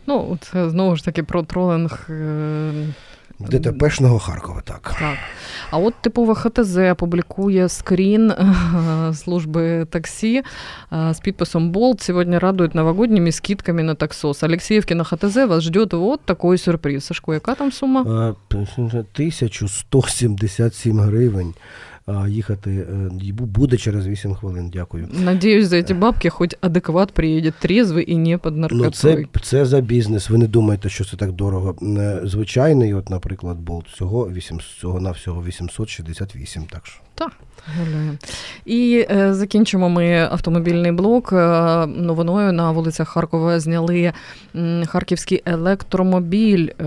Ну, 0.07 0.39
це 0.41 0.71
знову 0.71 0.97
ж 0.97 1.05
таки 1.05 1.23
про 1.23 1.43
тролинг. 1.43 2.11
ДТПшного 3.51 4.19
Харкова, 4.19 4.61
так. 4.61 4.95
Так. 4.99 5.19
А 5.71 5.79
от 5.79 5.95
типова 6.01 6.35
ХТЗ 6.35 6.79
публікує 6.97 7.69
скрін 7.69 8.31
е, 8.31 8.55
служби 9.15 9.87
таксі 9.91 10.43
е, 10.93 11.15
з 11.15 11.21
підписом 11.21 11.71
Болт. 11.71 12.01
Сьогодні 12.01 12.39
радують 12.39 12.75
новогодніми 12.75 13.33
скидками 13.33 13.83
на 13.83 13.95
таксос. 13.95 14.43
Алексеевки 14.43 14.95
на 14.95 15.05
ХТЗ 15.05 15.37
вас 15.37 15.63
ждет 15.63 15.93
вот 15.93 16.21
такой 16.21 16.59
сюрприз. 16.59 17.05
Сашко, 17.05 17.35
яка 17.35 17.55
там 17.55 17.73
сума? 17.73 18.01
Е, 18.01 18.35
1177 18.49 21.01
гривень. 21.01 21.55
Їхати 22.29 22.71
е, 22.71 23.11
буде 23.33 23.77
через 23.77 24.07
8 24.07 24.35
хвилин. 24.35 24.71
Дякую. 24.73 25.09
Надеюсь, 25.13 25.67
за 25.69 25.77
эти 25.77 25.99
бабки 25.99 26.29
хоть 26.29 26.57
адекват 26.61 27.13
приедет 27.13 27.55
трезвый 27.65 28.11
и 28.13 28.17
не 28.17 28.39
под 28.39 28.57
наркотой. 28.57 28.85
Ну, 28.85 28.91
це, 28.91 29.41
це 29.43 29.67
за 29.67 29.81
бізнес. 29.81 30.31
Ви 30.31 30.39
не 30.39 30.47
думаєте, 30.47 30.89
що 30.89 31.05
це 31.05 31.17
так 31.17 31.33
дорого. 31.33 31.77
Е, 31.83 32.21
Звичайний, 32.25 32.95
от, 32.95 33.11
наприклад, 33.11 33.59
болт 33.59 33.89
всього 33.89 34.29
8, 34.31 34.57
всього 34.57 35.01
на 35.01 35.11
всього 35.11 35.43
868. 35.45 36.63
Так 36.71 36.87
що. 36.87 37.01
Гуляємо. 37.79 38.13
І 38.65 39.07
е, 39.11 39.35
закінчимо 39.35 39.89
ми 39.89 40.29
автомобільний 40.31 40.93
блок. 40.93 41.33
Е, 41.33 41.37
новиною 41.87 42.53
на 42.53 42.71
вулицях 42.71 43.09
Харкова 43.09 43.61
зняли 43.61 44.13
м, 44.57 44.85
харківський 44.87 45.43
електромобіль. 45.47 46.69
Е, 46.81 46.85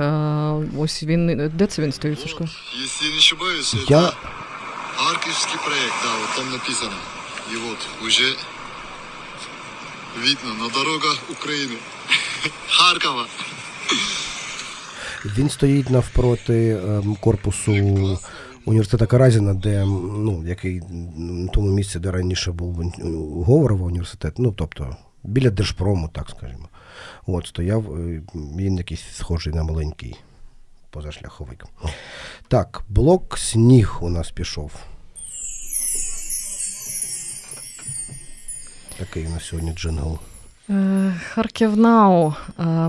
ось 0.77 1.03
він. 1.03 1.51
Де 1.57 1.65
це 1.65 1.81
він 1.81 1.91
стоїть, 1.91 2.19
Сашко? 2.19 2.43
Если 2.43 3.09
не 3.11 3.17
ошибаюсь, 3.17 3.75
Я- 3.89 4.11
это 4.95 5.03
Харьковский 5.03 5.59
проект, 5.59 5.93
да, 6.03 6.09
вот 6.19 6.35
там 6.35 6.51
написано. 6.51 6.93
И 7.51 7.55
вот 7.57 7.77
уже 8.05 8.35
видно 10.17 10.53
на 10.53 10.69
дорогах 10.69 11.17
Украины. 11.29 11.77
Харькова. 12.69 13.25
Він 15.25 15.49
стоїть 15.49 15.89
навпроти 15.89 16.69
ем, 16.87 17.15
корпусу 17.15 17.71
університету 18.65 19.07
Каразіна, 19.07 19.53
де 19.53 19.85
ну, 19.85 20.43
який 20.47 20.77
м, 20.77 21.49
тому 21.53 21.67
місці, 21.71 21.99
де 21.99 22.11
раніше 22.11 22.51
був 22.51 22.93
Говорова 23.45 23.85
університет, 23.85 24.33
ну 24.37 24.51
тобто 24.51 24.95
біля 25.23 25.49
Держпрому, 25.49 26.09
так 26.13 26.29
скажімо. 26.37 26.69
От 27.27 27.47
стояв, 27.47 27.95
е, 27.95 28.21
він 28.35 28.77
якийсь 28.77 29.03
схожий 29.13 29.53
на 29.53 29.63
маленький 29.63 30.15
позашляховик. 30.95 31.65
Так, 32.47 32.83
блок 32.87 33.37
сніг 33.37 33.97
у 34.01 34.09
нас 34.09 34.31
пішов. 34.31 34.71
Такий 38.97 39.27
у 39.27 39.29
нас 39.29 39.45
сьогодні 39.45 39.73
джингл. 39.73 40.19
Е, 40.69 41.13
Харків 41.29 41.85
е, 41.85 42.33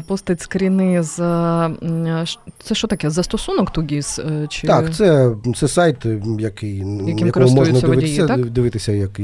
постить 0.06 0.40
скріни 0.40 1.02
з. 1.02 1.20
е, 1.20 2.24
Це 2.58 2.74
що 2.74 2.88
таке? 2.88 3.10
Застосунок 3.10 3.70
Тугіс? 3.70 4.20
Чи... 4.48 4.66
Так, 4.66 4.94
це, 4.94 5.34
це 5.56 5.68
сайт, 5.68 5.96
який, 6.38 6.76
Яким 7.06 7.26
якому 7.26 7.46
можна 7.48 7.80
дивитися, 7.80 7.86
водії, 7.86 8.26
так? 8.26 8.50
дивитися, 8.50 8.92
як 8.92 9.20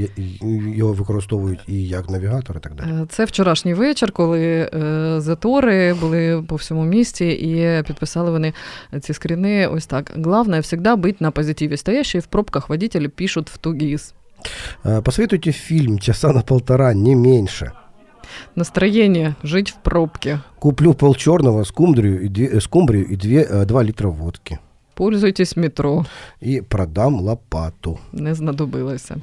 його 0.76 0.92
використовують 0.92 1.60
і 1.68 1.88
як 1.88 2.10
навігатор, 2.10 2.56
і 2.56 2.60
так 2.60 2.74
далі. 2.74 3.06
Це 3.08 3.24
вчорашній 3.24 3.74
вечір, 3.74 4.12
коли 4.12 4.70
затори 5.18 5.94
були 5.94 6.44
по 6.48 6.56
всьому 6.56 6.84
місті, 6.84 7.28
і 7.28 7.82
підписали 7.86 8.30
вони 8.30 8.52
ці 9.00 9.12
скріни. 9.12 9.66
Ось 9.66 9.86
так. 9.86 10.12
Главное 10.16 10.60
всегда 10.60 10.96
быть 10.96 11.16
на 11.20 11.30
позитиве. 11.30 11.76
Стоящие 11.76 12.20
в 12.20 12.26
пробках 12.26 12.68
водители 12.68 13.08
пишут 13.08 13.50
в 13.50 13.56
тугис. 13.56 14.14
Е, 14.86 15.00
Посоветуйте 15.00 15.52
фільм 15.52 15.98
часа 15.98 16.32
на 16.32 16.40
полтора, 16.42 16.94
не 16.94 17.16
менше 17.16 17.72
Настроение 18.55 19.35
жить 19.43 19.69
в 19.69 19.75
пробке. 19.75 20.39
Куплю 20.59 20.93
пол 20.93 21.15
черного 21.15 21.63
скумбрию 21.65 22.21
и, 22.25 22.29
две, 22.29 22.45
э, 22.47 22.61
скумбрию 22.61 23.05
и 23.13 23.15
две, 23.15 23.43
э, 23.43 23.65
2 23.65 23.83
литра 23.83 24.09
водки. 24.09 24.59
Пользуйтесь 24.93 25.55
метро. 25.57 26.05
И 26.43 26.61
продам 26.61 27.21
лопату. 27.21 27.99
Не 28.13 28.33
знадобилося. 28.35 29.15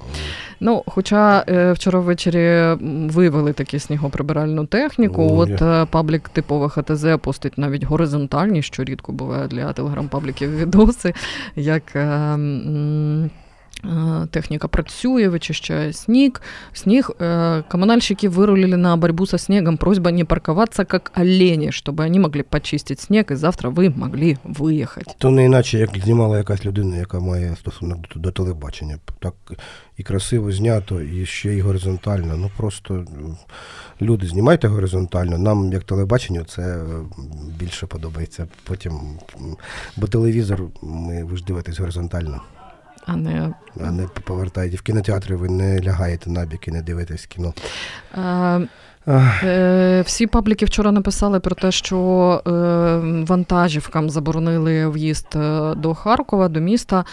Ну, 0.60 0.82
хоча 0.86 1.44
е, 1.48 1.72
вчора 1.72 2.00
ввечері 2.00 2.46
м, 2.46 3.08
вивели 3.10 3.52
таку 3.52 3.78
снігоприбиральну 3.78 4.66
техніку. 4.66 5.22
О, 5.22 5.36
От 5.38 5.48
є. 5.48 5.56
е, 5.62 5.86
паблік 5.90 6.28
типове 6.28 6.68
ХТЗ 6.68 7.04
постить 7.22 7.58
навіть 7.58 7.84
горизонтальні, 7.84 8.62
що 8.62 8.84
рідко 8.84 9.12
буває 9.12 9.48
для 9.48 9.72
телеграм-пабліків 9.72 10.56
відоси, 10.56 11.14
як. 11.56 11.82
е, 11.96 12.00
м, 12.00 12.50
Э, 13.24 13.30
техника 14.30 14.68
працює, 14.68 15.28
вычищая 15.28 15.92
снег. 15.92 16.40
Снег. 16.72 17.10
Э, 17.18 17.62
коммунальщики 17.68 18.28
вырулили 18.28 18.76
на 18.76 18.96
борьбу 18.96 19.26
со 19.26 19.38
снегом. 19.38 19.76
Просьба 19.76 20.10
не 20.10 20.24
парковаться 20.24 20.84
как 20.84 21.12
олени, 21.14 21.70
чтобы 21.70 22.04
они 22.04 22.18
могли 22.18 22.42
почистить 22.42 23.00
снег, 23.00 23.30
и 23.30 23.34
завтра 23.36 23.70
вы 23.70 23.90
могли 23.96 24.38
выехать. 24.44 25.06
То 25.18 25.30
не 25.30 25.44
іначе, 25.44 25.78
як 25.78 25.90
знімала 25.98 26.38
якась 26.38 26.64
людина, 26.64 26.96
яка 26.96 27.20
має 27.20 27.56
стосунок 27.56 27.98
до, 28.14 28.20
до 28.20 28.30
телебачення. 28.30 28.98
Так 29.18 29.34
і 29.96 30.02
красиво 30.02 30.52
знято, 30.52 31.00
і 31.00 31.26
ще 31.26 31.54
й 31.54 31.60
горизонтально. 31.60 32.36
Ну 32.36 32.50
просто 32.56 32.94
м, 32.94 33.36
люди, 34.02 34.26
знімайте 34.26 34.68
горизонтально. 34.68 35.38
Нам, 35.38 35.72
як 35.72 35.84
телебаченню, 35.84 36.44
це 36.44 36.62
е, 36.62 36.84
більше 37.58 37.86
подобається. 37.86 38.46
Потім, 38.64 38.92
м, 38.92 39.56
бо 39.96 40.06
телевізор, 40.06 40.62
ми 40.82 41.24
ви 41.24 41.36
ж 41.36 41.44
дивитесь 41.44 41.80
горизонтально. 41.80 42.40
А 43.11 43.15
не 43.15 43.53
А 43.85 43.91
не 43.91 44.07
повертаєте 44.07 44.77
в 44.77 44.81
кінотеатрі, 44.81 45.33
ви 45.33 45.49
не 45.49 45.81
лягаєте 45.81 46.29
на 46.29 46.45
бік 46.45 46.67
і 46.67 46.71
не 46.71 46.81
дивитесь 46.81 47.25
кіно. 47.25 47.53
Е, 48.17 48.67
Ах, 49.05 49.43
Е, 49.43 50.01
Всі 50.05 50.27
пабліки 50.27 50.65
вчора 50.65 50.91
написали 50.91 51.39
про 51.39 51.55
те, 51.55 51.71
що 51.71 51.97
е, 52.47 52.51
вантажівкам 53.27 54.09
заборонили 54.09 54.89
в'їзд 54.89 55.27
до 55.75 55.93
Харкова, 55.93 56.49
до 56.49 56.59
міста, 56.59 57.05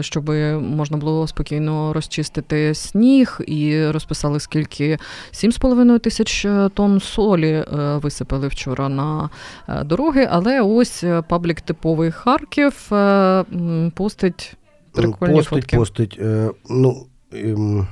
щоб 0.00 0.30
можна 0.60 0.96
було 0.96 1.26
спокійно 1.26 1.92
розчистити 1.92 2.74
сніг, 2.74 3.40
і 3.46 3.86
розписали, 3.86 4.40
скільки 4.40 4.98
7,5 5.32 5.98
тисяч 5.98 6.46
тонн 6.74 7.00
солі 7.00 7.64
висипали 7.72 8.48
вчора 8.48 8.88
на 8.88 9.30
дороги. 9.84 10.28
Але 10.30 10.60
ось 10.60 11.04
паблік 11.28 11.60
типовий 11.60 12.10
Харків 12.10 12.90
постить 13.94 14.56
прикольні 14.91 15.35
постить, 15.35 15.49
фотки. 15.49 15.77
постить. 15.77 16.19
Э, 16.19 16.51
ну, 16.69 17.07
эм, 17.31 17.87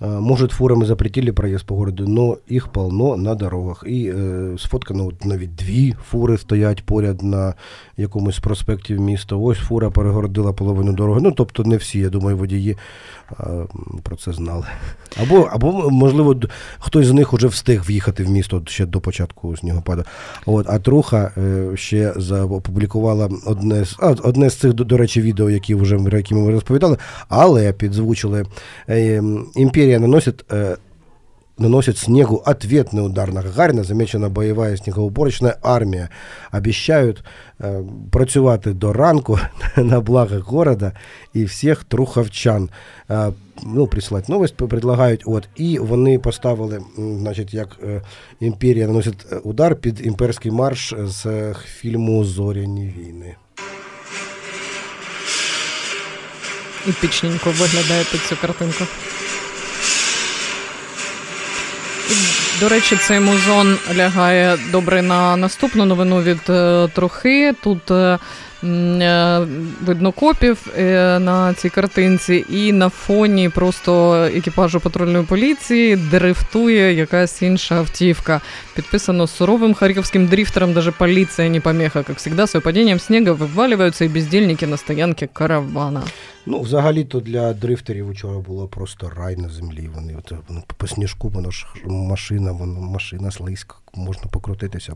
э, 0.00 0.20
может, 0.20 0.52
фурами 0.52 0.86
запретили 0.86 1.32
проезд 1.32 1.66
по 1.66 1.74
городу, 1.74 2.08
но 2.08 2.38
їх 2.48 2.68
полно 2.68 3.16
на 3.16 3.34
дорогах. 3.34 3.84
І 3.86 4.08
е, 4.08 4.54
сфоткано 4.58 5.06
от 5.06 5.24
навіть 5.24 5.54
дві 5.54 5.94
фури 6.08 6.38
стоять 6.38 6.86
поряд 6.86 7.22
на 7.22 7.54
якомусь 7.96 8.38
проспекті 8.38 8.94
міста. 8.94 9.36
Ось 9.36 9.58
фура 9.58 9.90
перегородила 9.90 10.52
половину 10.52 10.92
дороги. 10.92 11.20
Ну, 11.22 11.32
тобто 11.32 11.64
не 11.64 11.76
всі, 11.76 11.98
я 11.98 12.08
думаю, 12.08 12.36
водії 12.36 12.76
е, 13.23 13.23
про 14.03 14.15
це 14.15 14.33
знали. 14.33 14.65
Або, 15.21 15.49
або 15.51 15.89
можливо, 15.89 16.35
хтось 16.79 17.07
з 17.07 17.11
них 17.11 17.33
вже 17.33 17.47
встиг 17.47 17.83
в'їхати 17.87 18.23
в 18.23 18.29
місто 18.29 18.61
ще 18.65 18.85
до 18.85 18.99
початку 18.99 19.57
снігопаду. 19.57 20.03
От, 20.45 20.65
а 20.69 20.79
Труха 20.79 21.31
е, 21.37 21.77
ще 21.77 22.13
опублікувала 22.31 23.29
одне 23.45 23.85
з, 23.85 23.95
одне 23.99 24.49
з 24.49 24.55
цих, 24.55 24.73
до, 24.73 24.97
речі, 24.97 25.21
відео, 25.21 25.49
які 25.49 25.75
вже 25.75 25.99
які 26.17 26.35
ми 26.35 26.51
розповідали, 26.51 26.97
але 27.29 27.73
підзвучили 27.73 28.45
е, 28.89 29.23
імперія 29.55 29.99
наносить. 29.99 30.45
Наносит 31.57 31.97
снегу 31.97 32.41
ответный 32.45 33.05
удар 33.05 33.31
на 33.31 33.41
Гагарина. 33.41 33.83
Замечена 33.83 34.29
бойова 34.29 34.77
снегоуборочна 34.77 35.55
армія. 35.61 36.09
Обіцяють 36.53 37.23
е, 37.61 37.81
працювати 38.11 38.73
до 38.73 38.93
ранку 38.93 39.39
на 39.77 40.01
благо 40.01 40.39
города 40.39 40.91
і 41.33 41.45
всіх 41.45 41.83
труховчан. 41.83 42.69
Е, 43.09 43.31
ну, 43.63 43.87
присилати 43.87 44.31
новость 44.31 44.55
предлагають. 44.55 45.21
От, 45.25 45.47
і 45.55 45.79
вони 45.79 46.19
поставили, 46.19 46.81
значить, 46.97 47.53
як 47.53 47.77
е, 47.83 48.01
імперія 48.39 48.87
наносить 48.87 49.25
е, 49.31 49.35
удар 49.35 49.75
під 49.75 50.05
імперський 50.05 50.51
марш 50.51 50.93
з 50.99 51.25
е, 51.25 51.55
фільму 51.65 52.25
Зоряні 52.25 52.93
війни. 52.97 53.35
Епічненько 56.87 57.51
виглядає 57.51 58.03
під 58.11 58.21
цю 58.21 58.35
картинку. 58.41 58.83
І, 62.09 62.44
До 62.59 62.69
речі, 62.69 62.95
цей 62.95 63.19
музон 63.19 63.77
лягає 63.95 64.57
добре 64.71 65.01
на 65.01 65.35
наступну 65.35 65.85
новину 65.85 66.21
від 66.21 66.49
е, 66.49 66.87
трохи. 66.93 67.53
Тут 67.63 67.91
е, 67.91 68.19
е, 68.63 69.39
видно 69.85 70.11
копів 70.11 70.57
на 71.19 71.53
цій 71.53 71.69
картинці, 71.69 72.45
і 72.49 72.71
на 72.71 72.89
фоні 72.89 73.49
просто 73.49 74.13
екіпажу 74.15 74.79
патрульної 74.79 75.25
поліції 75.25 75.95
дрифтує 75.95 76.93
якась 76.93 77.41
інша 77.41 77.75
автівка. 77.75 78.41
Підписано 78.75 79.27
суровим 79.27 79.73
харьковским 79.73 80.27
дрифтером 80.27 80.73
даже 80.73 80.91
полиция 80.91 81.49
не 81.49 81.59
помеха. 81.59 82.03
Как 82.03 82.17
всегда, 82.17 82.47
с 82.47 82.55
выпадением 82.55 82.99
снега 82.99 83.33
вываливаются 83.33 84.05
и 84.05 84.07
бездельники 84.07 84.65
на 84.65 84.77
стоянке 84.77 85.27
каравана. 85.33 86.03
Ну, 86.47 86.61
взагалі-то 86.61 87.19
для 87.19 87.53
дрифтерів 87.53 88.11
вчора 88.11 88.39
було 88.39 88.67
просто 88.67 89.11
рай 89.17 89.35
на 89.35 89.49
землі. 89.49 89.89
Вони 89.95 90.15
от, 90.17 90.33
ну, 90.49 90.63
по 90.77 90.87
сніжку, 90.87 91.29
воно 91.29 91.51
ж 91.51 91.65
машина, 91.85 92.51
воно 92.51 92.81
машина 92.81 93.31
слизька, 93.31 93.75
можна 93.93 94.23
покрутитися. 94.31 94.93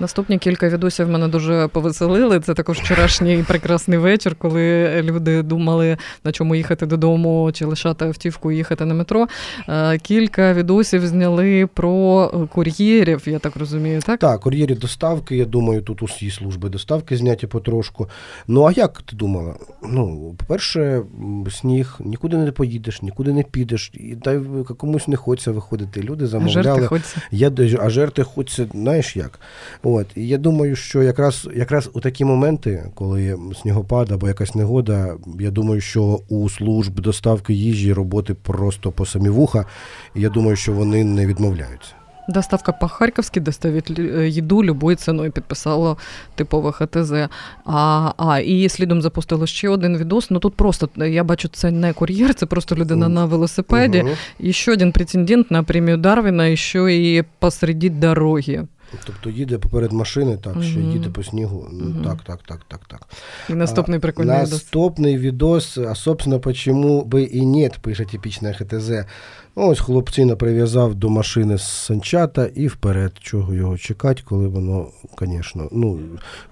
Наступні 0.00 0.38
кілька 0.38 0.68
відосів 0.68 1.08
мене 1.08 1.28
дуже 1.28 1.68
повеселили. 1.68 2.40
Це 2.40 2.54
також 2.54 2.78
вчорашній 2.78 3.44
прекрасний 3.48 3.98
вечір, 3.98 4.34
коли 4.38 5.02
люди 5.02 5.42
думали, 5.42 5.96
на 6.24 6.32
чому 6.32 6.54
їхати 6.54 6.86
додому, 6.86 7.50
чи 7.52 7.64
лишати 7.64 8.04
автівку 8.04 8.52
і 8.52 8.56
їхати 8.56 8.84
на 8.84 8.94
метро. 8.94 9.26
Е, 9.68 9.98
Кілька 9.98 10.54
відосів 10.54 11.06
зняли 11.06 11.66
про 11.66 12.28
кур'єрів, 12.52 13.22
я 13.26 13.38
так 13.38 13.56
розумію, 13.56 14.00
так? 14.00 14.20
Так, 14.20 14.40
кур'єрі 14.40 14.74
доставки, 14.74 15.36
я 15.36 15.44
думаю, 15.44 15.82
тут 15.82 16.02
усі 16.02 16.30
служби 16.30 16.68
доставки 16.68 17.16
зняті 17.16 17.46
потрошку. 17.46 18.08
Ну 18.46 18.64
а 18.64 18.72
як 18.72 19.02
ти 19.02 19.16
думала? 19.16 19.54
Ну, 19.82 20.34
по-перше, 20.38 20.91
сніг, 21.50 21.98
нікуди 22.00 22.36
не 22.36 22.52
поїдеш, 22.52 23.02
нікуди 23.02 23.32
не 23.32 23.42
підеш, 23.42 23.90
і 23.94 24.16
та 24.16 24.40
комусь 24.78 25.08
не 25.08 25.16
хочеться 25.16 25.52
виходити. 25.52 26.02
Люди 26.02 26.26
замовляли. 26.26 26.86
хочеться. 26.86 27.20
Я 27.30 27.52
а 27.80 27.90
жерти 27.90 28.22
хочеться, 28.22 28.66
знаєш 28.72 29.16
як. 29.16 29.40
От. 29.82 30.06
І 30.16 30.28
я 30.28 30.38
думаю, 30.38 30.76
що 30.76 31.02
якраз, 31.02 31.48
якраз 31.54 31.90
у 31.92 32.00
такі 32.00 32.24
моменти, 32.24 32.90
коли 32.94 33.38
снігопад 33.62 34.12
або 34.12 34.28
якась 34.28 34.54
негода, 34.54 35.16
я 35.40 35.50
думаю, 35.50 35.80
що 35.80 36.20
у 36.28 36.48
служб 36.48 37.00
доставки 37.00 37.54
їжі 37.54 37.92
роботи 37.92 38.34
просто 38.34 38.92
по 38.92 39.06
самі 39.06 39.28
вуха. 39.28 39.66
І 40.14 40.20
я 40.20 40.28
думаю, 40.28 40.56
що 40.56 40.72
вони 40.72 41.04
не 41.04 41.26
відмовляються. 41.26 42.01
Доставка 42.32 42.72
по-харьковски 42.72 43.40
доставить 43.40 43.90
їду 44.26 44.64
любою 44.64 44.96
ціною, 44.96 45.30
підписало 45.30 45.96
типове 46.34 46.72
ХТЗ. 46.72 47.12
А, 47.64 48.12
а 48.16 48.38
і 48.38 48.68
слідом 48.68 49.02
запустило 49.02 49.46
ще 49.46 49.68
один 49.68 49.98
відос. 49.98 50.30
Ну 50.30 50.38
тут 50.38 50.54
просто 50.54 50.88
я 50.96 51.24
бачу, 51.24 51.48
це 51.48 51.70
не 51.70 51.92
кур'єр, 51.92 52.34
це 52.34 52.46
просто 52.46 52.76
людина 52.76 53.08
на 53.08 53.24
велосипеді. 53.24 54.02
Мгм. 54.02 54.12
Еще 54.44 54.72
один 54.72 54.92
претендент 54.92 55.50
на 55.50 55.62
премію 55.62 55.96
Дарвіна, 55.96 56.46
і 56.46 56.56
що 56.56 56.88
і 56.88 57.24
посреди 57.38 57.90
дороги. 57.90 58.66
Тобто 59.06 59.30
їде 59.30 59.58
поперед 59.58 59.92
машини, 59.92 60.36
так, 60.36 60.62
ще 60.62 60.78
Мгм. 60.78 60.90
їде 60.90 61.08
по 61.08 61.22
снігу. 61.22 61.66
Мгм. 61.72 62.04
Так, 62.04 62.22
так, 62.22 62.40
так, 62.48 62.60
так, 62.68 62.80
так. 62.88 63.08
И 63.50 63.52
наступный 63.54 63.96
А, 63.96 63.98
прикольный 63.98 64.34
видос. 64.36 64.52
Наступний 64.52 65.18
відос, 65.18 65.78
а 65.78 65.94
собственно, 65.94 66.40
почему 66.40 67.04
би 67.04 67.22
і 67.22 67.46
нет, 67.46 67.78
пише 67.78 68.04
типічне 68.04 68.52
ХТЗ. 68.54 68.90
Ну, 69.56 69.68
Ось 69.68 69.80
хлопчина 69.80 70.36
прив'язав 70.36 70.94
до 70.94 71.08
машини 71.10 71.58
з 71.58 71.62
санчата 71.62 72.46
і 72.46 72.66
вперед. 72.66 73.12
Чого 73.20 73.54
його 73.54 73.78
чекати, 73.78 74.22
коли 74.24 74.48
воно, 74.48 74.86
звісно, 75.20 75.68
ну, 75.72 75.98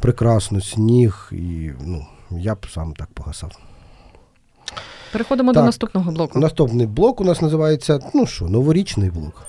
прекрасно, 0.00 0.60
сніг, 0.60 1.28
і 1.32 1.70
ну, 1.86 2.06
я 2.30 2.54
б 2.54 2.66
сам 2.70 2.92
так 2.92 3.08
погасав. 3.14 3.50
Переходимо 5.12 5.52
Так. 5.52 5.62
до 5.62 5.66
наступного 5.66 6.12
блоку. 6.12 6.38
Наступний 6.38 6.86
блок 6.86 7.20
у 7.20 7.24
нас 7.24 7.42
називається, 7.42 7.98
ну 8.14 8.26
що, 8.26 8.44
новорічний 8.48 9.10
блок. 9.10 9.42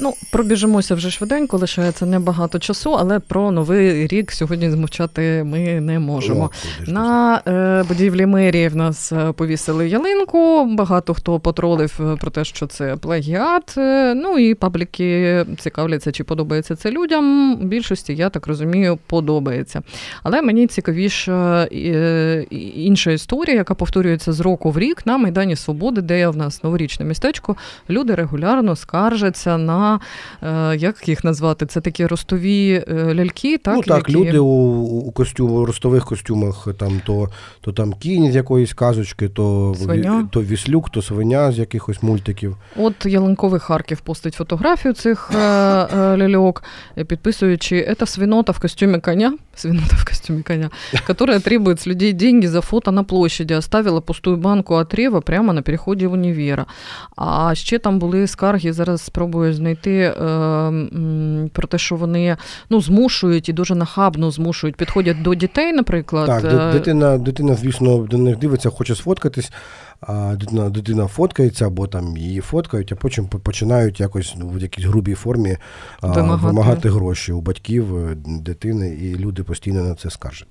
Ну, 0.00 0.14
пробіжимося 0.30 0.94
вже 0.94 1.10
швиденько, 1.10 1.56
лишається 1.56 2.06
небагато 2.06 2.58
часу, 2.58 2.94
але 2.94 3.18
про 3.18 3.50
новий 3.50 4.06
рік 4.06 4.32
сьогодні 4.32 4.70
змовчати 4.70 5.44
ми 5.44 5.80
не 5.80 5.98
можемо. 5.98 6.50
Ж 6.82 6.92
На 6.92 7.40
е, 7.46 7.84
будівлі 7.88 8.26
мерії 8.26 8.68
в 8.68 8.76
нас 8.76 9.12
е, 9.12 9.32
повісили 9.32 9.88
ялинку. 9.88 10.64
Багато 10.64 11.14
хто 11.14 11.40
потролив 11.40 12.00
е, 12.00 12.16
про 12.16 12.30
те, 12.30 12.44
що 12.44 12.66
це 12.66 12.96
плагіат. 12.96 13.74
Е, 13.78 14.14
Ну 14.14 14.38
і 14.38 14.54
пабліки 14.54 15.44
цікавляться, 15.58 16.12
чи 16.12 16.24
подобається 16.24 16.76
це 16.76 16.90
людям. 16.90 17.56
Більшості, 17.62 18.14
я 18.14 18.28
так 18.28 18.46
розумію, 18.46 18.98
подобається. 19.06 19.82
Але 20.22 20.42
мені 20.42 20.66
цікавіше 20.66 21.32
е, 21.72 22.46
інша 22.76 23.10
історія, 23.10 23.56
яка 23.56 23.74
повторюється 23.74 24.32
з 24.32 24.40
року 24.40 24.70
в 24.70 24.78
рік 24.78 25.06
на 25.06 25.18
Майдані 25.18 25.56
Свободи, 25.56 26.00
де 26.00 26.28
в 26.28 26.36
нас 26.36 26.62
новорічне 26.64 27.04
містечко. 27.06 27.56
Люди 27.90 28.14
регулярно 28.14 28.76
скаржаться 28.76 29.58
на 29.58 29.83
е, 30.42 30.76
як 30.76 31.08
їх 31.08 31.24
назвати? 31.24 31.66
Це 31.66 31.80
такі 31.80 32.06
ростові 32.06 32.84
е, 32.88 33.14
ляльки, 33.14 33.58
так? 33.58 33.74
ну 33.74 33.82
так, 33.82 34.08
які... 34.08 34.12
люди 34.12 34.38
у, 34.38 34.46
у 35.08 35.12
костюмах, 35.12 35.54
у 35.54 35.66
ростових 35.66 36.04
костюмах, 36.04 36.68
там 36.78 37.00
то, 37.06 37.28
то 37.60 37.72
там 37.72 37.92
кінь 37.92 38.32
з 38.32 38.34
якоїсь 38.34 38.72
казочки, 38.72 39.28
то, 39.28 39.74
Свиня. 39.82 40.28
то 40.30 40.42
віслюк, 40.42 40.90
то 40.90 41.02
свиня 41.02 41.52
з 41.52 41.58
якихось 41.58 42.02
мультиків. 42.02 42.56
От 42.76 43.06
Ялинковий 43.06 43.60
Харків 43.60 44.00
постить 44.00 44.34
фотографію 44.34 44.94
цих 44.94 45.30
е, 45.34 45.36
ляльок, 46.16 46.64
підписуючи 47.06 47.76
«Ета 47.88 48.06
свинота 48.06 48.52
в 48.52 48.58
костюмі 48.58 48.98
коня. 48.98 49.38
свинота 49.56 49.96
в 49.96 50.04
костюме 50.04 50.42
коня, 50.42 50.70
которая 51.06 51.40
требует 51.40 51.80
с 51.80 51.86
людей 51.86 52.12
деньги 52.12 52.46
за 52.46 52.60
фото 52.60 52.90
на 52.90 53.04
площади, 53.04 53.54
оставила 53.54 54.00
пустую 54.00 54.36
банку 54.36 54.74
отрева 54.74 55.20
прямо 55.20 55.52
на 55.52 55.62
переході 55.62 56.06
універа. 56.06 56.66
А 57.16 57.54
ще 57.54 57.78
там 57.78 57.98
були 57.98 58.26
скарги, 58.26 58.72
зараз 58.72 59.02
спробую 59.02 59.54
знайти 59.54 59.73
е, 59.90 61.48
про 61.52 61.68
те, 61.68 61.78
що 61.78 61.96
вони 61.96 62.36
ну, 62.70 62.80
змушують 62.80 63.48
і 63.48 63.52
дуже 63.52 63.74
нахабно 63.74 64.30
змушують, 64.30 64.76
підходять 64.76 65.22
до 65.22 65.34
дітей, 65.34 65.72
наприклад. 65.72 66.26
Так, 66.26 66.44
Е, 66.44 66.72
дитина, 66.72 67.18
дитина, 67.18 67.54
звісно, 67.54 67.98
до 67.98 68.18
них 68.18 68.38
дивиться, 68.38 68.70
хоче 68.70 68.94
сфоткатись, 68.94 69.52
а 70.00 70.34
дитина, 70.36 70.70
дитина 70.70 71.06
фоткається, 71.06 71.66
або 71.66 71.86
там 71.86 72.16
її 72.16 72.40
фоткають, 72.40 72.92
а 72.92 72.96
потім 72.96 73.26
починають 73.26 74.00
якось 74.00 74.34
ну, 74.38 74.48
в 74.48 74.58
якійсь 74.62 74.84
грубій 74.84 75.14
формі 75.14 75.56
Вимагати. 76.02 76.46
вимагати 76.46 76.88
гроші 76.90 77.32
у 77.32 77.40
батьків 77.40 77.96
е, 77.96 78.16
дитини, 78.26 78.88
і 78.88 79.16
люди 79.16 79.42
постійно 79.42 79.82
на 79.82 79.94
це 79.94 80.10
скаржать. 80.10 80.48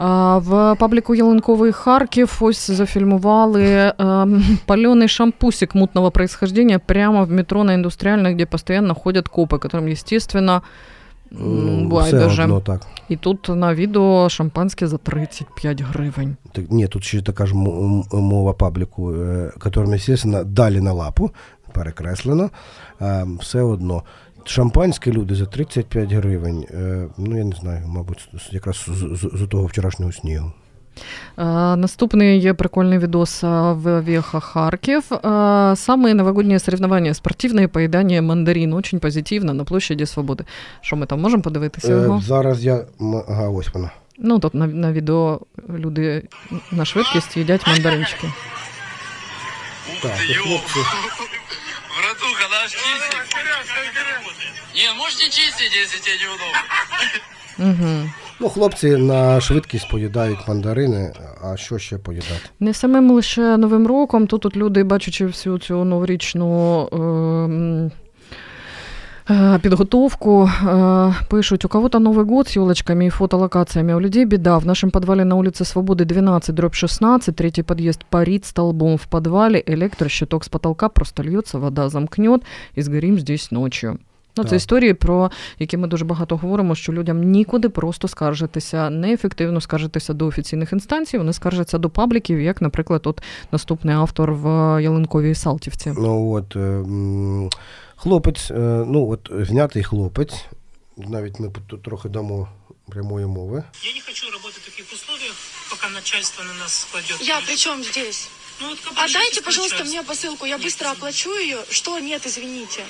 А, 0.00 0.38
В 0.38 0.76
пабліку 0.78 1.14
Ялинковий 1.14 1.72
Харків 1.72 2.36
ось 2.40 2.70
зафільмували 2.70 3.92
ем, 3.98 4.44
паленый 4.66 5.08
шампусик 5.08 5.74
мутного 5.74 6.10
происхождения 6.10 6.78
прямо 6.78 7.24
в 7.24 7.30
метро 7.30 7.64
на 7.64 7.74
Индустриальной, 7.74 8.34
где 8.34 8.46
постоянно 8.46 8.94
ходят 8.94 9.28
копы, 9.28 9.56
которым, 9.58 9.88
естественно, 9.92 10.62
м, 11.32 11.88
Ну, 11.88 11.98
все 11.98 12.12
байдуже. 12.12 12.42
одно 12.42 12.60
так. 12.60 12.80
І 13.08 13.16
тут 13.16 13.48
на 13.48 13.74
відео 13.74 14.28
шампанське 14.28 14.86
за 14.86 14.98
35 14.98 15.80
гривень. 15.80 16.36
Так, 16.52 16.64
ні, 16.70 16.86
тут 16.86 17.04
ще 17.04 17.22
така 17.22 17.46
ж 17.46 17.54
м- 17.54 18.04
м- 18.12 18.20
мова 18.20 18.52
пабліку, 18.52 19.12
е, 19.14 19.52
которым, 19.58 19.94
естественно, 19.94 20.44
далі 20.44 20.80
на 20.80 20.92
лапу, 20.92 21.30
перекреслено, 21.72 22.50
е, 23.02 23.26
все 23.40 23.62
одно. 23.62 24.02
Шампанське 24.45 25.11
люди 25.11 25.35
за 25.35 25.45
35 25.45 26.11
гривень. 26.11 26.65
е, 26.71 27.07
Ну, 27.17 27.37
я 27.37 27.43
не 27.43 27.55
знаю, 27.55 27.87
мабуть, 27.87 28.29
якраз 28.51 28.75
з, 28.87 29.17
з, 29.17 29.29
з 29.33 29.47
того 29.47 29.65
вчорашнього 29.65 30.11
снігу. 30.11 30.51
Е, 31.37 31.43
Наступний 31.75 32.39
є 32.39 32.53
прикольний 32.53 32.99
відос 32.99 33.43
е, 33.43 33.47
в 33.71 33.99
Веха 34.01 34.39
Харків. 34.39 35.03
Е, 35.11 35.17
Самые 35.75 36.13
новогодние 36.13 36.59
соревнования, 36.59 37.13
спортивное 37.13 37.67
поедание 37.67 38.21
мандарин. 38.21 38.73
Очень 38.73 38.99
позитивно 38.99 39.53
на 39.53 39.63
площаді 39.63 40.05
Свободи. 40.05 40.43
Що 40.81 40.95
ми 40.95 41.05
там 41.05 41.21
можемо 41.21 41.43
подивитися 41.43 41.93
Е, 41.93 42.01
його? 42.01 42.21
зараз 42.21 42.65
я. 42.65 42.85
Ага, 43.29 43.49
ось 43.49 43.73
вона. 43.73 43.91
Ну, 44.19 44.39
тут 44.39 44.53
на, 44.53 44.67
на 44.67 44.91
відео 44.91 45.39
люди 45.69 46.23
на 46.71 46.85
швидкість 46.85 47.37
їдять 47.37 47.67
мандаринчики. 47.67 48.27
Так, 50.01 50.11
хлопці. 50.11 50.79
Братуха, 51.99 52.45
наш 52.51 52.71
чистик. 52.71 53.23
Не, 54.74 54.92
можете 54.98 55.24
чистить, 55.24 55.72
если 55.74 55.98
тебе 55.98 56.16
неудобно. 56.24 56.58
Угу. 57.58 58.10
Ну, 58.40 58.48
хлопці 58.48 58.96
на 58.96 59.40
швидкість 59.40 59.88
поїдають 59.90 60.48
мандарини, 60.48 61.12
а 61.44 61.56
що 61.56 61.78
ще 61.78 61.98
поїдати? 61.98 62.40
Не 62.60 62.74
самим 62.74 63.10
лише 63.10 63.56
Новим 63.56 63.86
роком. 63.86 64.26
Тут 64.26 64.46
от 64.46 64.56
люди, 64.56 64.84
бачачи 64.84 65.26
всю 65.26 65.58
цю 65.58 65.84
новорічну. 65.84 66.88
Е, 66.92 66.96
м, 66.96 67.90
е, 69.30 69.58
Підготовку 69.62 70.50
е, 70.62 71.14
пишуть, 71.30 71.64
у 71.64 71.68
кого-то 71.68 71.98
Новый 71.98 72.24
год 72.24 72.48
с 72.48 72.56
елочками 72.56 73.06
и 73.06 73.10
фотолокациями, 73.10 73.92
а 73.92 73.96
у 73.96 74.00
людей 74.00 74.24
беда. 74.24 74.58
В 74.58 74.66
нашем 74.66 74.90
подвале 74.90 75.24
на 75.24 75.34
улице 75.34 75.64
Свободы 75.64 76.04
12, 76.04 76.54
дробь 76.54 76.74
16, 76.74 77.36
третий 77.36 77.62
подъезд 77.62 78.04
парит 78.10 78.44
столбом 78.44 78.96
в 78.96 79.06
подвале, 79.08 79.62
электрощиток 79.66 80.44
с 80.44 80.48
потолка 80.48 80.88
просто 80.88 81.22
льется, 81.22 81.58
вода 81.58 81.88
замкнет, 81.88 82.42
и 82.76 82.82
сгорим 82.82 83.18
здесь 83.18 83.50
ночью. 83.50 83.98
Ну, 84.37 84.43
це 84.43 84.55
історії, 84.55 84.93
про 84.93 85.31
які 85.59 85.77
ми 85.77 85.87
дуже 85.87 86.05
багато 86.05 86.37
говоримо, 86.37 86.75
що 86.75 86.93
людям 86.93 87.21
нікуди 87.21 87.69
просто 87.69 88.07
скаржитися, 88.07 88.89
неефективно 88.89 89.61
скаржитися 89.61 90.13
до 90.13 90.27
офіційних 90.27 90.73
інстанцій. 90.73 91.17
Вони 91.17 91.33
скаржаться 91.33 91.77
до 91.77 91.89
пабліків, 91.89 92.41
як, 92.41 92.61
наприклад, 92.61 93.01
от 93.05 93.21
наступний 93.51 93.95
автор 93.95 94.33
в 94.33 94.47
Ялинковій 94.83 95.35
Салтівці. 95.35 95.93
Ну 95.97 96.31
от 96.31 96.55
е, 96.55 96.83
хлопець, 97.95 98.51
е, 98.51 98.85
ну 98.87 99.09
от 99.09 99.31
знятий 99.47 99.83
хлопець, 99.83 100.45
навіть 100.97 101.39
ми 101.39 101.51
тут 101.67 101.83
трохи 101.83 102.09
дамо 102.09 102.47
прямої 102.89 103.25
мови. 103.25 103.63
Я 103.83 103.93
не 103.93 104.01
хочу 104.01 104.31
работать 104.31 104.59
в 104.61 104.65
таких 104.65 104.85
условиях, 104.93 105.35
пока 105.69 105.89
начальство 105.93 106.43
на 106.43 106.53
нас 106.63 106.87
кладет. 106.91 107.21
Я 107.21 107.39
при 107.45 107.55
чем 107.55 107.83
здесь? 107.83 108.29
Ну, 108.61 108.67
Отдайте, 108.67 108.89
обращайтесь 108.89 109.39
к 109.39 109.45
пожалуйста, 109.45 109.83
мне 109.83 110.03
посылку, 110.03 110.45
я 110.45 110.57
быстро 110.57 110.91
оплачу 110.91 111.29
ее. 111.31 111.57
Что? 111.69 111.99
Нет, 111.99 112.25
извините. 112.25 112.83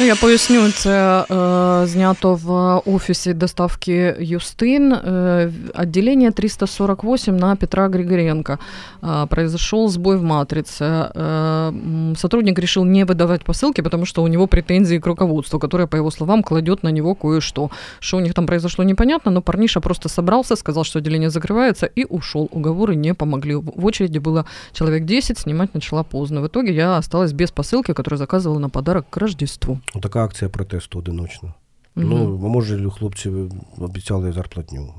Ну, 0.00 0.06
я 0.06 0.16
поясню, 0.16 0.70
це 0.70 1.24
е, 1.30 1.86
знято 1.86 2.34
в 2.34 2.80
офісі 2.94 3.34
доставки 3.34 4.16
Юстин, 4.20 4.92
е, 4.92 5.52
отделение 5.74 6.30
348 6.30 7.36
на 7.36 7.56
Петра 7.56 7.88
Григоренко. 7.88 8.58
Е, 9.04 9.26
произошел 9.26 9.88
сбой 9.88 10.16
в 10.16 10.22
матрице. 10.22 10.84
Э, 10.84 12.16
сотрудник 12.16 12.58
решил 12.58 12.84
не 12.84 13.04
выдавать 13.04 13.44
посылки, 13.44 13.82
потому 13.82 14.06
что 14.06 14.22
у 14.22 14.28
него 14.28 14.46
претензии 14.46 14.98
к 14.98 15.06
руководству, 15.06 15.58
которое, 15.58 15.86
по 15.86 15.96
его 15.96 16.10
словам, 16.10 16.42
кладет 16.42 16.82
на 16.82 16.90
него 16.90 17.14
кое-что. 17.14 17.70
Что 18.00 18.16
у 18.16 18.20
них 18.20 18.34
там 18.34 18.46
произошло, 18.46 18.84
непонятно, 18.84 19.30
но 19.30 19.42
парниша 19.42 19.80
просто 19.80 20.08
собрался, 20.08 20.56
сказал, 20.56 20.84
что 20.84 20.98
отделение 20.98 21.30
закрывается, 21.30 21.86
и 21.86 22.04
ушел. 22.08 22.48
Уговоры 22.50 22.96
не 22.96 23.14
помогли. 23.14 23.54
В 23.54 23.84
очереди 23.84 24.18
было 24.18 24.44
человек 24.72 25.04
10, 25.04 25.38
снимать 25.38 25.74
начала 25.74 26.02
поздно. 26.02 26.40
В 26.40 26.46
итоге 26.46 26.74
я 26.74 26.98
осталась 26.98 27.32
без 27.32 27.50
посылки, 27.50 27.94
которую 27.94 28.18
заказывала 28.18 28.58
на 28.58 28.68
подарок 28.68 29.04
к 29.10 29.16
Рождеству. 29.16 29.78
Така 30.00 30.24
акція 30.24 30.48
протесту 30.48 30.98
одиночна. 30.98 31.54
Мгм. 31.96 32.08
Ну, 32.08 32.48
може, 32.48 32.90
хлопці 32.90 33.30
обіцяли 33.78 34.32
зарплатню. 34.32 34.94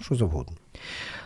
Що 0.00 0.14
завгодно. 0.14 0.56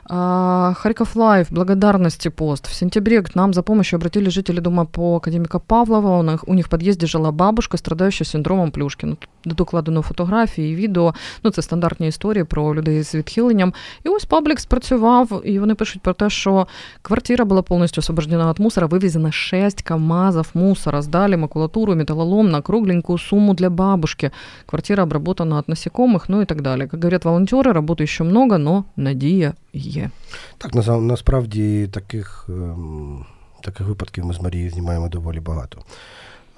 А, 0.05 0.73
Харьков 0.77 1.17
Лайф, 1.17 1.53
благодарности 1.53 2.31
пост. 2.31 2.67
В 2.67 2.73
сентябре 2.73 3.23
к 3.23 3.31
нам 3.35 3.55
за 3.55 3.63
помощью 3.63 3.97
обратились 3.97 4.33
жители 4.33 4.61
дома 4.61 4.85
по 4.85 5.17
академика 5.17 5.59
Павлова. 5.59 6.19
У 6.19 6.23
них, 6.23 6.49
у 6.49 6.55
них 6.55 6.67
в 6.67 6.69
подъезде 6.69 7.07
жила 7.07 7.33
бабушка, 7.33 7.77
страдающая 7.77 8.27
синдромом 8.27 8.71
Плюшкина. 8.71 9.17
Тут 9.17 9.29
докладено 9.46 10.02
фотографії, 10.02 10.74
і 10.74 10.76
відео. 10.76 11.14
Ну, 11.44 11.52
це 11.52 11.62
стандартні 11.62 12.08
історії 12.08 12.44
про 12.44 12.76
людей 12.76 13.04
з 13.04 13.16
відхиленням. 13.16 13.74
І 14.04 14.10
ось 14.10 14.26
паблік 14.26 14.60
спрацював, 14.60 15.42
і 15.46 15.60
вони 15.60 15.76
пишуть 15.76 16.02
про 16.02 16.14
те, 16.14 16.30
що 16.30 16.68
квартира 17.02 17.46
була 17.46 17.62
повністю 17.62 18.00
освобождена 18.00 18.52
від 18.52 18.60
мусора, 18.60 18.88
вивезено 18.88 19.32
6 19.32 19.82
КАМАЗов 19.82 20.50
мусора, 20.54 21.02
сдали 21.02 21.38
макулатуру, 21.38 21.96
металлолом 21.96 22.50
на 22.50 22.62
кругленькую 22.62 23.18
сумму 23.18 23.54
для 23.54 23.70
бабушки. 23.70 24.32
Квартира 24.66 25.04
обработана 25.04 25.58
от 25.58 25.68
насекомых, 25.68 26.26
ну 26.28 26.42
и 26.42 26.46
так 26.46 26.62
далее. 26.62 26.88
Как 26.88 27.00
говорят 27.00 27.26
волонтеры, 27.26 27.74
работы 27.74 28.04
еще 28.04 28.24
много, 28.24 28.58
но 28.58 28.86
надія 28.96 29.54
є. 29.74 30.10
Так, 30.58 30.76
на, 30.76 30.98
насправді 30.98 31.88
таких, 31.88 32.46
ем, 32.50 33.26
таких 33.62 33.88
випадків 33.88 34.26
ми 34.26 34.34
з 34.34 34.42
Марією 34.42 34.70
знімаємо 34.70 35.10
доволі 35.10 35.40
багато. 35.40 35.78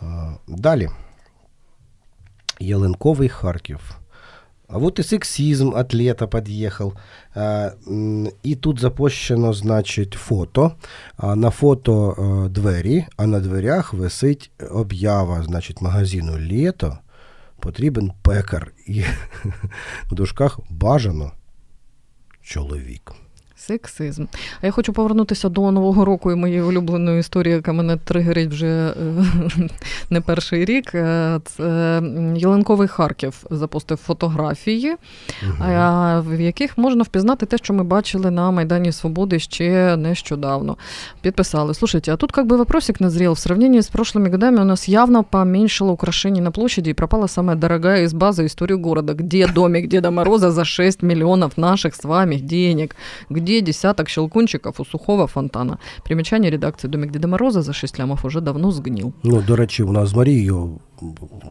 А, 0.02 0.32
далі. 0.48 0.90
Ялинковий 2.61 3.29
Харків. 3.29 3.99
А 4.69 4.79
вот 4.79 4.99
и 4.99 5.03
сексизм 5.03 5.73
от 5.75 5.95
лета 5.95 6.27
подъехал. 6.27 6.95
І 8.43 8.55
тут 8.55 8.81
запущено, 8.81 9.53
значить, 9.53 10.15
фото. 10.15 10.73
На 11.19 11.51
фото 11.51 12.17
е, 12.19 12.49
двері, 12.49 13.07
а 13.17 13.27
на 13.27 13.41
дверях 13.41 13.93
висить 13.93 14.51
об'ява, 14.71 15.43
значить, 15.43 15.81
магазину 15.81 16.33
Лето. 16.51 16.99
Потрібен 17.61 18.13
пекар. 18.23 18.73
І 18.87 19.03
в 20.11 20.15
дужках 20.15 20.61
бажано 20.71 21.33
чоловік. 22.43 23.13
Сексизм. 23.67 24.27
А 24.63 24.67
я 24.67 24.73
хочу 24.73 24.93
повернутися 24.93 25.49
до 25.49 25.71
Нового 25.71 26.05
року 26.05 26.33
і 26.33 26.35
моєї 26.35 26.61
улюбленої 26.63 27.21
історії, 27.21 27.55
яка 27.55 27.73
мене 27.73 27.97
тригерить 27.97 28.51
вже 28.51 28.67
е, 28.67 28.95
не 30.11 30.21
перший 30.21 30.65
рік. 30.65 30.95
Е, 30.95 31.41
Це 31.45 31.65
м, 31.99 32.37
Єленковий 32.37 32.89
Харків 32.89 33.45
запостив 33.51 33.97
фотографії, 33.97 34.97
а, 35.61 36.21
в 36.21 36.41
яких 36.41 36.79
можна 36.79 37.03
впізнати 37.03 37.47
те, 37.47 37.59
що 37.59 37.75
ми 37.75 37.85
бачили 37.85 38.31
на 38.31 38.51
Майдані 38.51 38.93
Свободи 38.93 39.39
ще 39.39 39.97
нещодавно. 39.97 40.77
Підписали. 41.21 41.75
Слушайте, 41.75 42.13
а 42.13 42.17
тут 42.17 42.33
как 42.33 42.47
бы 42.47 42.57
вопросик 42.57 43.01
назрел. 43.01 43.33
В 43.33 43.39
сравнении 43.39 43.81
с 43.81 43.91
прошлыми 43.93 44.31
годами 44.31 44.61
у 44.61 44.65
нас 44.65 44.89
явно 44.89 45.25
поменьшало 45.25 45.93
украшений 45.93 46.41
на 46.41 46.51
площади 46.51 46.91
и 46.91 46.95
пропала 46.95 47.29
самая 47.29 47.57
дорогая 47.57 48.05
изба 48.05 48.33
за 48.33 48.45
историю 48.45 48.79
города. 48.79 49.15
Где 49.15 49.47
домик 49.47 49.89
Деда 49.89 50.11
Мороза 50.11 50.51
за 50.51 50.65
6 50.65 51.03
миллионов 51.03 51.57
наших 51.59 51.95
с 51.95 52.05
вами 52.05 52.37
денег? 52.37 52.97
Где 53.31 53.56
десяток 53.61 54.09
щелкунчиков 54.09 54.75
у 54.79 54.85
сухого 54.85 55.27
фонтана? 55.27 55.79
Примечание 56.05 56.51
редакции 56.51 56.89
«Домик 56.89 57.11
Деда 57.11 57.29
Мороза» 57.29 57.63
за 57.63 57.73
6 57.73 57.99
лямов 57.99 58.25
уже 58.25 58.41
давно 58.41 58.71
сгнил. 58.73 59.13
Ну, 59.23 59.43
до 59.43 59.57
речі, 59.57 59.83
у 59.83 59.93
нас 59.93 60.09
з 60.09 60.15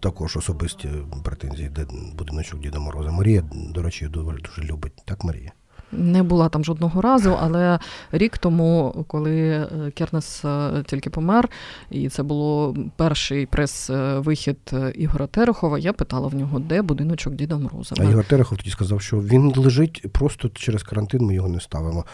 також 0.02 0.38
особисті 0.38 0.90
претензії, 1.24 1.70
де 1.70 1.86
будиночок 2.18 2.60
Діда 2.60 2.80
Мороза. 2.80 3.12
Марія, 3.12 3.44
до 3.74 3.82
речі, 3.82 4.08
дуже 4.08 4.68
любить. 4.72 4.94
Так, 5.06 5.24
Марія? 5.24 5.52
Не 5.92 6.24
була 6.24 6.50
там 6.50 6.64
жодного 6.66 7.02
разу, 7.02 7.38
але 7.42 7.80
рік 8.12 8.38
тому, 8.38 9.06
коли 9.08 9.40
е, 9.50 9.92
Кернес 9.94 10.46
е, 10.46 10.84
тільки 10.86 11.10
помер, 11.10 11.50
і 11.90 12.10
це 12.10 12.24
було 12.24 12.76
перший 12.96 13.46
прес-вихід 13.46 14.58
Ігора 14.96 15.28
Терехова, 15.28 15.80
я 15.80 15.94
питала 15.94 16.28
в 16.28 16.36
нього, 16.36 16.60
де 16.60 16.82
будиночок 16.82 17.34
Діда 17.34 17.58
Мороза. 17.58 17.96
А 18.00 18.04
Ігор 18.04 18.26
Терехов 18.26 18.58
тоді 18.58 18.70
сказав, 18.70 19.02
що 19.02 19.18
він 19.18 19.54
лежить 19.56 20.12
просто 20.12 20.50
через 20.50 20.84
карантин, 20.84 21.26
ми 21.26 21.34
його 21.36 21.48
не 21.48 21.60
ставимо. 21.60 22.06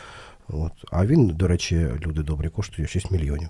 От. 0.47 0.71
А 0.91 1.05
він, 1.05 1.27
до 1.27 1.47
речі, 1.47 1.87
люди 2.05 2.23
добрі, 2.23 2.49
коштує 2.49 2.87
6 2.87 3.11
мільйонів. 3.11 3.49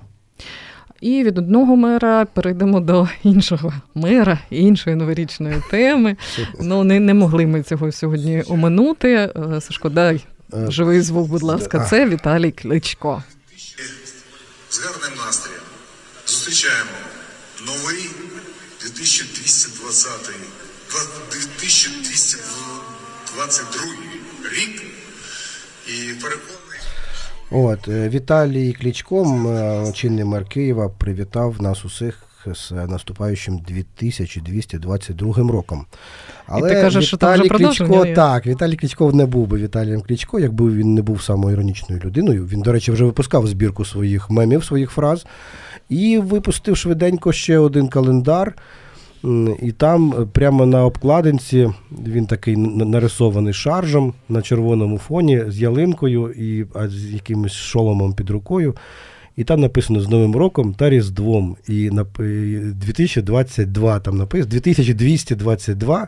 І 1.02 1.24
від 1.24 1.38
одного 1.38 1.76
мера 1.76 2.26
перейдемо 2.26 2.80
до 2.80 3.10
іншого 3.24 3.74
мера, 3.96 4.40
іншої 4.50 4.96
новорічної 4.96 5.56
теми. 5.72 6.18
Ну 6.60 6.84
не, 6.84 7.00
не 7.00 7.14
могли 7.14 7.46
ми 7.46 7.64
цього 7.64 7.92
сьогодні 7.92 8.44
оминути. 8.48 9.14
Е, 9.14 9.62
Сашко, 9.62 9.90
дай 9.90 10.26
е, 10.54 10.72
живий 10.72 11.02
звук, 11.02 11.30
будь 11.30 11.44
ласка, 11.44 11.88
це 11.90 12.10
Віталій 12.10 12.52
Кличко. 12.52 13.24
З 14.70 14.80
гарним 14.80 15.14
настроєм 15.26 15.62
зустрічаємо 16.28 16.90
новий 17.68 18.10
2220 18.82 20.12
2222 23.32 23.82
рік 24.52 24.82
і 25.88 26.14
переконаний. 26.22 26.61
От 27.52 27.88
е, 27.88 28.10
Віталій 28.10 28.74
Клічком, 28.74 29.48
е, 29.48 29.92
чинний 29.94 30.26
мер 30.26 30.46
Києва, 30.46 30.90
привітав 30.90 31.62
нас 31.62 31.86
усіх 31.86 32.24
з 32.56 32.72
наступаючим 32.72 33.58
2222 33.58 35.52
роком. 35.52 35.86
Але 36.48 36.70
І 36.70 36.74
ти 36.74 36.82
кажеш, 36.82 37.14
Віталій 37.14 37.46
що 37.46 37.58
Клічко, 37.58 38.06
так, 38.06 38.48
Віталій 38.48 38.76
Клічко 38.76 39.12
не 39.12 39.26
був 39.26 39.48
би 39.48 39.58
Віталієм 39.58 40.02
Клічко, 40.02 40.40
якби 40.40 40.72
він 40.72 40.94
не 40.94 41.02
був 41.02 41.24
самоіронічною 41.24 42.02
людиною. 42.06 42.46
Він, 42.46 42.62
до 42.62 42.72
речі, 42.72 42.92
вже 42.92 43.06
випускав 43.06 43.48
збірку 43.48 43.86
своїх 43.86 44.30
мемів, 44.30 44.64
своїх 44.64 44.92
фраз, 44.92 45.26
і 45.90 46.18
випустив 46.18 46.78
швиденько 46.78 47.34
ще 47.34 47.58
один 47.58 47.88
календар. 47.88 48.56
І 49.62 49.72
там 49.72 50.14
е, 50.14 50.26
прямо 50.32 50.66
на 50.66 50.86
обкладинці 50.86 51.70
він 52.08 52.26
такий 52.26 52.58
нарисований 52.58 53.54
шаржем 53.54 54.14
на 54.30 54.42
червоному 54.42 54.98
фоні 54.98 55.44
з 55.48 55.62
ялинкою 55.62 56.32
і 56.32 56.66
з 56.88 57.14
якимось 57.14 57.54
шоломом 57.54 58.14
під 58.14 58.30
рукою. 58.30 58.76
І 59.36 59.44
там 59.44 59.60
написано 59.60 60.02
з 60.02 60.10
Новим 60.10 60.36
роком 60.36 60.74
та 60.74 60.90
Різдвом. 60.90 61.58
І 61.68 61.90
2022 61.90 64.00
там 64.00 64.18
написано, 64.18 64.50
2222 64.50 66.08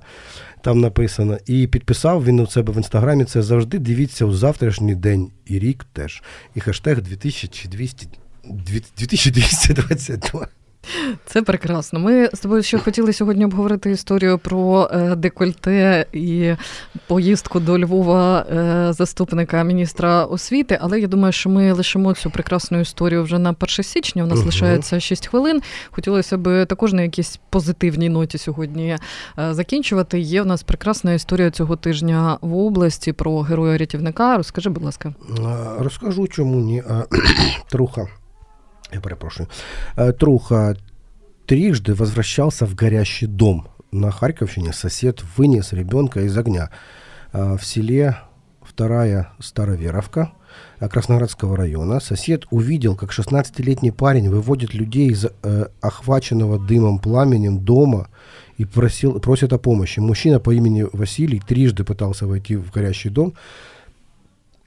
там 0.61 0.79
написано. 0.79 1.37
І 1.45 1.67
підписав 1.67 2.25
він 2.25 2.39
у 2.39 2.47
себе 2.47 2.73
в 2.73 2.77
інстаграмі 2.77 3.25
це 3.25 3.41
завжди. 3.41 3.79
Дивіться 3.79 4.25
у 4.25 4.33
завтрашній 4.33 4.95
день 4.95 5.31
і 5.45 5.59
рік 5.59 5.85
теж. 5.93 6.23
І 6.55 6.59
хештег 6.59 7.01
2200, 7.01 8.07
2222. 8.43 10.47
Це 11.25 11.41
прекрасно. 11.41 11.99
Ми 11.99 12.29
з 12.33 12.39
тобою 12.39 12.63
ще 12.63 12.77
хотіли 12.77 13.13
сьогодні 13.13 13.45
обговорити 13.45 13.91
історію 13.91 14.37
про 14.37 14.89
е, 14.93 15.15
декольте 15.15 16.05
і 16.13 16.53
поїздку 17.07 17.59
до 17.59 17.79
Львова 17.79 18.39
е, 18.39 18.93
заступника 18.93 19.63
міністра 19.63 20.25
освіти, 20.25 20.77
але 20.81 20.99
я 20.99 21.07
думаю, 21.07 21.31
що 21.31 21.49
ми 21.49 21.71
лишимо 21.71 22.13
цю 22.13 22.29
прекрасну 22.29 22.79
історію 22.79 23.23
вже 23.23 23.39
на 23.39 23.49
1 23.49 23.67
січня. 23.67 24.23
У 24.23 24.27
нас 24.27 24.37
угу. 24.37 24.45
лишається 24.45 24.99
6 24.99 25.27
хвилин. 25.27 25.61
Хотілося 25.91 26.37
б 26.37 26.65
також 26.65 26.93
на 26.93 27.01
якійсь 27.01 27.39
позитивній 27.49 28.09
ноті 28.09 28.37
сьогодні 28.37 28.97
е, 29.39 29.53
закінчувати. 29.53 30.19
Є 30.19 30.41
в 30.41 30.45
нас 30.45 30.63
прекрасна 30.63 31.13
історія 31.13 31.51
цього 31.51 31.75
тижня 31.75 32.37
в 32.41 32.57
області 32.57 33.13
про 33.13 33.41
героя 33.41 33.77
рятівника. 33.77 34.37
Розкажи, 34.37 34.69
будь 34.69 34.83
ласка, 34.83 35.13
розкажу, 35.79 36.27
чому 36.27 36.59
ні. 36.59 36.83
Труха. 37.69 38.07
Я 38.93 39.01
перепрошую, 39.01 39.49
э, 39.95 40.11
Труха 40.13 40.75
трижды 41.45 41.93
возвращался 41.93 42.65
в 42.65 42.75
горящий 42.75 43.27
дом. 43.27 43.67
На 43.91 44.11
Харьковщине 44.11 44.73
сосед 44.73 45.23
вынес 45.37 45.73
ребенка 45.73 46.21
из 46.21 46.37
огня. 46.37 46.69
Э, 47.31 47.57
в 47.57 47.65
селе 47.65 48.17
вторая 48.61 49.29
Староверовка 49.39 50.31
э, 50.79 50.87
Красноградского 50.87 51.57
района 51.57 51.99
сосед 51.99 52.45
увидел, 52.49 52.95
как 52.95 53.11
16-летний 53.11 53.91
парень 53.91 54.29
выводит 54.29 54.73
людей 54.73 55.09
из 55.09 55.25
э, 55.25 55.67
охваченного 55.81 56.59
дымом 56.59 56.99
пламенем 56.99 57.59
дома 57.59 58.07
и 58.57 58.65
просил, 58.65 59.19
просит 59.19 59.53
о 59.53 59.57
помощи. 59.57 59.99
Мужчина 59.99 60.39
по 60.39 60.53
имени 60.53 60.87
Василий 60.93 61.39
трижды 61.39 61.83
пытался 61.83 62.27
войти 62.27 62.55
в 62.55 62.71
горящий 62.71 63.09
дом 63.09 63.33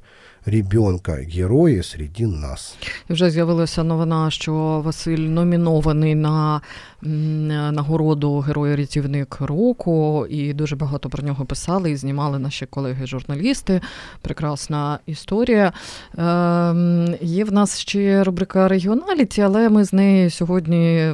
герої 1.30 1.84
серед 1.84 2.20
нас. 2.20 2.76
І 3.10 3.14
вже 3.14 3.30
з'явилася 3.30 3.84
новина, 3.84 4.32
що 4.32 4.54
Василь 4.86 5.18
номінований 5.18 6.16
на 6.16 6.62
нагороду 7.06 8.40
Героя 8.40 8.76
рятівник 8.76 9.38
року, 9.40 10.28
і 10.30 10.54
дуже 10.54 10.76
багато 10.76 11.10
про 11.10 11.24
нього 11.24 11.46
писали 11.46 11.92
і 11.92 11.96
знімали 11.96 12.40
наші 12.40 12.66
колеги-журналісти. 12.66 13.82
Прекрасна 14.22 15.00
історія. 15.06 15.74
Е, 16.18 17.18
Є 17.22 17.44
в 17.44 17.54
нас 17.54 17.80
ще 17.80 18.24
рубрика 18.24 18.68
регіоналіті, 18.68 19.42
але 19.42 19.70
ми 19.70 19.84
з 19.84 19.94
неї 19.94 20.30
сьогодні, 20.30 21.14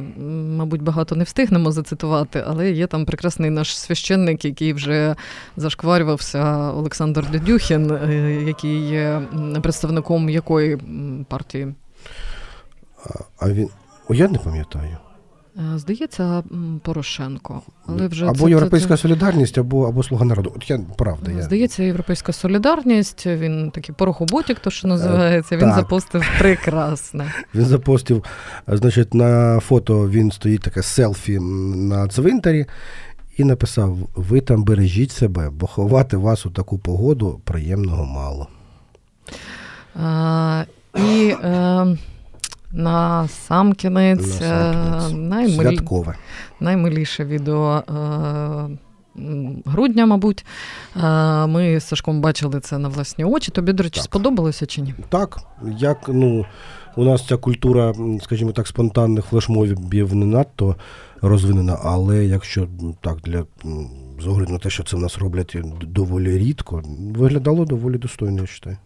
мабуть, 0.56 0.82
багато 0.82 1.16
не 1.16 1.24
встигнемо 1.24 1.72
зацитувати. 1.72 2.44
Але 2.46 2.70
є 2.70 2.86
там 2.86 3.04
прекрасний 3.04 3.50
наш 3.50 3.78
священник, 3.78 4.44
який 4.44 4.72
вже 4.72 5.16
зашкварювався 5.56 6.72
Олександр 6.72 7.30
Дедюхін, 7.30 7.90
е, 7.90 8.42
який 8.46 8.88
є 8.88 9.22
представником 9.62 10.30
якої 10.30 10.78
партії? 11.28 11.74
А 13.38 13.50
він. 13.50 13.68
Я 14.10 14.28
не 14.28 14.38
пам'ятаю. 14.38 14.96
Е, 15.56 15.78
здається, 15.78 16.42
Порошенко. 16.82 17.62
Але 17.86 18.08
вже 18.08 18.26
Або 18.26 18.38
це, 18.38 18.50
Європейська 18.50 18.96
це... 18.96 19.02
Солідарність, 19.02 19.58
або 19.58 19.88
або 19.88 20.02
Слуга 20.02 20.24
народу. 20.24 20.52
От 20.56 20.70
я 20.70 20.80
правда. 20.96 21.30
Я... 21.32 21.42
Здається, 21.42 21.82
Європейська 21.82 22.32
Солідарність, 22.32 23.26
він 23.26 23.70
такий 23.70 23.94
порохоботік, 23.98 24.60
то 24.60 24.70
що 24.70 24.88
називається, 24.88 25.56
він 25.56 25.64
так. 25.64 25.74
запостив 25.74 26.24
прекрасне. 26.38 27.32
Він 27.54 27.64
запостив, 27.64 28.24
значить, 28.66 29.14
на 29.14 29.60
фото 29.60 30.08
він 30.08 30.30
стоїть 30.30 30.60
таке 30.60 30.82
селфі 30.82 31.38
на 31.38 32.08
цвинтарі 32.08 32.66
і 33.36 33.44
написав: 33.44 33.98
Ви 34.14 34.40
там 34.40 34.64
бережіть 34.64 35.12
себе, 35.12 35.50
бо 35.50 35.66
ховати 35.66 36.16
вас 36.16 36.46
у 36.46 36.50
таку 36.50 36.78
погоду 36.78 37.40
приємного 37.44 38.04
мало. 38.04 38.48
А, 39.94 40.64
І 40.96 41.34
е, 41.44 41.96
на 42.72 43.28
сам 43.28 43.72
кінець, 43.72 44.40
на 44.40 45.08
е, 45.10 45.14
наймилі... 45.14 45.80
наймиліше 46.60 47.24
відео. 47.24 47.82
Е, 47.88 48.78
Грудня, 49.64 50.06
мабуть, 50.06 50.44
е, 50.96 51.46
ми 51.46 51.80
з 51.80 51.84
Сашком 51.84 52.20
бачили 52.20 52.60
це 52.60 52.78
на 52.78 52.88
власні 52.88 53.24
очі. 53.24 53.50
Тобі, 53.50 53.72
до 53.72 53.82
речі, 53.82 53.94
так. 53.94 54.04
сподобалося 54.04 54.66
чи 54.66 54.80
ні? 54.80 54.94
Так, 55.08 55.38
як 55.78 55.98
ну, 56.08 56.46
у 56.96 57.04
нас 57.04 57.26
ця 57.26 57.36
культура, 57.36 57.94
скажімо 58.22 58.52
так, 58.52 58.66
спонтанних 58.66 59.24
флешмобів 59.24 60.14
не 60.14 60.26
надто 60.26 60.76
розвинена, 61.22 61.78
але 61.82 62.24
якщо 62.24 62.68
так 63.00 63.18
для 63.20 63.44
з 64.22 64.26
огляду 64.26 64.52
на 64.52 64.58
те, 64.58 64.70
що 64.70 64.82
це 64.82 64.96
в 64.96 65.00
нас 65.00 65.18
роблять 65.18 65.56
доволі 65.82 66.38
рідко, 66.38 66.82
виглядало 67.14 67.64
доволі 67.64 67.98
достойно, 67.98 68.36
я 68.36 68.42
вважаю. 68.42 68.76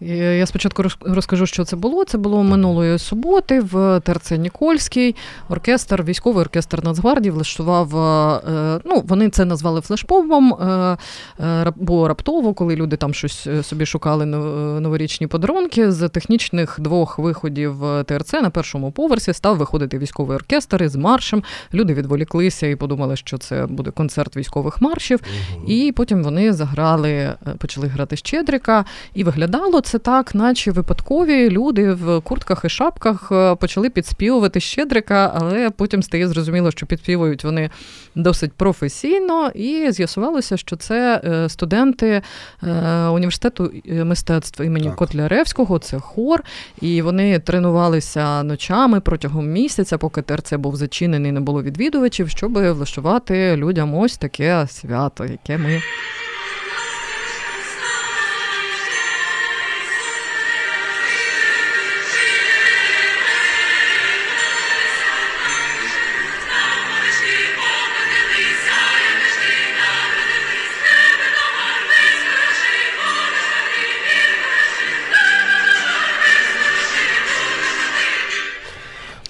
Я 0.00 0.46
спочатку 0.46 0.84
розкажу, 1.00 1.46
що 1.46 1.64
це 1.64 1.76
було. 1.76 2.04
Це 2.04 2.18
було 2.18 2.42
минулої 2.42 2.98
суботи 2.98 3.60
в 3.60 4.00
ТРЦ 4.00 4.30
Нікольський. 4.30 5.16
Оркестр, 5.48 6.02
військовий 6.02 6.40
оркестр 6.40 6.84
Нацгвардії 6.84 7.30
влаштував. 7.30 7.96
Е, 7.96 8.80
ну, 8.84 9.02
вони 9.06 9.28
це 9.28 9.44
назвали 9.44 9.80
флешмобом, 9.80 10.54
е, 10.54 10.96
е, 11.40 11.72
бо 11.76 12.08
раптово, 12.08 12.54
коли 12.54 12.76
люди 12.76 12.96
там 12.96 13.14
щось 13.14 13.48
собі 13.62 13.86
шукали 13.86 14.26
новорічні 14.26 15.26
подарунки, 15.26 15.92
з 15.92 16.08
технічних 16.08 16.76
двох 16.80 17.18
виходів 17.18 17.76
ТРЦ 18.06 18.32
на 18.32 18.50
першому 18.50 18.90
поверсі 18.90 19.32
став 19.32 19.56
виходити 19.56 19.98
військовий 19.98 20.36
оркестр 20.36 20.82
із 20.82 20.96
маршем. 20.96 21.42
Люди 21.74 21.94
відволіклися 21.94 22.66
і 22.66 22.76
подумали, 22.76 23.16
що 23.16 23.38
це 23.38 23.66
буде 23.66 23.90
концерт 23.90 24.36
військових 24.36 24.80
маршів. 24.80 25.20
Угу. 25.54 25.64
І 25.66 25.92
потім 25.92 26.22
вони 26.22 26.52
заграли, 26.52 27.34
почали 27.58 27.86
грати 27.86 28.16
Щедрика 28.16 28.84
і 29.14 29.24
виглядали 29.24 29.53
виглядало 29.54 29.80
це 29.80 29.98
так, 29.98 30.34
наче 30.34 30.70
випадкові 30.70 31.50
люди 31.50 31.92
в 31.92 32.20
куртках 32.20 32.64
і 32.64 32.68
шапках 32.68 33.28
е, 33.32 33.54
почали 33.54 33.90
підспівувати 33.90 34.60
Щедрика, 34.60 35.32
але 35.34 35.70
потім 35.70 36.02
стає 36.02 36.28
зрозуміло, 36.28 36.70
що 36.70 36.86
підспівують 36.86 37.44
вони 37.44 37.70
досить 38.14 38.52
професійно, 38.52 39.48
і 39.48 39.92
з'ясувалося, 39.92 40.56
що 40.56 40.76
це 40.76 41.20
е, 41.24 41.48
студенти 41.48 42.22
е, 42.62 43.06
університету 43.08 43.72
мистецтва 43.86 44.64
імені 44.64 44.86
так. 44.86 44.96
Котляревського, 44.96 45.78
це 45.78 45.98
хор, 45.98 46.42
і 46.80 47.02
вони 47.02 47.38
тренувалися 47.38 48.42
ночами 48.42 49.00
протягом 49.00 49.50
місяця, 49.50 49.98
поки 49.98 50.22
ТРЦ 50.22 50.52
був 50.52 50.76
зачинений, 50.76 51.32
не 51.32 51.40
було 51.40 51.62
відвідувачів, 51.62 52.30
щоб 52.30 52.52
влаштувати 52.52 53.56
людям 53.56 53.94
ось 53.94 54.16
таке 54.16 54.66
свято, 54.68 55.24
яке 55.24 55.58
ми. 55.58 55.80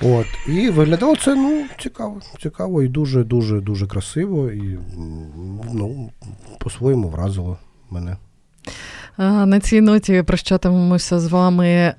От, 0.06 0.26
І 0.46 0.70
виглядало 0.70 1.16
це 1.16 1.34
ну, 1.34 1.64
цікаво, 1.78 2.20
цікаво 2.42 2.82
і 2.82 2.88
дуже-дуже 2.88 3.60
дуже 3.60 3.86
красиво, 3.86 4.50
і 4.50 4.78
ну, 5.72 6.10
по-своєму 6.60 7.08
вразило 7.08 7.58
мене. 7.90 8.16
На 9.18 9.60
цій 9.60 9.80
ноті 9.80 10.22
прощатимемося 10.22 11.20
з 11.20 11.28
вами 11.28 11.66
е, 11.66 11.94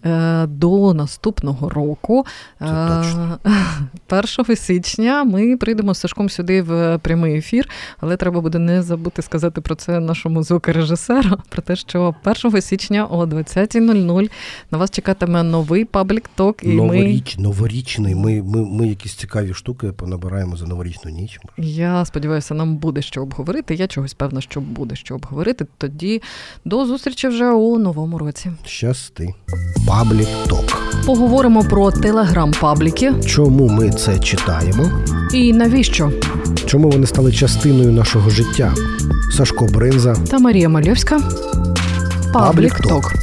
до 0.48 0.94
наступного 0.94 1.70
року. 1.70 2.26
Це 2.60 2.66
точно. 2.66 3.40
1 4.46 4.56
січня 4.56 5.24
ми 5.24 5.58
прийдемо 5.58 5.94
з 5.94 6.00
Сашком 6.00 6.30
сюди 6.30 6.62
в 6.62 6.98
прямий 6.98 7.38
ефір, 7.38 7.70
але 8.00 8.18
треба 8.18 8.42
буде 8.42 8.60
не 8.60 8.82
забути 8.82 9.22
сказати 9.22 9.62
про 9.62 9.76
це 9.76 10.00
нашому 10.00 10.44
звукорежисеру, 10.44 11.30
про 11.50 11.62
те, 11.62 11.76
що 11.76 12.16
1 12.44 12.62
січня 12.62 13.06
о 13.06 13.26
20.00 13.26 14.30
на 14.72 14.78
вас 14.78 14.92
чекатиме 14.92 15.44
новий 15.44 15.86
Public 15.86 16.30
Talk. 16.36 16.64
І 16.64 16.68
Новоріч, 16.68 17.38
ми... 17.38 17.44
Новорічний. 17.44 18.16
Ми, 18.16 18.44
ми, 18.44 18.66
ми 18.66 18.88
якісь 18.88 19.14
цікаві 19.14 19.54
штуки 19.54 19.92
понабираємо 19.92 20.58
за 20.58 20.66
новорічну 20.66 21.12
ніч. 21.12 21.40
Я 21.58 22.06
сподіваюся, 22.06 22.54
нам 22.54 22.78
буде 22.78 23.02
що 23.02 23.22
обговорити. 23.22 23.76
Я 23.76 23.88
чогось 23.88 24.14
певна, 24.14 24.42
що 24.42 24.62
буде 24.62 24.96
що 24.96 25.16
обговорити. 25.16 25.66
Тоді 25.78 26.22
до 26.66 26.86
зустрічі 26.86 27.05
зустрічі 27.06 27.28
вже 27.28 27.52
у 27.52 27.80
новому 27.80 28.18
році. 28.18 28.52
Щасти. 28.66 29.34
Public 29.88 30.28
Talk. 30.48 30.78
Поговоримо 31.06 31.64
про 31.64 31.92
телеграм-пабліки. 31.92 33.14
Чому 33.26 33.68
ми 33.68 33.90
це 33.90 34.20
читаємо? 34.20 34.92
І 35.34 35.54
навіщо? 35.54 36.12
Чому 36.66 36.90
вони 36.90 37.08
стали 37.08 37.32
частиною 37.32 37.92
нашого 37.92 38.30
життя? 38.30 38.74
Сашко 39.38 39.66
Бринза 39.66 40.16
та 40.16 40.40
Марія 40.40 40.70
Мальовська. 40.70 41.20
Паблік 42.34 42.80
Ток. 42.80 43.14